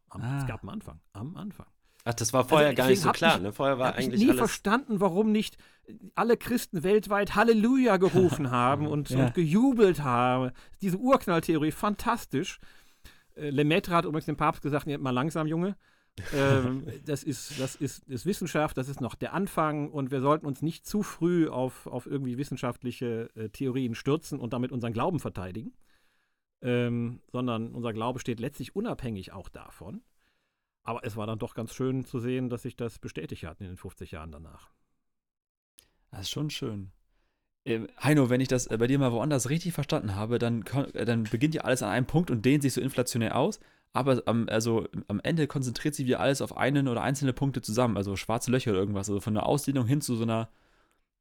Am, 0.09 0.23
ah. 0.23 0.39
Es 0.39 0.47
gab 0.47 0.63
einen 0.63 0.71
Anfang, 0.71 1.01
am 1.13 1.37
Anfang. 1.37 1.67
Ach, 2.05 2.15
das 2.15 2.33
war 2.33 2.45
vorher 2.45 2.69
also, 2.69 2.77
gar 2.79 2.89
nicht 2.89 3.01
so 3.01 3.11
klar. 3.13 3.37
Ich, 3.37 3.43
ne? 3.43 3.53
Vorher 3.53 3.79
war 3.79 3.95
eigentlich 3.95 4.15
ich 4.15 4.21
nie 4.21 4.31
alles 4.31 4.39
verstanden, 4.39 5.01
warum 5.01 5.33
nicht 5.33 5.59
alle 6.15 6.37
Christen 6.37 6.83
weltweit 6.83 7.35
Halleluja 7.35 7.99
gerufen 7.99 8.51
haben 8.53 8.87
und, 8.87 9.11
ja. 9.11 9.27
und, 9.27 9.35
gejubelt 9.35 10.03
haben. 10.03 10.53
Diese 10.81 10.97
Urknalltheorie, 10.97 11.73
fantastisch. 11.73 12.59
Äh, 13.35 13.51
Lemaitre 13.51 13.95
hat 13.95 14.05
übrigens 14.07 14.27
dem 14.27 14.37
Papst 14.37 14.63
gesagt, 14.63 14.87
mal 14.87 15.11
langsam, 15.11 15.47
Junge. 15.47 15.77
Ähm, 16.35 16.87
das, 17.07 17.23
ist, 17.23 17.61
das, 17.61 17.77
ist, 17.77 18.09
ist 18.09 18.27
Wissenschaft, 18.27 18.77
das 18.77 18.89
ist 18.89 19.01
noch 19.01 19.15
der 19.15 19.33
Anfang 19.33 19.91
und 19.91 20.11
wir 20.11 20.21
sollten 20.21 20.47
uns 20.47 20.63
nicht 20.63 20.87
zu 20.87 21.03
früh 21.03 21.49
auf, 21.49 21.87
auf 21.87 22.07
irgendwie 22.07 22.39
wissenschaftliche 22.39 23.31
äh, 23.35 23.49
Theorien 23.49 23.95
stürzen 23.95 24.39
und 24.39 24.53
damit 24.53 24.73
unseren 24.73 24.93
Glauben 24.93 25.21
verteidigen, 25.21 25.73
ähm, 26.63 27.21
sondern 27.33 27.75
unser 27.75 27.93
Glaube 27.93 28.21
steht 28.21 28.41
letztlich 28.41 28.77
unabhängig 28.77 29.33
auch 29.33 29.49
davon. 29.49 30.03
Aber 30.83 31.05
es 31.05 31.17
war 31.17 31.27
dann 31.27 31.39
doch 31.39 31.55
ganz 31.55 31.75
schön 31.75 32.05
zu 32.05 32.19
sehen, 32.19 32.49
dass 32.49 32.63
sich 32.63 32.77
das 32.77 32.99
bestätigt 32.99 33.45
hat 33.45 33.61
in 33.61 33.67
den 33.67 33.77
50 33.77 34.13
Jahren 34.13 34.33
danach. 34.33 34.71
Das 36.11 36.23
ist 36.23 36.31
schon 36.31 36.51
schön. 36.51 36.93
Ähm, 37.65 37.89
Heino, 38.03 38.31
wenn 38.31 38.41
ich 38.41 38.49
das 38.49 38.67
äh, 38.67 38.77
bei 38.79 38.87
dir 38.87 38.99
mal 38.99 39.13
woanders 39.13 39.51
richtig 39.51 39.73
verstanden 39.73 40.15
habe, 40.15 40.39
dann, 40.39 40.65
äh, 40.95 41.05
dann 41.05 41.25
beginnt 41.25 41.55
ja 41.55 41.63
alles 41.63 41.83
an 41.83 41.91
einem 41.91 42.07
Punkt 42.07 42.31
und 42.31 42.45
dehnt 42.45 42.63
sich 42.63 42.73
so 42.73 42.81
inflationär 42.81 43.37
aus. 43.37 43.61
Aber 43.93 44.23
am, 44.27 44.49
also, 44.49 44.87
am 45.09 45.21
Ende 45.21 45.47
konzentriert 45.47 45.95
sich 45.95 46.07
wieder 46.07 46.21
alles 46.21 46.43
auf 46.43 46.57
einen 46.57 46.87
oder 46.87 47.03
einzelne 47.03 47.33
Punkte 47.33 47.61
zusammen. 47.61 47.97
Also 47.97 48.17
schwarze 48.17 48.51
Löcher 48.51 48.71
oder 48.71 48.81
irgendwas. 48.81 49.09
Also 49.09 49.21
von 49.21 49.35
der 49.35 49.47
Ausdehnung 49.47 49.87
hin 49.87 50.01
zu 50.01 50.15
so 50.15 50.23
einer 50.23 50.49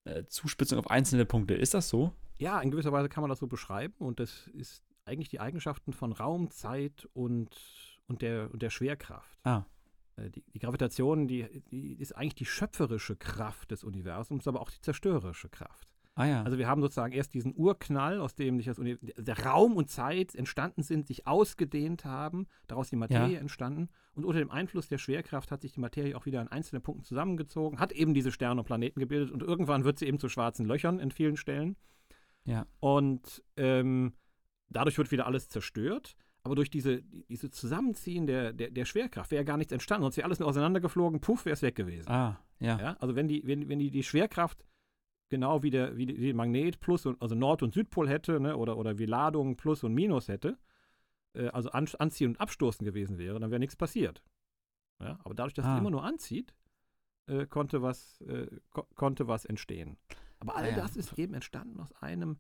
äh, 0.04 0.24
Zuspitzung 0.26 0.78
auf 0.78 0.90
einzelne 0.90 1.26
Punkte. 1.26 1.56
Ist 1.56 1.74
das 1.74 1.90
so? 1.90 2.14
Ja, 2.38 2.62
in 2.62 2.72
gewisser 2.72 2.92
Weise 2.92 3.10
kann 3.10 3.22
man 3.22 3.30
das 3.30 3.40
so 3.40 3.48
beschreiben. 3.48 3.96
Und 3.98 4.20
das 4.20 4.48
ist 4.54 4.84
eigentlich 5.06 5.30
die 5.30 5.40
Eigenschaften 5.40 5.94
von 5.94 6.14
Raum, 6.14 6.52
Zeit 6.52 7.10
und 7.14 7.50
und 8.10 8.22
der, 8.22 8.52
und 8.52 8.62
der 8.62 8.70
Schwerkraft. 8.70 9.40
Ah. 9.46 9.66
Äh, 10.18 10.30
die, 10.32 10.44
die, 10.54 10.60
Gravitation, 10.60 11.28
die, 11.28 11.62
die 11.72 11.94
ist 11.94 12.16
eigentlich 12.18 12.36
die 12.36 12.46
schöpferische 12.46 13.16
Kraft 13.16 13.72
des 13.72 13.84
Universums, 13.84 14.48
aber 14.48 14.60
auch 14.62 14.72
die 14.72 14.82
zerstörerische 14.82 15.48
Kraft. 15.48 15.89
Ah, 16.20 16.26
ja. 16.26 16.44
Also 16.44 16.58
wir 16.58 16.68
haben 16.68 16.82
sozusagen 16.82 17.14
erst 17.14 17.34
diesen 17.34 17.54
Urknall, 17.56 18.20
aus 18.20 18.36
dem 18.36 18.58
sich 18.58 18.66
das 18.66 18.78
der 18.78 19.46
Raum 19.46 19.78
und 19.78 19.90
Zeit 19.90 20.36
entstanden 20.36 20.84
sind, 20.84 21.08
sich 21.08 21.26
ausgedehnt 21.26 22.04
haben, 22.04 22.46
daraus 22.68 22.90
die 22.90 22.98
Materie 22.98 23.36
ja. 23.36 23.40
entstanden. 23.40 23.88
Und 24.16 24.26
unter 24.26 24.40
dem 24.40 24.52
Einfluss 24.52 24.90
der 24.90 24.98
Schwerkraft 24.98 25.50
hat 25.50 25.62
sich 25.62 25.72
die 25.72 25.80
Materie 25.80 26.18
auch 26.18 26.26
wieder 26.26 26.42
an 26.42 26.50
einzelnen 26.50 26.82
Punkten 26.82 27.06
zusammengezogen, 27.06 27.80
hat 27.80 27.94
eben 27.94 28.14
diese 28.14 28.34
Sterne 28.34 28.60
und 28.60 28.66
Planeten 28.66 29.00
gebildet 29.00 29.32
und 29.32 29.44
irgendwann 29.44 29.86
wird 29.86 29.98
sie 29.98 30.08
eben 30.08 30.20
zu 30.20 30.28
schwarzen 30.28 30.66
Löchern 30.66 31.00
in 31.00 31.12
vielen 31.12 31.38
Stellen. 31.38 31.78
Ja. 32.44 32.66
Und 32.82 33.42
ähm, 33.56 34.12
dadurch 34.68 34.98
wird 34.98 35.12
wieder 35.12 35.26
alles 35.26 35.48
zerstört. 35.48 36.18
Aber 36.44 36.56
durch 36.56 36.70
diese, 36.70 37.02
diese 37.30 37.50
Zusammenziehen 37.50 38.28
der, 38.28 38.52
der, 38.52 38.72
der 38.72 38.84
Schwerkraft 38.84 39.32
wäre 39.32 39.44
ja 39.44 39.46
gar 39.46 39.58
nichts 39.58 39.72
entstanden. 39.72 40.04
Sonst 40.04 40.18
wäre 40.18 40.26
alles 40.26 40.40
nur 40.40 40.50
auseinandergeflogen, 40.50 41.22
puff, 41.22 41.46
wäre 41.46 41.54
es 41.54 41.62
weg 41.62 41.76
gewesen. 41.76 42.10
Ah, 42.10 42.42
ja. 42.60 42.78
ja. 42.78 42.98
Also 43.00 43.16
wenn 43.16 43.30
die, 43.30 43.42
wenn, 43.46 43.70
wenn 43.70 43.80
die, 43.80 43.90
die 43.90 44.04
Schwerkraft 44.04 44.66
genau 45.30 45.64
wie 45.64 45.70
der, 45.70 45.98
wie 45.98 46.06
die 46.06 46.34
Magnet 46.34 46.80
plus 46.80 47.06
und, 47.06 47.22
also 47.22 47.36
Nord- 47.36 47.64
und 47.64 47.74
Südpol 47.74 48.10
hätte, 48.10 48.40
ne, 48.40 48.58
oder, 48.58 48.78
oder 48.78 48.98
wie 48.98 49.06
Ladung 49.06 49.56
plus 49.56 49.84
und 49.84 49.94
minus 49.94 50.28
hätte, 50.28 50.58
äh, 51.34 51.48
also 51.48 51.70
an, 51.72 51.88
anziehen 52.00 52.32
und 52.32 52.42
abstoßen 52.42 52.86
gewesen 52.86 53.18
wäre, 53.18 53.40
dann 53.40 53.52
wäre 53.52 53.60
nichts 53.60 53.76
passiert. 53.76 54.24
Ja, 55.00 55.20
aber 55.24 55.34
dadurch, 55.34 55.54
dass 55.54 55.66
ah. 55.66 55.76
es 55.76 55.80
immer 55.80 55.92
nur 55.92 56.04
anzieht, 56.04 56.54
äh, 57.28 57.46
konnte, 57.46 57.82
was, 57.82 58.20
äh, 58.22 58.48
ko 58.72 58.84
konnte 58.96 59.28
was 59.28 59.46
entstehen. 59.46 59.98
Aber 60.40 60.56
all 60.56 60.66
ah, 60.66 60.70
ja. 60.70 60.76
das 60.76 60.96
ist 60.96 61.18
eben 61.18 61.34
entstanden 61.34 61.80
aus 61.80 61.94
einem 62.02 62.38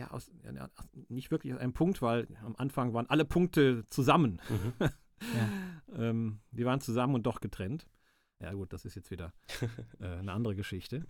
ja, 0.00 0.10
aus, 0.10 0.30
ja, 0.42 0.70
nicht 1.08 1.30
wirklich 1.30 1.52
aus 1.52 1.60
einem 1.60 1.74
Punkt, 1.74 2.00
weil 2.00 2.26
am 2.42 2.56
Anfang 2.56 2.94
waren 2.94 3.08
alle 3.10 3.26
Punkte 3.26 3.84
zusammen. 3.90 4.40
Mhm. 4.48 4.88
ähm, 5.94 6.40
die 6.52 6.64
waren 6.64 6.80
zusammen 6.80 7.14
und 7.14 7.24
doch 7.24 7.40
getrennt. 7.40 7.86
Ja, 8.40 8.52
gut, 8.54 8.72
das 8.72 8.86
ist 8.86 8.94
jetzt 8.94 9.10
wieder 9.10 9.34
äh, 10.00 10.06
eine 10.06 10.32
andere 10.32 10.54
Geschichte. 10.54 11.04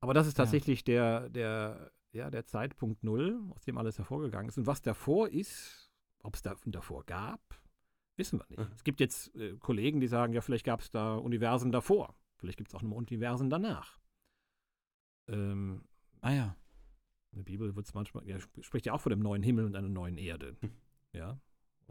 Aber 0.00 0.14
das 0.14 0.26
ist 0.26 0.34
tatsächlich 0.34 0.80
ja. 0.80 1.20
der, 1.20 1.28
der, 1.30 1.92
ja, 2.12 2.30
der 2.30 2.46
Zeitpunkt 2.46 3.04
Null, 3.04 3.40
aus 3.50 3.62
dem 3.62 3.78
alles 3.78 3.98
hervorgegangen 3.98 4.48
ist. 4.48 4.58
Und 4.58 4.66
was 4.66 4.82
davor 4.82 5.28
ist, 5.28 5.90
ob 6.22 6.34
es 6.34 6.42
da 6.42 6.54
davor 6.66 7.04
gab, 7.04 7.40
wissen 8.16 8.38
wir 8.38 8.46
nicht. 8.48 8.58
Mhm. 8.58 8.74
Es 8.74 8.84
gibt 8.84 9.00
jetzt 9.00 9.34
äh, 9.36 9.56
Kollegen, 9.58 10.00
die 10.00 10.06
sagen, 10.06 10.32
ja, 10.32 10.40
vielleicht 10.40 10.64
gab 10.64 10.80
es 10.80 10.90
da 10.90 11.16
Universen 11.16 11.72
davor. 11.72 12.14
Vielleicht 12.38 12.56
gibt 12.56 12.70
es 12.70 12.74
auch 12.74 12.82
noch 12.82 12.96
Universen 12.96 13.50
danach. 13.50 13.98
Ähm, 15.28 15.84
ah 16.20 16.32
ja. 16.32 16.56
In 17.32 17.38
der 17.38 17.44
Bibel 17.44 17.76
wird 17.76 17.86
es 17.86 17.94
manchmal, 17.94 18.26
ja, 18.26 18.38
spricht 18.60 18.86
ja 18.86 18.92
auch 18.92 19.00
von 19.00 19.10
dem 19.10 19.20
neuen 19.20 19.42
Himmel 19.42 19.64
und 19.64 19.76
einer 19.76 19.88
neuen 19.88 20.18
Erde. 20.18 20.56
Hm. 20.60 20.72
Ja. 21.12 21.38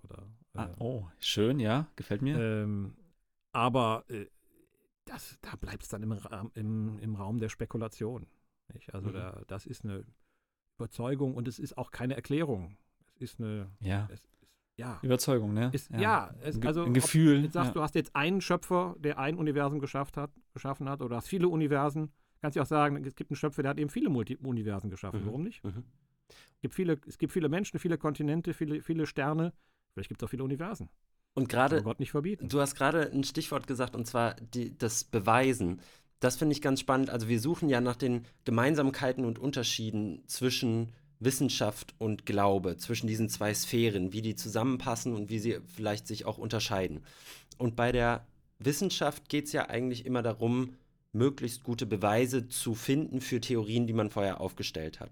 Oder, 0.04 0.28
ah, 0.54 0.66
äh, 0.66 0.76
oh, 0.80 1.08
schön, 1.20 1.60
ja, 1.60 1.88
gefällt 1.96 2.22
mir. 2.22 2.40
Ähm, 2.40 2.96
aber 3.52 4.04
äh, 4.10 4.26
das, 5.10 5.38
da 5.42 5.56
bleibt 5.56 5.84
es 5.84 5.90
dann 5.90 6.04
im, 6.04 6.18
im, 6.54 7.00
im 7.00 7.16
Raum 7.16 7.40
der 7.40 7.50
Spekulation. 7.50 8.28
Nicht? 8.74 8.94
Also 8.94 9.10
mhm. 9.10 9.14
da, 9.14 9.42
das 9.48 9.66
ist 9.66 9.84
eine 9.84 10.06
Überzeugung 10.78 11.36
und 11.36 11.48
es 11.48 11.60
ist 11.60 11.78
auch 11.78 11.92
keine 11.92 12.16
Erklärung. 12.16 12.78
Es 13.16 13.22
ist 13.22 13.40
eine 13.40 13.70
ja. 13.80 14.08
Es 14.12 14.20
ist, 14.20 14.30
ja. 14.78 15.00
Überzeugung, 15.02 15.54
ne? 15.54 15.72
Ist, 15.74 15.90
ja, 15.90 16.00
ja 16.00 16.36
es, 16.42 16.62
also 16.62 16.84
ein 16.84 16.94
Gefühl. 16.94 17.44
Jetzt 17.44 17.54
sagst, 17.54 17.70
ja. 17.70 17.74
du 17.74 17.82
hast 17.82 17.96
jetzt 17.96 18.16
einen 18.16 18.40
Schöpfer, 18.40 18.96
der 19.00 19.20
ein 19.20 19.36
Universum 19.36 19.80
geschafft 19.80 20.16
hat, 20.16 20.32
geschaffen 20.54 20.88
hat, 20.88 21.02
oder 21.02 21.18
hast 21.18 21.28
viele 21.28 21.50
Universen 21.50 22.14
kannst 22.42 22.56
du 22.56 22.62
auch 22.62 22.66
sagen, 22.66 23.04
es 23.06 23.16
gibt 23.16 23.32
einen 23.32 23.38
Schöpfer, 23.38 23.62
der 23.62 23.72
hat 23.72 23.80
eben 23.80 23.90
viele 23.90 24.10
Multi 24.10 24.38
Universen 24.38 24.90
geschaffen. 24.90 25.22
Mhm. 25.22 25.26
Warum 25.26 25.44
nicht? 25.44 25.64
Mhm. 25.64 25.84
Es, 26.30 26.62
gibt 26.62 26.74
viele, 26.74 27.00
es 27.08 27.18
gibt 27.18 27.34
viele 27.34 27.50
Menschen, 27.50 27.80
viele 27.80 27.98
Kontinente, 27.98 28.54
viele, 28.54 28.82
viele 28.82 29.06
Sterne. 29.06 29.54
Vielleicht 29.94 30.10
gibt 30.10 30.22
es 30.22 30.26
auch 30.26 30.30
viele 30.30 30.44
Universen. 30.44 30.90
Und 31.34 31.48
gerade, 31.50 31.82
Gott 31.84 32.00
nicht 32.00 32.12
verbieten. 32.12 32.50
Du 32.50 32.60
hast 32.60 32.76
gerade 32.76 33.12
ein 33.12 33.24
Stichwort 33.24 33.68
gesagt, 33.68 33.96
und 33.96 34.06
zwar 34.06 34.36
die, 34.36 34.78
das 34.78 35.04
Beweisen. 35.04 35.80
Das 36.20 36.36
finde 36.36 36.54
ich 36.54 36.62
ganz 36.62 36.80
spannend. 36.82 37.10
Also 37.10 37.30
wir 37.30 37.40
suchen 37.40 37.70
ja 37.70 37.80
nach 37.82 37.96
den 37.96 38.26
Gemeinsamkeiten 38.44 39.24
und 39.24 39.40
Unterschieden 39.40 40.24
zwischen 40.28 40.92
Wissenschaft 41.20 41.94
und 41.98 42.26
Glaube, 42.26 42.78
zwischen 42.78 43.08
diesen 43.08 43.30
zwei 43.30 43.54
Sphären, 43.54 44.14
wie 44.14 44.22
die 44.22 44.36
zusammenpassen 44.36 45.14
und 45.14 45.30
wie 45.30 45.40
sie 45.40 45.60
vielleicht 45.76 46.08
sich 46.08 46.26
auch 46.26 46.38
unterscheiden. 46.38 47.04
Und 47.58 47.76
bei 47.76 47.92
der 47.92 48.26
Wissenschaft 48.60 49.30
geht 49.30 49.46
es 49.46 49.52
ja 49.52 49.70
eigentlich 49.70 50.06
immer 50.06 50.22
darum, 50.22 50.76
möglichst 51.12 51.64
gute 51.64 51.86
Beweise 51.86 52.48
zu 52.48 52.76
finden 52.76 53.22
für 53.22 53.42
Theorien, 53.42 53.88
die 53.88 53.94
man 53.94 54.10
vorher 54.10 54.42
aufgestellt 54.42 55.00
hat. 55.00 55.12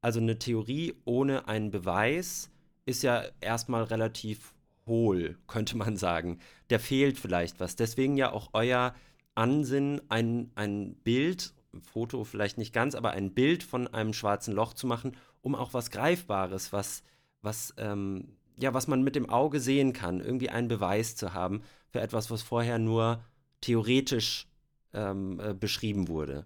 Also 0.00 0.20
eine 0.20 0.38
Theorie 0.38 0.94
ohne 1.04 1.48
einen 1.48 1.70
Beweis 1.70 2.50
ist 2.86 3.02
ja 3.02 3.24
erstmal 3.40 3.84
relativ 3.84 4.54
hohl, 4.88 5.38
könnte 5.46 5.76
man 5.76 5.96
sagen. 5.96 6.38
Der 6.70 6.80
fehlt 6.80 7.18
vielleicht 7.18 7.60
was. 7.60 7.76
Deswegen 7.76 8.16
ja 8.16 8.32
auch 8.32 8.50
euer 8.52 8.94
Ansinnen, 9.34 10.00
ein, 10.08 10.50
ein 10.56 10.94
Bild, 11.04 11.54
ein 11.72 11.82
Foto 11.82 12.24
vielleicht 12.24 12.58
nicht 12.58 12.72
ganz, 12.72 12.94
aber 12.94 13.12
ein 13.12 13.34
Bild 13.34 13.62
von 13.62 13.86
einem 13.86 14.12
schwarzen 14.12 14.54
Loch 14.54 14.74
zu 14.74 14.86
machen, 14.86 15.16
um 15.42 15.54
auch 15.54 15.74
was 15.74 15.90
Greifbares, 15.90 16.72
was, 16.72 17.02
was, 17.42 17.72
ähm, 17.76 18.36
ja, 18.56 18.74
was 18.74 18.88
man 18.88 19.02
mit 19.02 19.14
dem 19.14 19.30
Auge 19.30 19.60
sehen 19.60 19.92
kann, 19.92 20.20
irgendwie 20.20 20.50
einen 20.50 20.68
Beweis 20.68 21.14
zu 21.14 21.34
haben 21.34 21.62
für 21.90 22.00
etwas, 22.00 22.30
was 22.30 22.42
vorher 22.42 22.78
nur 22.78 23.22
theoretisch 23.60 24.48
ähm, 24.92 25.40
äh, 25.40 25.54
beschrieben 25.54 26.08
wurde. 26.08 26.44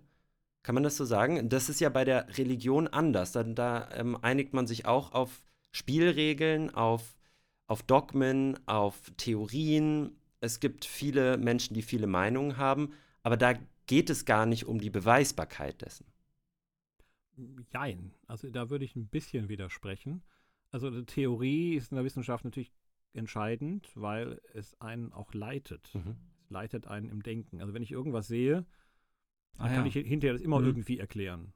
Kann 0.63 0.75
man 0.75 0.85
das 0.85 0.97
so 0.97 1.05
sagen? 1.05 1.49
Das 1.49 1.69
ist 1.69 1.81
ja 1.81 1.89
bei 1.89 2.05
der 2.05 2.39
Religion 2.39 2.87
anders. 2.87 3.33
Da, 3.33 3.43
da 3.43 3.89
ähm, 3.95 4.17
einigt 4.23 4.53
man 4.53 4.67
sich 4.67 4.87
auch 4.87 5.13
auf 5.13 5.43
Spielregeln, 5.73 6.73
auf, 6.73 7.17
auf 7.73 7.83
Dogmen, 7.83 8.59
auf 8.67 9.11
Theorien. 9.17 10.13
Es 10.41 10.61
gibt 10.61 10.85
viele 10.85 11.37
Menschen, 11.39 11.75
die 11.75 11.83
viele 11.83 12.07
Meinungen 12.07 12.57
haben, 12.57 12.93
aber 13.23 13.37
da 13.37 13.55
geht 13.87 14.11
es 14.11 14.25
gar 14.25 14.47
nicht 14.47 14.67
um 14.67 14.81
die 14.81 14.91
Beweisbarkeit 14.91 15.83
dessen. 15.83 16.07
Jein. 17.73 18.13
Also 18.27 18.51
da 18.51 18.71
würde 18.71 18.85
ich 18.85 18.95
ein 18.95 19.09
bisschen 19.09 19.49
widersprechen. 19.49 20.23
Also 20.71 20.91
die 20.91 21.05
Theorie 21.05 21.75
ist 21.75 21.91
in 21.91 21.97
der 21.97 22.05
Wissenschaft 22.05 22.45
natürlich 22.45 22.73
entscheidend, 23.15 23.91
weil 23.95 24.41
es 24.55 24.81
einen 24.81 25.13
auch 25.13 25.35
leitet. 25.35 25.95
Mhm 25.95 26.17
leitet 26.53 26.87
einen 26.87 27.09
im 27.09 27.23
Denken. 27.23 27.61
Also 27.61 27.75
wenn 27.75 27.83
ich 27.83 27.91
irgendwas 27.91 28.29
sehe, 28.29 28.65
dann 29.57 29.67
ah, 29.67 29.75
kann 29.75 29.87
ja. 29.87 29.87
ich 29.87 30.07
hinterher 30.07 30.35
das 30.35 30.43
immer 30.43 30.61
mhm. 30.61 30.67
irgendwie 30.67 30.99
erklären. 30.99 31.53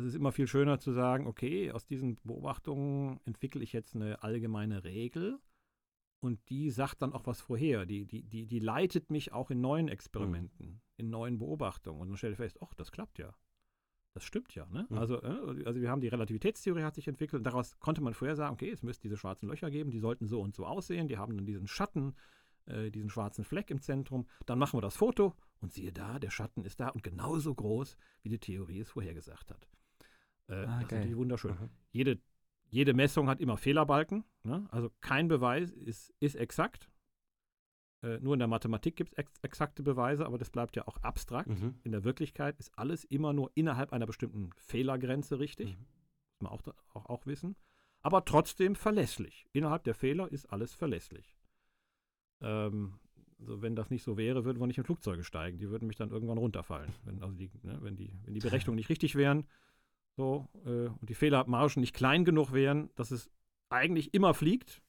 Also 0.00 0.08
es 0.08 0.14
ist 0.14 0.18
immer 0.18 0.32
viel 0.32 0.46
schöner 0.46 0.78
zu 0.78 0.92
sagen, 0.92 1.26
okay, 1.26 1.72
aus 1.72 1.84
diesen 1.84 2.16
Beobachtungen 2.24 3.20
entwickle 3.26 3.62
ich 3.62 3.74
jetzt 3.74 3.94
eine 3.94 4.22
allgemeine 4.22 4.82
Regel 4.82 5.38
und 6.20 6.40
die 6.48 6.70
sagt 6.70 7.02
dann 7.02 7.12
auch 7.12 7.26
was 7.26 7.42
vorher. 7.42 7.84
Die, 7.84 8.06
die, 8.06 8.22
die, 8.22 8.46
die 8.46 8.60
leitet 8.60 9.10
mich 9.10 9.34
auch 9.34 9.50
in 9.50 9.60
neuen 9.60 9.88
Experimenten, 9.88 10.66
mhm. 10.66 10.80
in 10.96 11.10
neuen 11.10 11.36
Beobachtungen. 11.36 12.00
Und 12.00 12.08
dann 12.08 12.16
stelle 12.16 12.32
ich 12.32 12.38
fest, 12.38 12.56
ach, 12.62 12.72
das 12.72 12.92
klappt 12.92 13.18
ja. 13.18 13.34
Das 14.14 14.24
stimmt 14.24 14.54
ja. 14.54 14.64
Ne? 14.70 14.86
Mhm. 14.88 14.96
Also, 14.96 15.20
äh, 15.20 15.66
also 15.66 15.82
wir 15.82 15.90
haben 15.90 16.00
die 16.00 16.08
Relativitätstheorie 16.08 16.82
hat 16.82 16.94
sich 16.94 17.06
entwickelt 17.06 17.40
und 17.40 17.44
daraus 17.44 17.78
konnte 17.78 18.00
man 18.00 18.14
vorher 18.14 18.36
sagen, 18.36 18.54
okay, 18.54 18.70
es 18.70 18.82
müsste 18.82 19.02
diese 19.02 19.18
schwarzen 19.18 19.50
Löcher 19.50 19.70
geben, 19.70 19.90
die 19.90 20.00
sollten 20.00 20.26
so 20.28 20.40
und 20.40 20.54
so 20.54 20.64
aussehen, 20.64 21.08
die 21.08 21.18
haben 21.18 21.36
dann 21.36 21.44
diesen 21.44 21.66
Schatten 21.66 22.14
äh, 22.64 22.90
diesen 22.90 23.10
schwarzen 23.10 23.44
Fleck 23.44 23.70
im 23.70 23.82
Zentrum. 23.82 24.26
Dann 24.46 24.58
machen 24.58 24.78
wir 24.78 24.82
das 24.82 24.96
Foto 24.96 25.34
und 25.60 25.74
siehe 25.74 25.92
da, 25.92 26.18
der 26.18 26.30
Schatten 26.30 26.64
ist 26.64 26.80
da 26.80 26.88
und 26.88 27.02
genauso 27.02 27.54
groß, 27.54 27.98
wie 28.22 28.30
die 28.30 28.38
Theorie 28.38 28.80
es 28.80 28.88
vorhergesagt 28.88 29.50
hat. 29.50 29.68
Äh, 30.50 30.66
Ah, 30.66 30.84
das 30.88 31.04
ist 31.06 31.16
wunderschön. 31.16 31.52
Mhm. 31.52 31.70
Jede, 31.92 32.18
jede 32.68 32.94
Messung 32.94 33.28
hat 33.28 33.40
immer 33.40 33.56
Fehlerbalken. 33.56 34.24
Ne? 34.42 34.66
Also 34.70 34.90
kein 35.00 35.28
Beweis 35.28 35.70
ist, 35.70 36.12
ist 36.20 36.34
exakt. 36.34 36.90
Äh, 38.02 38.18
nur 38.20 38.34
in 38.34 38.38
der 38.38 38.48
Mathematik 38.48 38.96
gibt 38.96 39.12
es 39.12 39.18
ex 39.18 39.32
exakte 39.42 39.82
Beweise, 39.82 40.24
aber 40.26 40.38
das 40.38 40.50
bleibt 40.50 40.74
ja 40.76 40.86
auch 40.88 40.96
abstrakt. 40.98 41.48
Mhm. 41.48 41.78
In 41.84 41.92
der 41.92 42.04
Wirklichkeit 42.04 42.58
ist 42.58 42.76
alles 42.78 43.04
immer 43.04 43.32
nur 43.32 43.50
innerhalb 43.54 43.92
einer 43.92 44.06
bestimmten 44.06 44.50
Fehlergrenze 44.56 45.38
richtig. 45.38 45.76
Mhm. 45.76 45.86
Muss 46.32 46.40
man 46.40 46.52
auch, 46.52 46.62
auch, 46.94 47.06
auch 47.06 47.26
wissen. 47.26 47.56
Aber 48.02 48.24
trotzdem 48.24 48.74
verlässlich. 48.74 49.46
Innerhalb 49.52 49.84
der 49.84 49.94
Fehler 49.94 50.32
ist 50.32 50.46
alles 50.46 50.74
verlässlich. 50.74 51.36
Ähm, 52.40 52.98
also 53.38 53.60
wenn 53.60 53.76
das 53.76 53.90
nicht 53.90 54.02
so 54.02 54.16
wäre, 54.16 54.44
würden 54.44 54.58
wir 54.58 54.66
nicht 54.66 54.78
in 54.78 54.84
Flugzeuge 54.84 55.24
steigen. 55.24 55.58
Die 55.58 55.68
würden 55.68 55.86
mich 55.86 55.96
dann 55.96 56.10
irgendwann 56.10 56.38
runterfallen. 56.38 56.90
Wenn, 57.04 57.22
also 57.22 57.34
die, 57.34 57.50
ne, 57.62 57.78
wenn, 57.82 57.96
die, 57.96 58.14
wenn 58.24 58.34
die 58.34 58.40
Berechnungen 58.40 58.76
nicht 58.76 58.88
richtig 58.88 59.14
wären 59.14 59.46
so, 60.20 60.48
äh, 60.66 60.88
und 60.88 61.08
die 61.08 61.14
Fehlermargen 61.14 61.80
nicht 61.80 61.94
klein 61.94 62.24
genug 62.24 62.52
wären, 62.52 62.90
dass 62.94 63.10
es 63.10 63.30
eigentlich 63.70 64.12
immer 64.14 64.34
fliegt, 64.34 64.82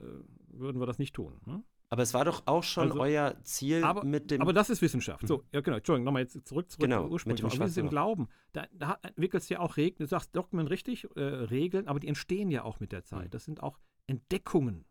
äh, 0.00 0.04
würden 0.48 0.80
wir 0.80 0.86
das 0.86 0.98
nicht 0.98 1.14
tun. 1.14 1.40
Ne? 1.46 1.62
Aber 1.88 2.02
es 2.02 2.12
war 2.14 2.24
doch 2.24 2.42
auch 2.46 2.64
schon 2.64 2.88
Also- 2.88 3.00
euer 3.00 3.36
Ziel 3.44 3.84
aber- 3.84 4.04
mit 4.04 4.30
dem. 4.32 4.40
Aber 4.42 4.52
das 4.52 4.70
ist 4.70 4.82
Wissenschaft. 4.82 5.26
So, 5.28 5.44
ja 5.52 5.60
genau, 5.60 5.76
Entschuldigung, 5.76 6.04
nochmal 6.04 6.22
jetzt 6.22 6.32
zurück, 6.46 6.68
zurück 6.68 6.80
Genau, 6.88 7.02
zur 7.04 7.12
ursprünglich. 7.12 7.42
mit 7.44 7.52
dem 7.52 7.56
Aber 7.60 7.66
wie 7.66 7.70
ist 7.70 7.78
im 7.78 7.88
Glauben? 7.88 8.28
Da, 8.52 8.66
da 8.72 8.98
entwickelst 9.02 9.48
du 9.48 9.54
ja 9.54 9.60
auch 9.60 9.76
Regeln, 9.76 9.98
du 9.98 10.06
sagst 10.06 10.34
Dogmen 10.34 10.66
richtig, 10.66 11.06
äh, 11.14 11.20
Regeln, 11.20 11.86
aber 11.86 12.00
die 12.00 12.08
entstehen 12.08 12.50
ja 12.50 12.64
auch 12.64 12.80
mit 12.80 12.90
der 12.90 13.04
Zeit. 13.04 13.26
Mhm. 13.26 13.30
Das 13.30 13.44
sind 13.44 13.62
auch 13.62 13.78
Entdeckungen. 14.08 14.84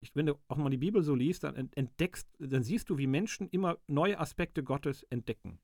Ich, 0.00 0.14
wenn 0.14 0.26
du 0.26 0.34
auch 0.48 0.56
mal 0.56 0.70
die 0.70 0.76
Bibel 0.78 1.02
so 1.02 1.14
liest, 1.14 1.42
dann 1.44 1.56
ent- 1.56 1.76
entdeckst, 1.76 2.28
dann 2.38 2.62
siehst 2.62 2.88
du, 2.90 2.98
wie 2.98 3.06
Menschen 3.08 3.48
immer 3.48 3.78
neue 3.88 4.18
Aspekte 4.20 4.62
Gottes 4.62 5.02
entdecken. 5.04 5.58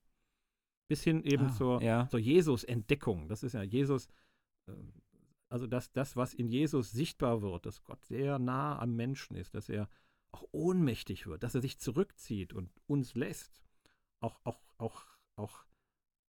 Bis 0.89 1.03
hin 1.03 1.23
eben 1.23 1.45
Ah, 1.45 1.53
zur, 1.53 1.81
ja. 1.81 2.09
zur 2.09 2.19
Jesus-Entdeckung. 2.19 3.29
Das 3.29 3.43
ist 3.43 3.53
ja 3.53 3.61
Jesus, 3.61 4.07
äh, 4.67 4.73
also 5.47 5.67
das, 5.67 5.91
das, 5.93 6.17
was 6.17 6.33
in 6.33 6.49
Jesus 6.49 6.91
sichtbar 6.91 7.41
wird, 7.41 7.65
dass 7.65 7.83
Gott 7.83 8.03
sehr 8.05 8.39
nah 8.39 8.77
am 8.79 8.95
Menschen 8.95 9.37
ist, 9.37 9.55
dass 9.55 9.69
er 9.69 9.87
auch 10.31 10.43
ohnmächtig 10.51 11.27
wird, 11.27 11.43
dass 11.43 11.55
er 11.55 11.61
sich 11.61 11.79
zurückzieht 11.79 12.53
und 12.53 12.71
uns 12.87 13.15
lässt, 13.15 13.61
auch, 14.19 14.39
auch, 14.43 14.59
auch, 14.77 15.05
auch 15.35 15.63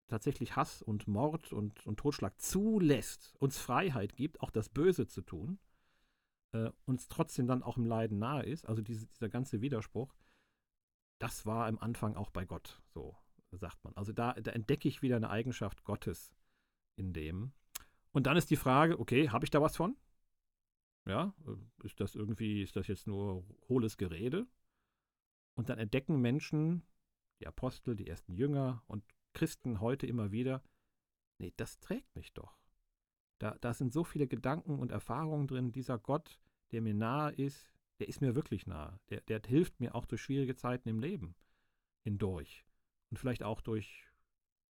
tatsächlich 0.07 0.55
Hass 0.55 0.81
und 0.81 1.07
Mord 1.07 1.53
und, 1.53 1.85
und 1.85 1.99
Totschlag 1.99 2.39
zulässt, 2.41 3.35
uns 3.39 3.57
Freiheit 3.59 4.15
gibt, 4.15 4.41
auch 4.41 4.51
das 4.51 4.69
Böse 4.69 5.07
zu 5.07 5.21
tun, 5.21 5.59
äh, 6.53 6.71
uns 6.85 7.07
trotzdem 7.07 7.47
dann 7.47 7.63
auch 7.63 7.77
im 7.77 7.85
Leiden 7.85 8.17
nahe 8.17 8.43
ist, 8.43 8.67
also 8.67 8.81
diese, 8.81 9.05
dieser 9.07 9.29
ganze 9.29 9.61
Widerspruch, 9.61 10.13
das 11.19 11.45
war 11.45 11.67
am 11.67 11.77
Anfang 11.79 12.15
auch 12.15 12.29
bei 12.29 12.45
Gott, 12.45 12.81
so 12.87 13.15
sagt 13.51 13.83
man. 13.83 13.93
Also 13.95 14.11
da, 14.11 14.33
da 14.33 14.51
entdecke 14.51 14.87
ich 14.87 15.01
wieder 15.01 15.15
eine 15.15 15.29
Eigenschaft 15.29 15.83
Gottes 15.83 16.33
in 16.95 17.13
dem. 17.13 17.53
Und 18.11 18.27
dann 18.27 18.37
ist 18.37 18.49
die 18.49 18.55
Frage, 18.55 18.99
okay, 18.99 19.29
habe 19.29 19.45
ich 19.45 19.51
da 19.51 19.61
was 19.61 19.77
von? 19.77 19.95
Ja, 21.05 21.33
äh, 21.47 21.85
ist 21.85 21.99
das 21.99 22.15
irgendwie, 22.15 22.63
ist 22.63 22.75
das 22.75 22.87
jetzt 22.87 23.07
nur 23.07 23.45
hohles 23.69 23.97
Gerede? 23.97 24.47
Und 25.55 25.69
dann 25.69 25.79
entdecken 25.79 26.19
Menschen, 26.19 26.83
die 27.39 27.47
Apostel, 27.47 27.95
die 27.95 28.07
ersten 28.07 28.33
Jünger 28.33 28.83
und 28.87 29.03
Christen 29.33 29.79
heute 29.79 30.07
immer 30.07 30.31
wieder, 30.31 30.63
nee, 31.37 31.53
das 31.57 31.79
trägt 31.79 32.15
mich 32.15 32.33
doch. 32.33 32.59
Da, 33.39 33.55
da 33.61 33.73
sind 33.73 33.93
so 33.93 34.03
viele 34.03 34.27
Gedanken 34.27 34.79
und 34.79 34.91
Erfahrungen 34.91 35.47
drin. 35.47 35.71
Dieser 35.71 35.99
Gott, 35.99 36.39
der 36.71 36.81
mir 36.81 36.95
nahe 36.95 37.31
ist, 37.33 37.71
der 37.99 38.07
ist 38.07 38.21
mir 38.21 38.35
wirklich 38.35 38.67
nahe. 38.67 38.99
Der, 39.09 39.21
der 39.21 39.41
hilft 39.45 39.79
mir 39.79 39.95
auch 39.95 40.05
durch 40.05 40.21
schwierige 40.21 40.55
Zeiten 40.55 40.89
im 40.89 40.99
Leben 40.99 41.35
hindurch. 42.03 42.66
Und 43.09 43.17
vielleicht 43.17 43.43
auch 43.43 43.61
durch, 43.61 44.05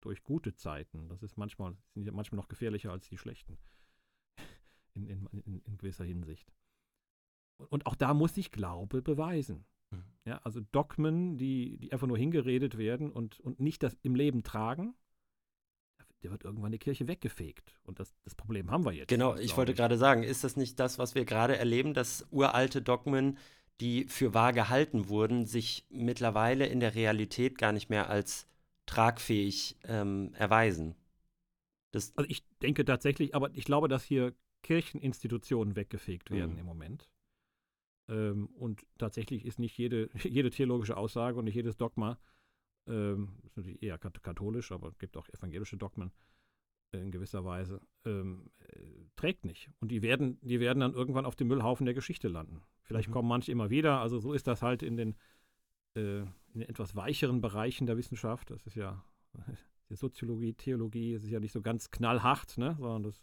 durch 0.02 0.24
gute 0.24 0.54
Zeiten. 0.54 1.10
Das 1.10 1.24
ist 1.24 1.38
manchmal, 1.38 1.76
sind 1.94 2.06
ja 2.06 2.12
manchmal 2.12 2.38
noch 2.38 2.48
gefährlicher 2.48 2.92
als 2.92 3.08
die 3.10 3.18
schlechten. 3.18 3.58
In, 4.94 5.06
in, 5.06 5.28
in, 5.28 5.62
in 5.62 5.78
gewisser 5.78 6.06
Hinsicht. 6.06 6.52
Und 7.70 7.86
auch 7.86 7.94
da 7.94 8.16
muss 8.16 8.36
ich 8.36 8.50
Glaube 8.50 9.04
beweisen. 9.04 9.64
Mhm. 9.92 10.04
Ja, 10.26 10.42
also 10.44 10.60
Dogmen, 10.72 11.38
die, 11.38 11.78
die 11.78 11.94
einfach 11.94 12.08
nur 12.08 12.18
hingeredet 12.18 12.80
werden 12.80 13.12
und, 13.12 13.40
und 13.40 13.60
nicht 13.60 13.84
das 13.84 13.96
im 14.02 14.16
Leben 14.16 14.42
tragen, 14.42 14.96
der 16.24 16.32
wird 16.32 16.44
irgendwann 16.44 16.72
die 16.72 16.80
Kirche 16.80 17.08
weggefegt. 17.08 17.80
Und 17.84 18.00
das, 18.00 18.16
das 18.24 18.36
Problem 18.36 18.72
haben 18.72 18.86
wir 18.86 18.92
jetzt. 18.92 19.10
Genau, 19.10 19.36
ich 19.36 19.56
wollte 19.56 19.74
gerade 19.74 19.98
sagen, 19.98 20.24
ist 20.24 20.44
das 20.44 20.56
nicht 20.56 20.80
das, 20.80 20.98
was 20.98 21.16
wir 21.16 21.26
gerade 21.26 21.58
erleben, 21.58 21.94
dass 21.94 22.26
uralte 22.32 22.82
Dogmen, 22.82 23.38
die 23.82 24.06
für 24.06 24.34
wahr 24.34 24.54
gehalten 24.54 25.10
wurden, 25.10 25.46
sich 25.46 25.86
mittlerweile 25.90 26.66
in 26.68 26.80
der 26.80 26.96
Realität 26.96 27.58
gar 27.58 27.72
nicht 27.72 27.90
mehr 27.90 28.10
als 28.10 28.48
tragfähig 28.86 29.78
ähm, 29.86 30.34
erweisen? 30.36 30.96
Das, 31.92 32.16
Also 32.16 32.30
ich 32.30 32.44
denke 32.62 32.86
tatsächlich, 32.86 33.36
aber 33.36 33.52
ich 33.54 33.66
glaube, 33.66 33.88
dass 33.88 34.04
hier 34.04 34.34
Kircheninstitutionen 34.64 35.76
weggefegt 35.76 36.32
werden 36.32 36.54
Mhm. 36.54 36.60
im 36.60 36.66
Moment. 36.66 37.10
Ähm, 38.10 38.48
und 38.48 38.86
tatsächlich 38.98 39.46
ist 39.46 39.60
nicht 39.60 39.78
jede, 39.78 40.10
jede 40.24 40.50
theologische 40.50 40.98
Aussage 40.98 41.38
und 41.38 41.46
nicht 41.46 41.56
jedes 41.56 41.78
Dogma, 41.78 42.18
ähm, 42.88 43.40
ist 43.44 43.58
natürlich 43.58 43.84
eher 43.84 43.98
kat- 43.98 44.24
katholisch, 44.24 44.72
aber 44.72 44.90
es 44.90 44.98
gibt 45.00 45.18
auch 45.18 45.30
evangelische 45.30 45.78
Dogmen 45.78 46.12
äh, 46.94 47.00
in 47.00 47.12
gewisser 47.12 47.46
Weise, 47.46 47.82
ähm, 48.06 48.52
äh, 48.60 48.80
trägt 49.16 49.46
nicht. 49.46 49.72
Und 49.80 49.90
die 49.92 50.02
werden, 50.02 50.40
die 50.42 50.60
werden 50.60 50.80
dann 50.82 50.94
irgendwann 50.94 51.26
auf 51.26 51.36
dem 51.36 51.48
Müllhaufen 51.50 51.86
der 51.86 51.96
Geschichte 51.96 52.28
landen. 52.30 52.64
Vielleicht 52.88 53.10
Mhm. 53.10 53.14
kommen 53.14 53.28
manche 53.30 53.52
immer 53.52 53.70
wieder, 53.70 54.00
also 54.00 54.20
so 54.20 54.34
ist 54.34 54.48
das 54.48 54.62
halt 54.62 54.82
in 54.82 54.98
den, 54.98 55.16
äh, 55.96 56.22
in 56.22 56.60
den 56.62 56.70
etwas 56.70 56.96
weicheren 56.96 57.42
Bereichen 57.42 57.86
der 57.86 57.98
Wissenschaft. 57.98 58.50
Das 58.50 58.66
ist 58.66 58.76
ja 58.76 59.04
die 59.90 59.96
Soziologie, 59.96 60.54
Theologie, 60.54 61.14
es 61.14 61.24
ist 61.24 61.30
ja 61.30 61.40
nicht 61.40 61.52
so 61.52 61.62
ganz 61.62 61.92
knallhart, 61.92 62.58
ne? 62.58 62.76
sondern 62.80 63.04
das, 63.04 63.22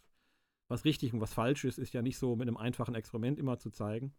was 0.69 0.85
richtig 0.85 1.13
und 1.13 1.21
was 1.21 1.33
falsch 1.33 1.65
ist, 1.65 1.77
ist 1.77 1.93
ja 1.93 2.01
nicht 2.01 2.17
so 2.17 2.35
mit 2.35 2.47
einem 2.47 2.57
einfachen 2.57 2.95
Experiment 2.95 3.39
immer 3.39 3.57
zu 3.57 3.71
zeigen. 3.71 4.13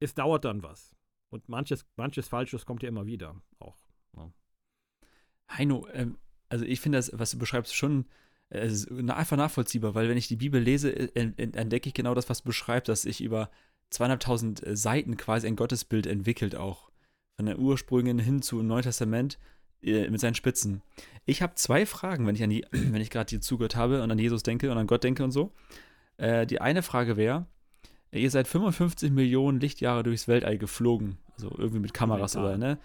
Es 0.00 0.14
dauert 0.14 0.44
dann 0.44 0.62
was. 0.62 0.94
Und 1.30 1.48
manches, 1.48 1.86
manches 1.96 2.28
Falsches 2.28 2.64
kommt 2.64 2.82
ja 2.82 2.88
immer 2.88 3.06
wieder 3.06 3.40
auch. 3.58 3.76
Heino, 5.50 5.86
ähm, 5.92 6.18
also 6.48 6.64
ich 6.64 6.80
finde 6.80 6.98
das, 6.98 7.10
was 7.14 7.30
du 7.30 7.38
beschreibst, 7.38 7.74
schon 7.74 8.06
äh, 8.50 8.70
einfach 9.08 9.36
nachvollziehbar, 9.36 9.94
weil 9.94 10.08
wenn 10.08 10.16
ich 10.16 10.28
die 10.28 10.36
Bibel 10.36 10.60
lese, 10.60 10.90
äh, 10.90 11.10
en- 11.14 11.36
en- 11.38 11.54
entdecke 11.54 11.88
ich 11.88 11.94
genau 11.94 12.14
das, 12.14 12.28
was 12.28 12.42
du 12.42 12.48
beschreibst, 12.48 12.88
dass 12.88 13.02
sich 13.02 13.22
über 13.22 13.50
zweieinhalbtausend 13.90 14.66
äh, 14.66 14.76
Seiten 14.76 15.16
quasi 15.16 15.46
ein 15.46 15.56
Gottesbild 15.56 16.06
entwickelt 16.06 16.56
auch. 16.56 16.90
Von 17.36 17.46
den 17.46 17.58
Ursprüngen 17.58 18.18
hin 18.18 18.42
zu 18.42 18.62
Neuen 18.62 18.82
Testament 18.82 19.38
äh, 19.82 20.08
mit 20.10 20.20
seinen 20.20 20.34
Spitzen. 20.34 20.82
Ich 21.24 21.40
habe 21.42 21.54
zwei 21.54 21.86
Fragen, 21.86 22.26
wenn 22.26 22.34
ich 22.34 22.42
an 22.42 22.50
die, 22.50 22.64
wenn 22.72 23.00
ich 23.00 23.10
gerade 23.10 23.26
dir 23.28 23.40
zugehört 23.40 23.76
habe 23.76 24.02
und 24.02 24.10
an 24.10 24.18
Jesus 24.18 24.42
denke 24.42 24.70
und 24.70 24.78
an 24.78 24.86
Gott 24.86 25.04
denke 25.04 25.22
und 25.24 25.30
so. 25.30 25.52
Äh, 26.16 26.46
die 26.46 26.60
eine 26.60 26.82
Frage 26.82 27.16
wäre, 27.16 27.46
ihr 28.10 28.30
seid 28.30 28.48
55 28.48 29.10
Millionen 29.12 29.60
Lichtjahre 29.60 30.02
durchs 30.02 30.26
Weltall 30.26 30.58
geflogen, 30.58 31.18
also 31.34 31.54
irgendwie 31.56 31.78
mit 31.80 31.94
Kameras 31.94 32.34
Mental. 32.34 32.50
oder, 32.50 32.58
ne? 32.58 32.78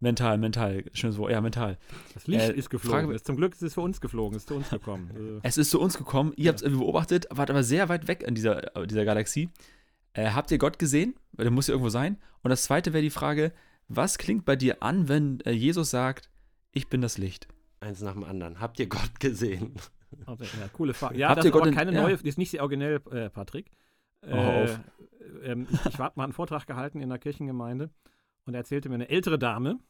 Mental, 0.00 0.36
mental, 0.36 0.84
schönes 0.94 1.16
Wort, 1.16 1.30
ja, 1.30 1.40
mental. 1.40 1.78
Das 2.14 2.26
Licht 2.26 2.40
Äh, 2.42 2.54
ist 2.54 2.70
geflogen. 2.70 3.02
Frage- 3.02 3.14
ist, 3.14 3.24
zum 3.24 3.36
Glück 3.36 3.52
ist 3.52 3.62
es 3.62 3.74
für 3.74 3.82
uns 3.82 4.00
geflogen, 4.00 4.36
ist 4.36 4.48
zu 4.48 4.56
uns 4.56 4.68
gekommen. 4.68 5.38
Es 5.44 5.56
ist 5.58 5.70
zu 5.70 5.80
uns 5.80 5.96
gekommen, 5.96 6.32
ihr 6.34 6.48
habt 6.48 6.56
es 6.58 6.62
irgendwie 6.62 6.82
beobachtet, 6.82 7.28
wart 7.30 7.50
aber 7.50 7.62
sehr 7.62 7.88
weit 7.88 8.08
weg 8.08 8.24
in 8.24 8.34
dieser, 8.34 8.76
äh, 8.76 8.84
dieser 8.88 9.04
Galaxie. 9.04 9.48
Äh, 10.14 10.30
habt 10.30 10.50
ihr 10.50 10.58
Gott 10.58 10.78
gesehen? 10.78 11.14
Weil 11.32 11.44
der 11.44 11.52
muss 11.52 11.66
ja 11.68 11.72
irgendwo 11.72 11.88
sein. 11.90 12.18
Und 12.42 12.50
das 12.50 12.64
zweite 12.64 12.92
wäre 12.92 13.02
die 13.02 13.10
Frage, 13.10 13.52
was 13.88 14.18
klingt 14.18 14.44
bei 14.44 14.56
dir 14.56 14.82
an, 14.82 15.08
wenn 15.08 15.40
äh, 15.40 15.50
Jesus 15.52 15.90
sagt, 15.90 16.30
ich 16.72 16.88
bin 16.88 17.00
das 17.00 17.18
Licht? 17.18 17.48
eins 17.80 18.00
nach 18.00 18.12
dem 18.12 18.22
anderen. 18.24 18.60
Habt 18.60 18.78
ihr 18.78 18.86
Gott 18.88 19.18
gesehen? 19.18 19.74
also, 20.26 20.44
ja, 20.44 20.68
coole 20.72 20.94
Frage. 20.94 21.18
Ja, 21.18 21.28
Habt 21.30 21.38
das 21.38 21.46
ihr 21.46 21.48
ist 21.48 21.54
aber 21.54 21.60
Gott 21.62 21.68
in- 21.70 21.74
keine 21.74 21.92
ja. 21.92 22.02
neue, 22.02 22.16
die 22.16 22.28
ist 22.28 22.38
nicht 22.38 22.50
sehr 22.50 22.60
originell, 22.62 23.00
äh, 23.10 23.28
Patrick. 23.28 23.70
Äh, 24.24 24.32
auf. 24.34 24.80
ähm, 25.42 25.66
ich 25.72 25.86
ich 25.86 25.98
habe 25.98 26.12
mal 26.16 26.24
einen 26.24 26.32
Vortrag 26.32 26.64
gehalten 26.66 26.98
in 27.00 27.04
einer 27.10 27.18
Kirchengemeinde 27.18 27.90
und 28.44 28.54
erzählte 28.54 28.88
mir 28.88 28.94
eine 28.96 29.08
ältere 29.08 29.36
Dame, 29.36 29.80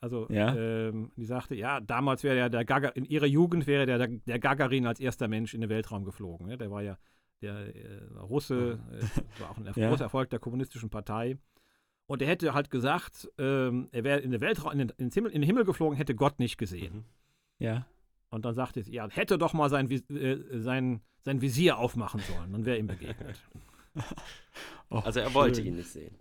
also 0.00 0.26
Ja. 0.30 0.54
ähm, 0.56 1.10
die 1.16 1.26
sagte, 1.26 1.54
ja, 1.54 1.80
damals 1.80 2.24
wäre 2.24 2.38
ja 2.38 2.48
der 2.48 2.64
Gaga, 2.64 2.88
in 2.88 3.04
ihrer 3.04 3.26
Jugend 3.26 3.66
wäre 3.66 3.84
der, 3.84 4.08
der 4.08 4.38
Gagarin 4.38 4.86
als 4.86 4.98
erster 4.98 5.28
Mensch 5.28 5.52
in 5.52 5.60
den 5.60 5.68
Weltraum 5.68 6.04
geflogen. 6.06 6.46
Ne? 6.46 6.56
Der 6.56 6.70
war 6.70 6.82
ja 6.82 6.96
der 7.42 7.74
äh, 7.74 8.00
Russe, 8.20 8.78
äh, 8.92 9.40
war 9.40 9.50
auch 9.50 9.56
ein 9.56 9.64
Ja. 9.76 9.88
großer 9.90 10.04
Erfolg 10.04 10.30
der 10.30 10.38
kommunistischen 10.38 10.90
Partei. 10.90 11.36
Und 12.06 12.22
er 12.22 12.28
hätte 12.28 12.54
halt 12.54 12.70
gesagt, 12.70 13.28
ähm, 13.38 13.88
er 13.92 14.04
wäre 14.04 14.20
in 14.20 14.30
den 14.30 14.40
Weltraum, 14.40 14.78
in 14.78 15.10
Himmel, 15.10 15.32
in 15.32 15.40
den 15.40 15.46
Himmel 15.46 15.64
geflogen, 15.64 15.96
hätte 15.96 16.14
Gott 16.14 16.38
nicht 16.38 16.56
gesehen. 16.56 16.94
Mhm. 17.58 17.66
Ja. 17.66 17.86
Und 18.30 18.44
dann 18.44 18.54
sagte 18.54 18.82
sie, 18.82 18.92
ja, 18.92 19.08
hätte 19.10 19.38
doch 19.38 19.52
mal 19.54 19.68
sein, 19.70 19.90
äh, 19.90 20.58
sein, 20.60 21.00
sein 21.22 21.40
Visier 21.40 21.78
aufmachen 21.78 22.20
sollen, 22.20 22.52
dann 22.52 22.64
wäre 22.64 22.78
ihm 22.78 22.86
begegnet. 22.86 23.40
Oh, 24.90 24.98
Also 24.98 25.18
er 25.20 25.34
wollte 25.34 25.56
schön. 25.56 25.66
ihn 25.68 25.76
nicht 25.76 25.88
sehen. 25.90 26.14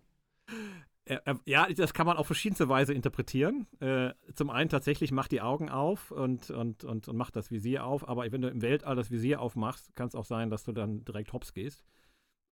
Er, 1.08 1.26
er, 1.28 1.40
ja, 1.46 1.68
das 1.72 1.94
kann 1.94 2.08
man 2.08 2.18
auf 2.18 2.26
verschiedenste 2.26 2.68
Weise 2.68 2.94
interpretieren. 2.94 3.68
Äh, 3.80 4.14
zum 4.34 4.50
einen 4.50 4.70
tatsächlich 4.70 5.12
macht 5.12 5.32
die 5.32 5.42
Augen 5.42 5.70
auf 5.70 6.10
und, 6.12 6.50
und, 6.50 6.84
und, 6.84 7.08
und 7.08 7.16
macht 7.16 7.36
das 7.36 7.52
Visier 7.52 7.86
auf, 7.86 8.08
aber 8.08 8.32
wenn 8.32 8.42
du 8.42 8.50
im 8.50 8.62
Weltall 8.64 8.96
das 8.96 9.12
Visier 9.12 9.40
aufmachst, 9.40 9.96
kann 9.96 10.08
es 10.08 10.16
auch 10.16 10.26
sein, 10.26 10.50
dass 10.50 10.64
du 10.64 10.72
dann 10.72 11.06
direkt 11.06 11.32
hops 11.32 11.54
gehst, 11.54 11.84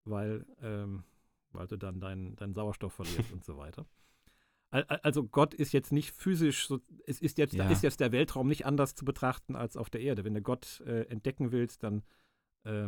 weil 0.06 0.46
ähm, 0.62 1.04
weil 1.52 1.68
du 1.68 1.78
dann 1.78 2.00
deinen 2.00 2.36
deinen 2.36 2.54
Sauerstoff 2.54 2.94
verlierst 2.94 3.32
und 3.32 3.44
so 3.44 3.58
weiter. 3.58 3.86
Al- 4.70 4.86
al- 4.86 5.00
Also 5.04 5.24
Gott 5.24 5.54
ist 5.54 5.72
jetzt 5.72 5.92
nicht 5.92 6.12
physisch, 6.12 6.68
so, 6.68 6.80
es 7.06 7.22
ist 7.22 7.38
jetzt, 7.38 7.58
da 7.58 7.66
Ja. 7.66 7.70
ist 7.72 7.84
jetzt 7.84 8.00
der 8.00 8.12
Weltraum 8.12 8.48
nicht 8.48 8.66
anders 8.66 8.96
zu 8.96 9.06
betrachten 9.06 9.56
als 9.56 9.78
auf 9.78 9.90
der 9.90 10.02
Erde. 10.02 10.24
Wenn 10.26 10.34
du 10.34 10.42
Gott 10.42 10.82
äh, 10.86 11.04
entdecken 11.10 11.52
willst, 11.52 11.84
dann 11.84 12.04
äh, 12.66 12.88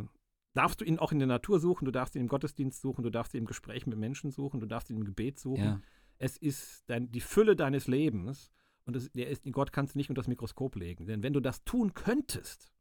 darfst 0.56 0.82
du 0.82 0.86
ihn 0.86 0.98
auch 1.00 1.12
in 1.12 1.20
der 1.20 1.28
Natur 1.28 1.60
suchen, 1.60 1.86
du 1.86 1.92
darfst 1.92 2.16
ihn 2.16 2.22
im 2.22 2.28
Gottesdienst 2.28 2.82
suchen, 2.82 3.04
du 3.04 3.10
darfst 3.10 3.34
ihn 3.34 3.40
im 3.40 3.46
Gespräch 3.46 3.86
mit 3.86 3.98
Menschen 4.00 4.32
suchen, 4.32 4.60
du 4.60 4.66
darfst 4.66 4.90
ihn 4.90 4.96
im 4.98 5.06
Gebet 5.06 5.38
suchen. 5.40 5.64
Ja. 5.64 5.82
Es 6.18 6.38
ist 6.38 6.84
dein, 6.90 7.12
die 7.12 7.22
Fülle 7.22 7.56
deines 7.56 7.88
Lebens 7.88 8.52
und 8.86 8.96
es, 8.96 9.12
der 9.12 9.28
ist, 9.30 9.44
Gott 9.52 9.72
kannst 9.74 9.94
du 9.96 10.00
nicht 10.00 10.10
unter 10.10 10.22
das 10.22 10.28
Mikroskop 10.28 10.76
legen. 10.76 11.06
Denn 11.08 11.22
wenn 11.24 11.34
du 11.34 11.40
das 11.42 11.64
tun 11.66 11.94
könntest, 11.94 12.72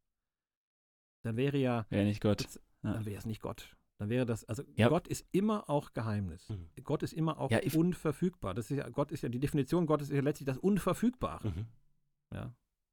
dann 1.24 1.36
wäre 1.36 1.56
ja, 1.58 1.86
Wäre 1.90 2.04
nicht 2.04 2.20
Gott. 2.22 2.44
Das- 2.44 2.60
Ja. 2.82 2.92
dann 2.92 3.04
wäre 3.06 3.18
es 3.18 3.26
nicht 3.26 3.40
Gott. 3.40 3.76
Dann 3.98 4.08
wäre 4.10 4.26
das, 4.26 4.44
also 4.44 4.62
Ja. 4.76 4.88
Gott 4.88 5.08
ist 5.08 5.26
immer 5.32 5.70
auch 5.70 5.92
Geheimnis. 5.94 6.48
Mhm. 6.48 6.68
Gott 6.84 7.02
ist 7.02 7.12
immer 7.14 7.38
auch 7.38 7.50
Ja, 7.50 7.60
ich- 7.62 7.76
unverfügbar. 7.76 8.52
Das 8.54 8.70
ist 8.70 8.76
ja, 8.76 8.88
Gott 8.90 9.10
ist 9.12 9.22
ja, 9.22 9.28
die 9.28 9.38
Definition 9.40 9.86
Gottes 9.86 10.10
ist 10.10 10.16
ja 10.16 10.22
letztlich 10.22 10.46
das 10.46 10.58
Unverfügbare. 10.58 11.50
Mhm. 11.50 11.66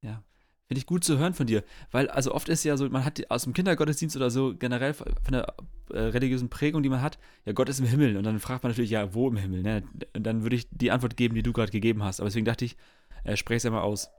Ja. 0.02 0.24
Finde 0.72 0.78
ich 0.78 0.86
gut 0.86 1.04
zu 1.04 1.18
hören 1.18 1.34
von 1.34 1.46
dir, 1.46 1.64
weil 1.90 2.08
also 2.08 2.34
oft 2.34 2.48
ist 2.48 2.64
ja 2.64 2.78
so, 2.78 2.88
man 2.88 3.04
hat 3.04 3.30
aus 3.30 3.44
dem 3.44 3.52
Kindergottesdienst 3.52 4.16
oder 4.16 4.30
so 4.30 4.56
generell 4.56 4.94
von 4.94 5.06
der 5.30 5.54
äh, 5.90 5.98
religiösen 5.98 6.48
Prägung, 6.48 6.82
die 6.82 6.88
man 6.88 7.02
hat, 7.02 7.18
ja, 7.44 7.52
Gott 7.52 7.68
ist 7.68 7.78
im 7.78 7.84
Himmel 7.84 8.16
und 8.16 8.24
dann 8.24 8.38
fragt 8.40 8.62
man 8.62 8.72
natürlich, 8.72 8.90
ja, 8.90 9.12
wo 9.12 9.28
im 9.28 9.36
Himmel? 9.36 9.62
Ne? 9.62 9.82
Und 10.14 10.24
dann 10.24 10.44
würde 10.44 10.56
ich 10.56 10.66
die 10.70 10.90
Antwort 10.90 11.18
geben, 11.18 11.34
die 11.34 11.42
du 11.42 11.52
gerade 11.52 11.70
gegeben 11.70 12.02
hast. 12.02 12.20
Aber 12.20 12.30
deswegen 12.30 12.46
dachte 12.46 12.64
ich, 12.64 12.78
äh, 13.24 13.36
sprech 13.36 13.58
es 13.58 13.64
ja 13.64 13.70
mal 13.70 13.82
aus. 13.82 14.10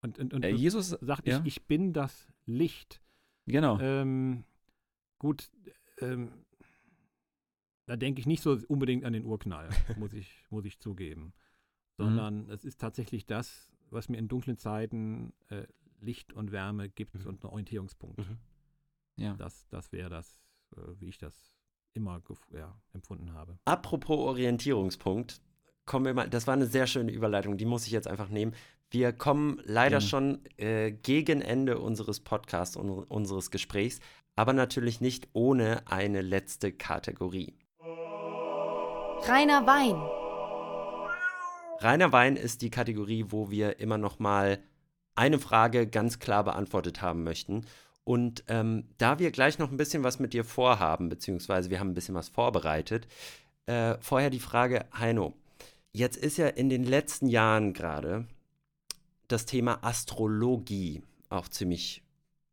Und, 0.00 0.20
und, 0.20 0.32
und 0.34 0.44
Äh, 0.44 0.50
Jesus, 0.50 0.90
sagt, 0.90 1.26
ja. 1.26 1.40
ich, 1.40 1.46
ich 1.46 1.66
bin 1.66 1.92
das 1.92 2.28
Licht. 2.46 3.00
genau. 3.46 3.80
Ähm, 3.80 4.44
gut, 5.18 5.50
ähm, 6.00 6.30
da 7.86 7.96
denke 7.96 8.20
ich 8.20 8.26
nicht 8.26 8.42
so 8.42 8.56
unbedingt 8.68 9.04
an 9.04 9.12
den 9.14 9.24
Urknall, 9.24 9.68
muss 9.98 10.12
ich, 10.12 10.44
muss 10.50 10.64
ich 10.64 10.78
zugeben. 10.78 11.32
Sondern 11.96 12.48
es 12.50 12.64
ist 12.64 12.80
tatsächlich 12.80 13.26
das, 13.26 13.72
was 13.90 14.08
mir 14.08 14.18
in 14.18 14.28
dunklen 14.28 14.58
Zeiten 14.58 15.32
äh, 15.48 15.64
Licht 16.00 16.32
und 16.32 16.52
Wärme 16.52 16.88
gibt 16.88 17.14
Mhm. 17.14 17.26
und 17.26 17.44
einen 17.44 17.50
Orientierungspunkt. 17.52 18.18
Mhm. 18.18 18.38
ja. 19.16 19.34
Das, 19.34 19.66
das 19.68 19.92
wäre 19.92 20.10
das, 20.10 20.40
äh, 20.76 20.80
wie 20.98 21.08
ich 21.08 21.18
das 21.18 21.52
immer 21.94 22.22
ja, 22.52 22.80
empfunden 22.92 23.32
habe. 23.32 23.58
Apropos 23.64 24.18
Orientierungspunkt, 24.18 25.40
kommen 25.84 26.04
wir 26.04 26.14
mal, 26.14 26.28
das 26.30 26.46
war 26.46 26.54
eine 26.54 26.66
sehr 26.66 26.86
schöne 26.86 27.10
Überleitung, 27.10 27.56
die 27.56 27.64
muss 27.64 27.86
ich 27.86 27.92
jetzt 27.92 28.06
einfach 28.06 28.28
nehmen. 28.28 28.54
Wir 28.90 29.12
kommen 29.12 29.60
leider 29.64 29.98
Gerne. 29.98 30.06
schon 30.06 30.44
äh, 30.56 30.92
gegen 30.92 31.40
Ende 31.42 31.78
unseres 31.78 32.20
Podcasts 32.20 32.76
und 32.76 32.90
unseres 32.90 33.50
Gesprächs, 33.50 34.00
aber 34.36 34.52
natürlich 34.52 35.00
nicht 35.00 35.28
ohne 35.32 35.82
eine 35.88 36.22
letzte 36.22 36.72
Kategorie. 36.72 37.54
Reiner 39.26 39.66
Wein. 39.66 40.27
Reiner 41.80 42.10
Wein 42.10 42.36
ist 42.36 42.62
die 42.62 42.70
Kategorie, 42.70 43.26
wo 43.28 43.50
wir 43.50 43.78
immer 43.78 43.98
noch 43.98 44.18
mal 44.18 44.58
eine 45.14 45.38
Frage 45.38 45.86
ganz 45.86 46.18
klar 46.18 46.44
beantwortet 46.44 47.02
haben 47.02 47.22
möchten. 47.22 47.66
Und 48.04 48.42
ähm, 48.48 48.84
da 48.98 49.18
wir 49.18 49.30
gleich 49.30 49.58
noch 49.58 49.70
ein 49.70 49.76
bisschen 49.76 50.02
was 50.02 50.18
mit 50.18 50.32
dir 50.32 50.44
vorhaben, 50.44 51.08
beziehungsweise 51.08 51.70
wir 51.70 51.78
haben 51.78 51.90
ein 51.90 51.94
bisschen 51.94 52.14
was 52.14 52.30
vorbereitet, 52.30 53.06
äh, 53.66 53.96
vorher 54.00 54.30
die 54.30 54.40
Frage, 54.40 54.86
Heino, 54.98 55.34
jetzt 55.92 56.16
ist 56.16 56.36
ja 56.36 56.48
in 56.48 56.68
den 56.68 56.84
letzten 56.84 57.28
Jahren 57.28 57.74
gerade 57.74 58.26
das 59.28 59.46
Thema 59.46 59.78
Astrologie 59.82 61.02
auch 61.28 61.48
ziemlich 61.48 62.02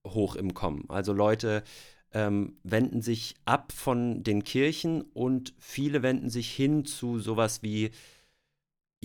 hoch 0.05 0.35
im 0.35 0.53
Kommen. 0.53 0.85
Also 0.89 1.13
Leute 1.13 1.63
ähm, 2.11 2.57
wenden 2.63 3.01
sich 3.01 3.35
ab 3.45 3.71
von 3.71 4.23
den 4.23 4.43
Kirchen 4.43 5.01
und 5.13 5.53
viele 5.57 6.03
wenden 6.03 6.29
sich 6.29 6.51
hin 6.51 6.85
zu 6.85 7.19
sowas 7.19 7.63
wie 7.63 7.91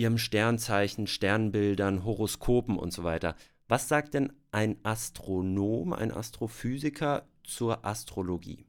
ihrem 0.00 0.16
Sternzeichen, 0.16 1.06
Sternbildern, 1.06 2.04
Horoskopen 2.04 2.78
und 2.78 2.90
so 2.90 3.04
weiter. 3.04 3.36
Was 3.68 3.86
sagt 3.86 4.14
denn 4.14 4.32
ein 4.50 4.78
Astronom, 4.82 5.92
ein 5.92 6.10
Astrophysiker 6.10 7.28
zur 7.44 7.84
Astrologie? 7.84 8.66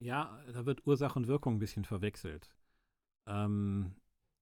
Ja, 0.00 0.42
da 0.52 0.66
wird 0.66 0.84
Ursache 0.86 1.18
und 1.18 1.28
Wirkung 1.28 1.56
ein 1.56 1.58
bisschen 1.60 1.84
verwechselt. 1.84 2.50
Ähm, 3.26 3.94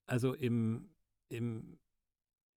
also 0.07 0.33
im, 0.33 0.89
im, 1.29 1.79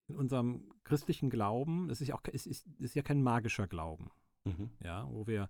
in 0.08 0.16
unserem 0.16 0.72
christlichen 0.86 1.30
Glauben, 1.30 1.90
das 1.90 2.00
ist 2.02 2.08
ja 2.08 2.16
auch 2.16 2.24
es 2.32 2.48
ist, 2.48 2.66
es 2.78 2.86
ist 2.86 2.96
ja 2.96 3.04
kein 3.04 3.22
magischer 3.22 3.68
Glauben, 3.68 4.10
Mhm. 4.46 4.70
ja, 4.82 5.06
wo 5.12 5.28
wir, 5.28 5.50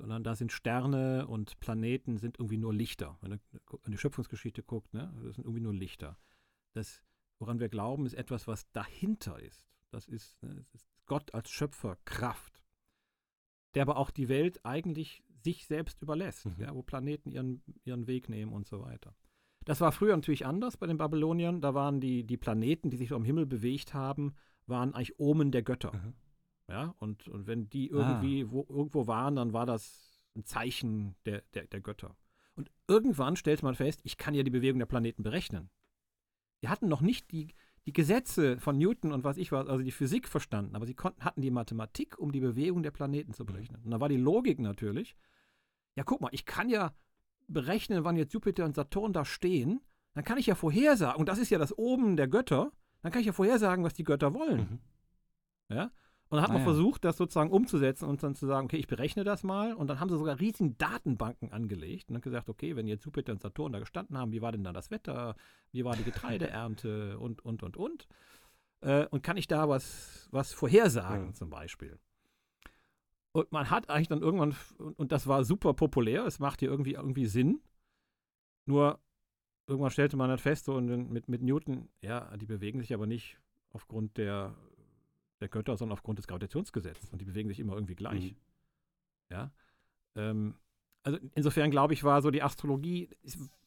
sondern 0.00 0.24
da 0.24 0.34
sind 0.34 0.50
Sterne 0.50 1.26
und 1.26 1.60
Planeten 1.60 2.16
sind 2.16 2.38
irgendwie 2.38 2.56
nur 2.56 2.72
Lichter. 2.72 3.18
Wenn 3.20 3.32
du 3.32 3.78
an 3.82 3.92
die 3.92 3.98
Schöpfungsgeschichte 3.98 4.62
guckt, 4.62 4.94
ne, 4.94 5.12
das 5.22 5.36
sind 5.36 5.44
irgendwie 5.44 5.62
nur 5.62 5.74
Lichter. 5.74 6.16
Das, 6.72 7.02
woran 7.38 7.60
wir 7.60 7.68
glauben, 7.68 8.06
ist 8.06 8.14
etwas, 8.14 8.46
was 8.48 8.70
dahinter 8.72 9.38
ist. 9.38 9.68
Das 9.90 10.08
ist, 10.08 10.42
ne, 10.42 10.54
das 10.54 10.70
ist 10.72 10.88
Gott 11.06 11.34
als 11.34 11.50
Schöpfer, 11.50 11.98
Kraft, 12.06 12.62
der 13.74 13.82
aber 13.82 13.96
auch 13.96 14.10
die 14.10 14.28
Welt 14.28 14.64
eigentlich 14.64 15.22
sich 15.42 15.66
selbst 15.66 16.00
überlässt, 16.02 16.46
Mhm. 16.46 16.54
ja, 16.58 16.74
wo 16.74 16.82
Planeten 16.82 17.30
ihren, 17.30 17.62
ihren 17.84 18.06
Weg 18.06 18.28
nehmen 18.28 18.52
und 18.52 18.66
so 18.66 18.80
weiter. 18.80 19.14
Das 19.66 19.80
war 19.80 19.92
früher 19.92 20.16
natürlich 20.16 20.46
anders 20.46 20.76
bei 20.78 20.86
den 20.86 20.96
Babyloniern. 20.96 21.60
Da 21.60 21.74
waren 21.74 22.00
die, 22.00 22.24
die 22.24 22.38
Planeten, 22.38 22.88
die 22.90 22.96
sich 22.96 23.12
am 23.12 23.24
Himmel 23.24 23.44
bewegt 23.46 23.92
haben, 23.92 24.34
waren 24.66 24.94
eigentlich 24.94 25.18
Omen 25.18 25.50
der 25.52 25.62
Götter. 25.62 25.92
Mhm. 25.94 26.14
Ja, 26.70 26.94
und, 26.98 27.26
und 27.26 27.46
wenn 27.48 27.68
die 27.68 27.88
irgendwie 27.88 28.50
wo, 28.50 28.64
irgendwo 28.68 29.06
waren, 29.08 29.34
dann 29.36 29.52
war 29.52 29.66
das 29.66 30.24
ein 30.36 30.44
Zeichen 30.44 31.16
der, 31.26 31.42
der, 31.52 31.66
der 31.66 31.80
Götter. 31.80 32.16
Und 32.54 32.70
irgendwann 32.86 33.34
stellte 33.36 33.64
man 33.64 33.74
fest, 33.74 34.00
ich 34.04 34.16
kann 34.16 34.34
ja 34.34 34.44
die 34.44 34.50
Bewegung 34.50 34.78
der 34.78 34.86
Planeten 34.86 35.24
berechnen. 35.24 35.68
Die 36.62 36.68
hatten 36.68 36.88
noch 36.88 37.00
nicht 37.00 37.32
die, 37.32 37.48
die 37.86 37.92
Gesetze 37.92 38.58
von 38.60 38.78
Newton 38.78 39.12
und 39.12 39.24
was 39.24 39.36
ich 39.36 39.50
was, 39.50 39.66
also 39.66 39.82
die 39.82 39.90
Physik 39.90 40.28
verstanden, 40.28 40.76
aber 40.76 40.86
sie 40.86 40.94
konnten, 40.94 41.24
hatten 41.24 41.40
die 41.40 41.50
Mathematik, 41.50 42.18
um 42.18 42.30
die 42.30 42.40
Bewegung 42.40 42.82
der 42.82 42.92
Planeten 42.92 43.32
zu 43.32 43.44
berechnen. 43.44 43.82
Und 43.84 43.90
da 43.90 43.98
war 43.98 44.08
die 44.08 44.16
Logik 44.16 44.60
natürlich, 44.60 45.16
ja 45.96 46.04
guck 46.04 46.20
mal, 46.20 46.30
ich 46.32 46.44
kann 46.44 46.68
ja 46.68 46.94
berechnen, 47.48 48.04
wann 48.04 48.16
jetzt 48.16 48.32
Jupiter 48.32 48.64
und 48.64 48.76
Saturn 48.76 49.12
da 49.12 49.24
stehen, 49.24 49.80
dann 50.14 50.24
kann 50.24 50.38
ich 50.38 50.46
ja 50.46 50.54
vorhersagen, 50.54 51.18
und 51.18 51.28
das 51.28 51.38
ist 51.38 51.50
ja 51.50 51.58
das 51.58 51.76
Oben 51.76 52.16
der 52.16 52.28
Götter, 52.28 52.70
dann 53.02 53.10
kann 53.10 53.20
ich 53.22 53.26
ja 53.26 53.32
vorhersagen, 53.32 53.84
was 53.84 53.94
die 53.94 54.04
Götter 54.04 54.34
wollen. 54.34 54.80
Mhm. 55.68 55.74
Ja? 55.74 55.90
Und 56.30 56.36
dann 56.36 56.42
hat 56.44 56.50
Ah, 56.50 56.54
man 56.54 56.62
versucht, 56.62 57.04
das 57.04 57.16
sozusagen 57.16 57.50
umzusetzen 57.50 58.04
und 58.08 58.22
dann 58.22 58.34
zu 58.36 58.46
sagen, 58.46 58.66
okay, 58.66 58.76
ich 58.76 58.86
berechne 58.86 59.24
das 59.24 59.42
mal. 59.42 59.74
Und 59.74 59.88
dann 59.88 59.98
haben 60.00 60.08
sie 60.08 60.16
sogar 60.16 60.38
riesigen 60.40 60.78
Datenbanken 60.78 61.52
angelegt 61.52 62.08
und 62.08 62.14
dann 62.14 62.22
gesagt, 62.22 62.48
okay, 62.48 62.76
wenn 62.76 62.86
jetzt 62.86 63.04
Jupiter 63.04 63.32
und 63.32 63.40
Saturn 63.42 63.72
da 63.72 63.80
gestanden 63.80 64.16
haben, 64.16 64.32
wie 64.32 64.40
war 64.40 64.52
denn 64.52 64.62
da 64.64 64.72
das 64.72 64.90
Wetter, 64.92 65.34
wie 65.72 65.84
war 65.84 65.96
die 65.96 66.04
Getreideernte 66.04 67.18
und, 67.20 67.44
und, 67.44 67.62
und, 67.64 67.76
und. 67.76 68.06
Äh, 68.80 69.06
und 69.08 69.22
kann 69.22 69.36
ich 69.36 69.48
da 69.48 69.68
was, 69.68 70.28
was 70.30 70.52
vorhersagen 70.52 71.26
Ja. 71.28 71.32
zum 71.34 71.50
Beispiel. 71.50 71.98
Und 73.32 73.50
man 73.52 73.68
hat 73.70 73.90
eigentlich 73.90 74.08
dann 74.08 74.22
irgendwann, 74.22 74.54
und 74.96 75.12
das 75.12 75.26
war 75.26 75.44
super 75.44 75.74
populär, 75.74 76.24
es 76.26 76.38
macht 76.38 76.60
hier 76.60 76.70
irgendwie, 76.70 76.94
irgendwie 76.94 77.26
Sinn. 77.26 77.60
Nur 78.66 78.98
irgendwann 79.66 79.90
stellte 79.90 80.16
man 80.16 80.30
halt 80.30 80.40
fest, 80.40 80.64
so 80.64 80.74
und 80.74 80.86
dann 80.88 81.12
mit, 81.12 81.28
mit 81.28 81.42
Newton, 81.42 81.88
ja, 82.02 82.36
die 82.36 82.46
bewegen 82.46 82.80
sich 82.80 82.92
aber 82.94 83.06
nicht 83.06 83.38
aufgrund 83.72 84.16
der, 84.16 84.54
der 85.40 85.48
Götter, 85.48 85.76
sondern 85.76 85.94
aufgrund 85.94 86.18
des 86.18 86.26
Gravitationsgesetzes. 86.26 87.10
Und 87.10 87.20
die 87.20 87.24
bewegen 87.24 87.48
sich 87.48 87.60
immer 87.60 87.74
irgendwie 87.74 87.94
gleich. 87.94 88.32
Mhm. 88.32 88.36
Ja. 89.30 89.52
Ähm, 90.16 90.54
also 91.02 91.18
insofern 91.34 91.70
glaube 91.70 91.94
ich, 91.94 92.04
war 92.04 92.20
so 92.22 92.30
die 92.30 92.42
Astrologie, 92.42 93.08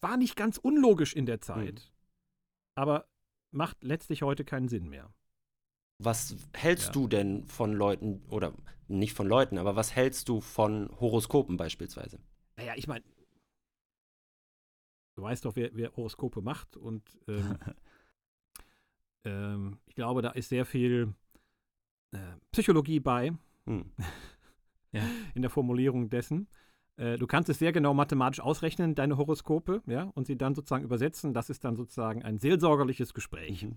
war 0.01 0.17
nicht 0.17 0.35
ganz 0.35 0.57
unlogisch 0.57 1.13
in 1.13 1.25
der 1.25 1.41
Zeit, 1.41 1.91
aber 2.75 3.07
macht 3.51 3.83
letztlich 3.83 4.21
heute 4.21 4.45
keinen 4.45 4.67
Sinn 4.67 4.87
mehr. 4.89 5.11
Was 5.99 6.35
hältst 6.53 6.87
Ja. 6.87 6.91
du 6.93 7.07
denn 7.07 7.45
von 7.47 7.73
Leuten, 7.73 8.23
oder 8.29 8.53
nicht 8.87 9.13
von 9.13 9.27
Leuten, 9.27 9.57
aber 9.57 9.75
was 9.75 9.95
hältst 9.95 10.29
du 10.29 10.41
von 10.41 10.89
Horoskopen 10.99 11.57
beispielsweise? 11.57 12.19
Naja, 12.57 12.73
ich 12.75 12.87
meine, 12.87 13.03
du 15.15 15.23
weißt 15.23 15.45
doch, 15.45 15.55
wer, 15.55 15.71
wer 15.73 15.95
Horoskope 15.95 16.41
macht 16.41 16.77
und 16.77 17.17
ähm, 17.27 17.57
ähm, 19.25 19.79
ich 19.85 19.95
glaube, 19.95 20.21
da 20.21 20.31
ist 20.31 20.49
sehr 20.49 20.65
viel 20.65 21.13
äh, 22.13 22.17
Psychologie 22.51 22.99
bei 22.99 23.33
Hm. 23.65 23.91
in 25.33 25.41
der 25.41 25.49
Formulierung 25.49 26.09
dessen. 26.09 26.47
Äh, 26.97 27.17
du 27.17 27.25
kannst 27.27 27.49
es 27.49 27.59
sehr 27.59 27.71
genau 27.71 27.93
mathematisch 27.93 28.39
ausrechnen, 28.39 28.93
deine 28.93 29.17
Horoskope, 29.17 29.81
ja, 29.87 30.03
und 30.15 30.27
sie 30.27 30.37
dann 30.37 30.53
sozusagen 30.53 30.83
übersetzen. 30.83 31.33
Das 31.33 31.49
ist 31.49 31.63
dann 31.63 31.75
sozusagen 31.75 32.21
ein 32.23 32.37
seelsorgerliches 32.37 33.13
Gespräch, 33.13 33.63
Mhm. 33.63 33.75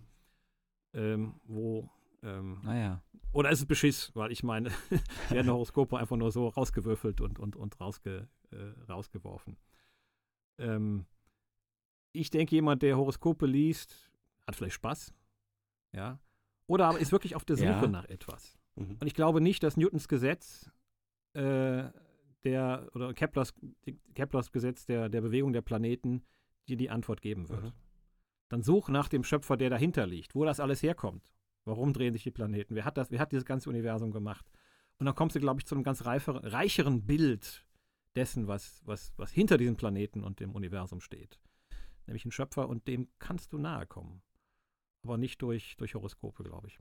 ähm, 0.93 1.41
wo 1.45 1.89
ähm, 2.23 2.61
Naja. 2.65 3.03
Oder 3.33 3.51
ist 3.51 3.61
es 3.61 3.67
Beschiss? 3.67 4.11
Weil 4.15 4.33
ich 4.33 4.43
meine, 4.43 4.71
werden 5.31 5.51
Horoskope 5.51 5.99
einfach 5.99 6.17
nur 6.17 6.33
so 6.33 6.49
rausgewürfelt 6.49 7.21
und, 7.21 7.39
und, 7.39 7.57
und 7.57 7.79
rausge, 7.81 8.29
äh, 8.51 8.91
rausgeworfen. 8.91 9.57
Ähm, 10.59 11.07
ich 12.13 12.31
denke, 12.31 12.55
jemand, 12.55 12.83
der 12.83 12.97
Horoskope 12.97 13.47
liest, 13.47 14.11
hat 14.47 14.57
vielleicht 14.57 14.75
Spaß. 14.77 15.13
Ja. 15.93 16.19
Oder 16.67 16.87
aber 16.87 16.99
ist 16.99 17.13
wirklich 17.13 17.37
auf 17.37 17.45
der 17.45 17.57
Suche 17.57 17.69
Ja. 17.69 17.87
nach 17.89 18.05
etwas. 18.07 18.59
Mhm. 18.75 18.97
Und 19.01 19.07
ich 19.07 19.15
glaube 19.15 19.41
nicht, 19.41 19.63
dass 19.63 19.77
Newtons 19.77 20.09
Gesetz 20.09 20.71
äh, 21.35 21.85
der, 22.45 22.89
oder 22.95 23.15
Keplers, 23.15 23.55
Keplers 24.15 24.53
Gesetz 24.53 24.87
der, 24.87 25.09
der 25.09 25.21
Bewegung 25.21 25.53
der 25.53 25.63
Planeten 25.63 26.25
dir 26.69 26.77
die 26.77 26.91
Antwort 26.91 27.21
geben 27.23 27.49
wird. 27.49 27.65
Mhm. 27.65 27.73
Dann 28.49 28.63
such 28.63 28.89
nach 28.89 29.09
dem 29.09 29.25
Schöpfer, 29.25 29.57
der 29.57 29.71
dahinter 29.71 30.07
liegt, 30.07 30.35
wo 30.35 30.45
das 30.45 30.61
alles 30.61 30.83
herkommt. 30.83 31.33
Warum 31.65 31.93
drehen 31.93 32.13
sich 32.13 32.23
die 32.23 32.31
Planeten? 32.31 32.77
Wer 32.77 32.85
hat, 32.85 32.97
das, 32.97 33.11
wer 33.11 33.19
hat 33.19 33.33
dieses 33.33 33.45
ganze 33.45 33.69
Universum 33.69 34.13
gemacht? 34.13 34.49
Und 34.99 35.07
dann 35.07 35.15
kommst 35.15 35.35
du, 35.37 35.41
glaube 35.41 35.61
ich, 35.61 35.67
zu 35.67 35.75
einem 35.75 35.85
ganz 35.85 36.05
reifer, 36.05 36.41
reicheren 36.45 37.05
Bild 37.05 37.67
dessen, 38.15 38.47
was, 38.47 38.81
was, 38.85 39.13
was 39.17 39.31
hinter 39.33 39.59
diesem 39.59 39.77
Planeten 39.77 40.23
und 40.23 40.41
dem 40.41 40.55
Universum 40.55 41.01
steht. 41.01 41.41
Nämlich 42.07 42.25
ein 42.25 42.31
Schöpfer 42.31 42.69
und 42.69 42.87
dem 42.87 43.09
kannst 43.19 43.53
du 43.53 43.59
nahe 43.59 43.85
kommen. 43.87 44.23
Aber 45.07 45.19
nicht 45.19 45.41
durch, 45.41 45.77
durch 45.77 45.95
Horoskope, 45.95 46.43
glaube 46.43 46.67
ich. 46.67 46.79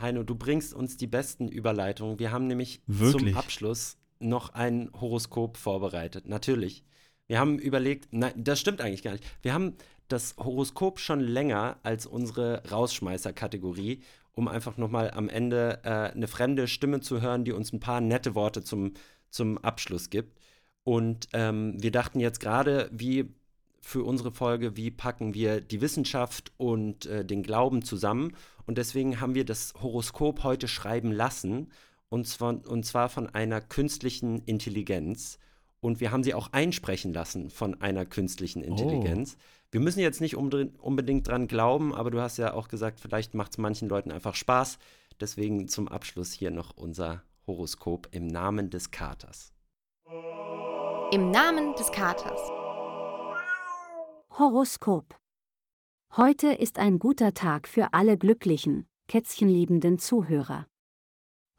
Heino, 0.00 0.22
du 0.22 0.36
bringst 0.36 0.74
uns 0.74 0.96
die 0.96 1.08
besten 1.08 1.48
Überleitungen. 1.48 2.20
Wir 2.20 2.30
haben 2.30 2.46
nämlich 2.46 2.82
Wirklich? 2.86 3.32
zum 3.32 3.36
Abschluss 3.36 3.98
noch 4.20 4.50
ein 4.50 4.90
Horoskop 5.00 5.56
vorbereitet. 5.56 6.28
Natürlich. 6.28 6.84
Wir 7.26 7.40
haben 7.40 7.58
überlegt, 7.58 8.08
nein, 8.12 8.32
das 8.36 8.60
stimmt 8.60 8.80
eigentlich 8.80 9.02
gar 9.02 9.12
nicht. 9.12 9.24
Wir 9.42 9.54
haben 9.54 9.74
das 10.06 10.36
Horoskop 10.36 11.00
schon 11.00 11.18
länger 11.18 11.78
als 11.82 12.06
unsere 12.06 12.62
Rausschmeißer-Kategorie, 12.70 14.02
um 14.32 14.46
einfach 14.46 14.76
nochmal 14.76 15.10
am 15.10 15.28
Ende 15.28 15.80
äh, 15.82 16.14
eine 16.14 16.28
fremde 16.28 16.68
Stimme 16.68 17.00
zu 17.00 17.20
hören, 17.20 17.44
die 17.44 17.52
uns 17.52 17.72
ein 17.72 17.80
paar 17.80 18.00
nette 18.00 18.36
Worte 18.36 18.62
zum, 18.62 18.94
zum 19.30 19.58
Abschluss 19.58 20.10
gibt. 20.10 20.38
Und 20.84 21.28
ähm, 21.32 21.74
wir 21.82 21.90
dachten 21.90 22.20
jetzt 22.20 22.38
gerade, 22.38 22.88
wie 22.92 23.34
für 23.84 24.04
unsere 24.04 24.30
Folge, 24.30 24.76
wie 24.76 24.90
packen 24.90 25.34
wir 25.34 25.60
die 25.60 25.80
Wissenschaft 25.80 26.52
und 26.56 27.06
äh, 27.06 27.24
den 27.24 27.42
Glauben 27.42 27.82
zusammen. 27.82 28.36
Und 28.64 28.78
deswegen 28.78 29.20
haben 29.20 29.34
wir 29.34 29.44
das 29.44 29.74
Horoskop 29.82 30.44
heute 30.44 30.68
schreiben 30.68 31.10
lassen, 31.12 31.70
und 32.08 32.26
zwar, 32.28 32.66
und 32.68 32.86
zwar 32.86 33.08
von 33.08 33.28
einer 33.28 33.60
künstlichen 33.60 34.38
Intelligenz. 34.44 35.38
Und 35.80 36.00
wir 36.00 36.12
haben 36.12 36.22
sie 36.22 36.32
auch 36.34 36.52
einsprechen 36.52 37.12
lassen 37.12 37.50
von 37.50 37.80
einer 37.80 38.06
künstlichen 38.06 38.62
Intelligenz. 38.62 39.36
Wir 39.72 39.80
müssen 39.80 39.98
jetzt 39.98 40.20
nicht 40.20 40.36
unbedingt- 40.36 40.78
unbedingt 40.78 41.26
dran 41.26 41.48
glauben, 41.48 41.92
aber 41.92 42.12
du 42.12 42.20
hast 42.20 42.36
ja 42.36 42.54
auch 42.54 42.68
gesagt, 42.68 43.00
vielleicht 43.00 43.34
macht 43.34 43.52
es 43.52 43.58
manchen 43.58 43.88
Leuten 43.88 44.12
einfach 44.12 44.36
Spaß. 44.36 44.78
Deswegen 45.20 45.66
zum 45.66 45.88
Abschluss 45.88 46.32
hier 46.32 46.52
noch 46.52 46.76
unser 46.76 47.24
Horoskop 47.48 48.08
im 48.12 48.28
Namen 48.28 48.70
des 48.70 48.92
Katers. 48.92 49.52
Im 51.10 51.30
Namen 51.30 51.74
des 51.74 51.90
Katers. 51.90 52.61
Horoskop. 54.38 55.14
Heute 56.16 56.54
ist 56.54 56.78
ein 56.78 56.98
guter 56.98 57.34
Tag 57.34 57.68
für 57.68 57.92
alle 57.92 58.16
glücklichen, 58.16 58.88
kätzchenliebenden 59.06 59.98
Zuhörer. 59.98 60.66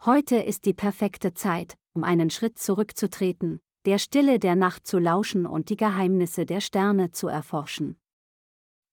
Heute 0.03 0.37
ist 0.37 0.65
die 0.65 0.73
perfekte 0.73 1.35
Zeit, 1.35 1.77
um 1.93 2.03
einen 2.03 2.31
Schritt 2.31 2.57
zurückzutreten, 2.57 3.61
der 3.85 3.99
Stille 3.99 4.39
der 4.39 4.55
Nacht 4.55 4.87
zu 4.87 4.97
lauschen 4.97 5.45
und 5.45 5.69
die 5.69 5.77
Geheimnisse 5.77 6.47
der 6.47 6.61
Sterne 6.61 7.11
zu 7.11 7.27
erforschen. 7.27 7.99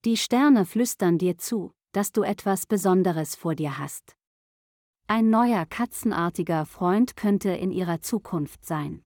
Die 0.05 0.19
Sterne 0.19 0.67
flüstern 0.67 1.17
dir 1.17 1.39
zu, 1.39 1.73
dass 1.93 2.13
du 2.13 2.21
etwas 2.21 2.67
Besonderes 2.67 3.35
vor 3.35 3.55
dir 3.55 3.79
hast. 3.79 4.15
Ein 5.07 5.31
neuer 5.31 5.65
katzenartiger 5.65 6.67
Freund 6.67 7.17
könnte 7.17 7.49
in 7.49 7.73
ihrer 7.73 8.03
Zukunft 8.03 8.67
sein. 8.67 9.03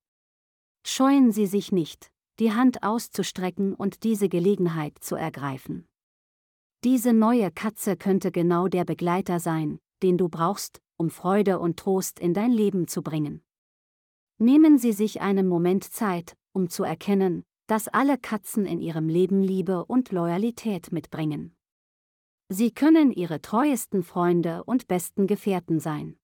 Scheuen 0.85 1.31
Sie 1.31 1.47
sich 1.47 1.71
nicht, 1.71 2.11
die 2.41 2.53
Hand 2.53 2.83
auszustrecken 2.83 3.75
und 3.75 4.03
diese 4.03 4.29
Gelegenheit 4.29 4.99
zu 5.01 5.17
ergreifen. 5.17 5.87
Diese 6.85 7.13
neue 7.13 7.51
Katze 7.51 7.97
könnte 7.97 8.31
genau 8.31 8.69
der 8.69 8.85
Begleiter 8.85 9.41
sein, 9.41 9.79
den 10.03 10.19
du 10.19 10.29
brauchst, 10.29 10.81
um 10.97 11.11
Freude 11.11 11.59
und 11.59 11.79
Trost 11.79 12.21
in 12.21 12.35
dein 12.35 12.53
Leben 12.53 12.89
zu 12.89 13.03
bringen. 13.03 13.43
Nehmen 14.39 14.79
Sie 14.79 14.93
sich 14.93 15.21
einen 15.21 15.49
Moment 15.49 15.85
Zeit, 15.85 16.37
um 16.53 16.69
zu 16.69 16.85
erkennen, 16.85 17.45
dass 17.67 17.89
alle 17.89 18.19
Katzen 18.19 18.67
in 18.67 18.81
ihrem 18.81 19.09
Leben 19.09 19.43
Liebe 19.43 19.85
und 19.87 20.13
Loyalität 20.13 20.93
mitbringen. 20.93 21.57
Sie 22.51 22.73
können 22.73 23.11
Ihre 23.11 23.41
treuesten 23.41 24.03
Freunde 24.03 24.65
und 24.65 24.87
besten 24.87 25.27
Gefährten 25.27 25.81
sein. 25.81 26.19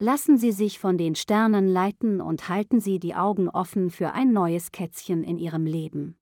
Lassen 0.00 0.38
Sie 0.38 0.50
sich 0.50 0.80
von 0.80 0.98
den 0.98 1.14
Sternen 1.14 1.68
leiten 1.68 2.20
und 2.20 2.48
halten 2.48 2.80
Sie 2.80 2.98
die 2.98 3.14
Augen 3.14 3.48
offen 3.48 3.90
für 3.90 4.12
ein 4.12 4.32
neues 4.32 4.72
Kätzchen 4.72 5.22
in 5.22 5.38
Ihrem 5.38 5.66
Leben. 5.66 6.16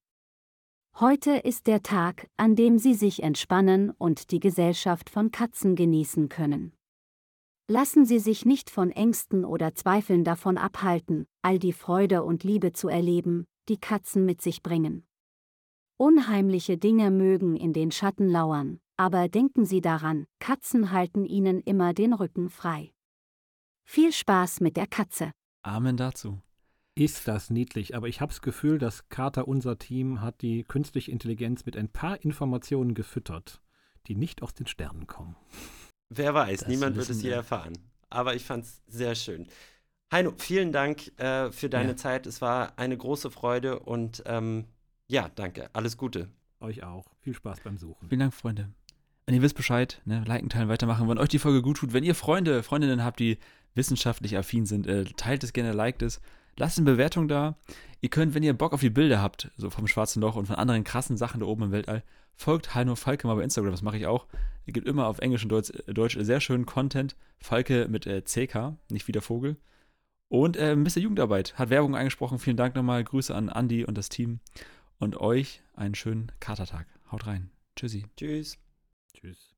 Heute 1.00 1.36
ist 1.36 1.66
der 1.66 1.82
Tag, 1.82 2.28
an 2.36 2.54
dem 2.54 2.78
Sie 2.78 2.92
sich 2.92 3.22
entspannen 3.22 3.90
und 3.96 4.30
die 4.30 4.40
Gesellschaft 4.40 5.08
von 5.08 5.30
Katzen 5.30 5.74
genießen 5.74 6.28
können. 6.28 6.74
Lassen 7.66 8.04
Sie 8.04 8.18
sich 8.18 8.44
nicht 8.44 8.68
von 8.68 8.90
Ängsten 8.90 9.42
oder 9.46 9.74
Zweifeln 9.74 10.22
davon 10.22 10.58
abhalten, 10.58 11.26
all 11.40 11.58
die 11.58 11.72
Freude 11.72 12.24
und 12.24 12.44
Liebe 12.44 12.74
zu 12.74 12.88
erleben, 12.88 13.46
die 13.70 13.78
Katzen 13.78 14.26
mit 14.26 14.42
sich 14.42 14.62
bringen. 14.62 15.06
Unheimliche 15.96 16.76
Dinge 16.76 17.10
mögen 17.10 17.56
in 17.56 17.72
den 17.72 17.90
Schatten 17.90 18.28
lauern, 18.28 18.80
aber 18.98 19.28
denken 19.28 19.64
Sie 19.64 19.80
daran, 19.80 20.26
Katzen 20.40 20.90
halten 20.90 21.24
Ihnen 21.24 21.62
immer 21.62 21.94
den 21.94 22.12
Rücken 22.12 22.50
frei. 22.50 22.92
Viel 23.94 24.10
Spaß 24.10 24.60
mit 24.60 24.78
der 24.78 24.86
Katze. 24.86 25.32
Amen 25.62 25.98
dazu. 25.98 26.40
Ist 26.94 27.28
das 27.28 27.50
niedlich, 27.50 27.94
aber 27.94 28.08
ich 28.08 28.22
habe 28.22 28.30
das 28.32 28.40
Gefühl, 28.40 28.78
dass 28.78 29.10
Carter, 29.10 29.46
unser 29.46 29.76
Team, 29.78 30.22
hat 30.22 30.40
die 30.40 30.64
künstliche 30.64 31.10
Intelligenz 31.10 31.66
mit 31.66 31.76
ein 31.76 31.90
paar 31.90 32.24
Informationen 32.24 32.94
gefüttert, 32.94 33.60
die 34.06 34.16
nicht 34.16 34.40
aus 34.40 34.54
den 34.54 34.66
Sternen 34.66 35.06
kommen. 35.06 35.36
Wer 36.08 36.32
weiß, 36.32 36.60
Das 36.60 36.68
niemand 36.70 36.96
wird 36.96 37.10
es 37.10 37.22
je 37.22 37.28
erfahren. 37.28 37.74
Aber 38.08 38.34
ich 38.34 38.46
fand 38.46 38.64
es 38.64 38.80
sehr 38.86 39.14
schön. 39.14 39.46
Heino, 40.10 40.32
vielen 40.38 40.72
Dank 40.72 41.12
äh, 41.20 41.52
für 41.52 41.68
deine 41.68 41.90
Ja. 41.90 41.96
Zeit. 41.96 42.26
Es 42.26 42.40
war 42.40 42.78
eine 42.78 42.96
große 42.96 43.30
Freude 43.30 43.78
und 43.80 44.22
ähm, 44.24 44.68
ja, 45.06 45.28
danke. 45.34 45.68
Alles 45.74 45.98
Gute. 45.98 46.30
Euch 46.60 46.82
auch. 46.82 47.04
Viel 47.20 47.34
Spaß 47.34 47.60
beim 47.60 47.76
Suchen. 47.76 48.08
Vielen 48.08 48.20
Dank, 48.20 48.32
Freunde. 48.32 48.70
Und 49.26 49.34
ihr 49.34 49.42
wisst 49.42 49.54
Bescheid, 49.54 50.00
ne? 50.06 50.24
liken, 50.26 50.48
teilen, 50.48 50.70
weitermachen, 50.70 51.08
wenn 51.10 51.18
euch 51.18 51.28
die 51.28 51.38
Folge 51.38 51.60
gut 51.60 51.76
tut. 51.76 51.92
Wenn 51.92 52.04
ihr 52.04 52.14
Freunde, 52.14 52.62
Freundinnen 52.62 53.04
habt, 53.04 53.20
die 53.20 53.38
wissenschaftlich 53.74 54.36
affin 54.36 54.66
sind, 54.66 54.86
äh, 54.86 55.04
teilt 55.04 55.44
es 55.44 55.52
gerne, 55.52 55.72
liked 55.72 56.02
es. 56.02 56.20
Lasst 56.56 56.78
eine 56.78 56.90
Bewertung 56.90 57.28
da. 57.28 57.56
Ihr 58.00 58.10
könnt, 58.10 58.34
wenn 58.34 58.42
ihr 58.42 58.52
Bock 58.52 58.72
auf 58.72 58.80
die 58.80 58.90
Bilder 58.90 59.22
habt, 59.22 59.50
so 59.56 59.70
vom 59.70 59.86
Schwarzen 59.86 60.20
Loch 60.20 60.36
und 60.36 60.46
von 60.46 60.56
anderen 60.56 60.84
krassen 60.84 61.16
Sachen 61.16 61.40
da 61.40 61.46
oben 61.46 61.64
im 61.64 61.72
Weltall, 61.72 62.02
folgt 62.34 62.74
Heino 62.74 62.94
Falke 62.96 63.26
mal 63.26 63.36
bei 63.36 63.42
Instagram, 63.42 63.70
das 63.70 63.82
mache 63.82 63.96
ich 63.96 64.06
auch. 64.06 64.26
Es 64.66 64.74
gibt 64.74 64.86
immer 64.86 65.06
auf 65.06 65.18
Englisch 65.18 65.42
und 65.42 65.48
Deutsch, 65.48 65.70
äh, 65.70 65.94
Deutsch 65.94 66.16
sehr 66.20 66.40
schönen 66.40 66.66
Content. 66.66 67.16
Falke 67.40 67.88
mit 67.88 68.06
äh, 68.06 68.22
CK, 68.22 68.76
nicht 68.90 69.08
wie 69.08 69.12
der 69.12 69.22
Vogel. 69.22 69.56
Und 70.28 70.56
äh, 70.56 70.74
Mr. 70.76 70.98
Jugendarbeit 70.98 71.58
hat 71.58 71.70
Werbung 71.70 71.94
eingesprochen. 71.94 72.38
Vielen 72.38 72.56
Dank 72.56 72.74
nochmal. 72.74 73.04
Grüße 73.04 73.34
an 73.34 73.48
Andy 73.48 73.84
und 73.84 73.98
das 73.98 74.08
Team. 74.08 74.40
Und 74.98 75.18
euch 75.18 75.62
einen 75.74 75.94
schönen 75.94 76.32
Katertag. 76.40 76.86
Haut 77.10 77.26
rein. 77.26 77.50
Tschüssi. 77.76 78.06
Tschüss. 78.16 78.56
Tschüss. 79.12 79.51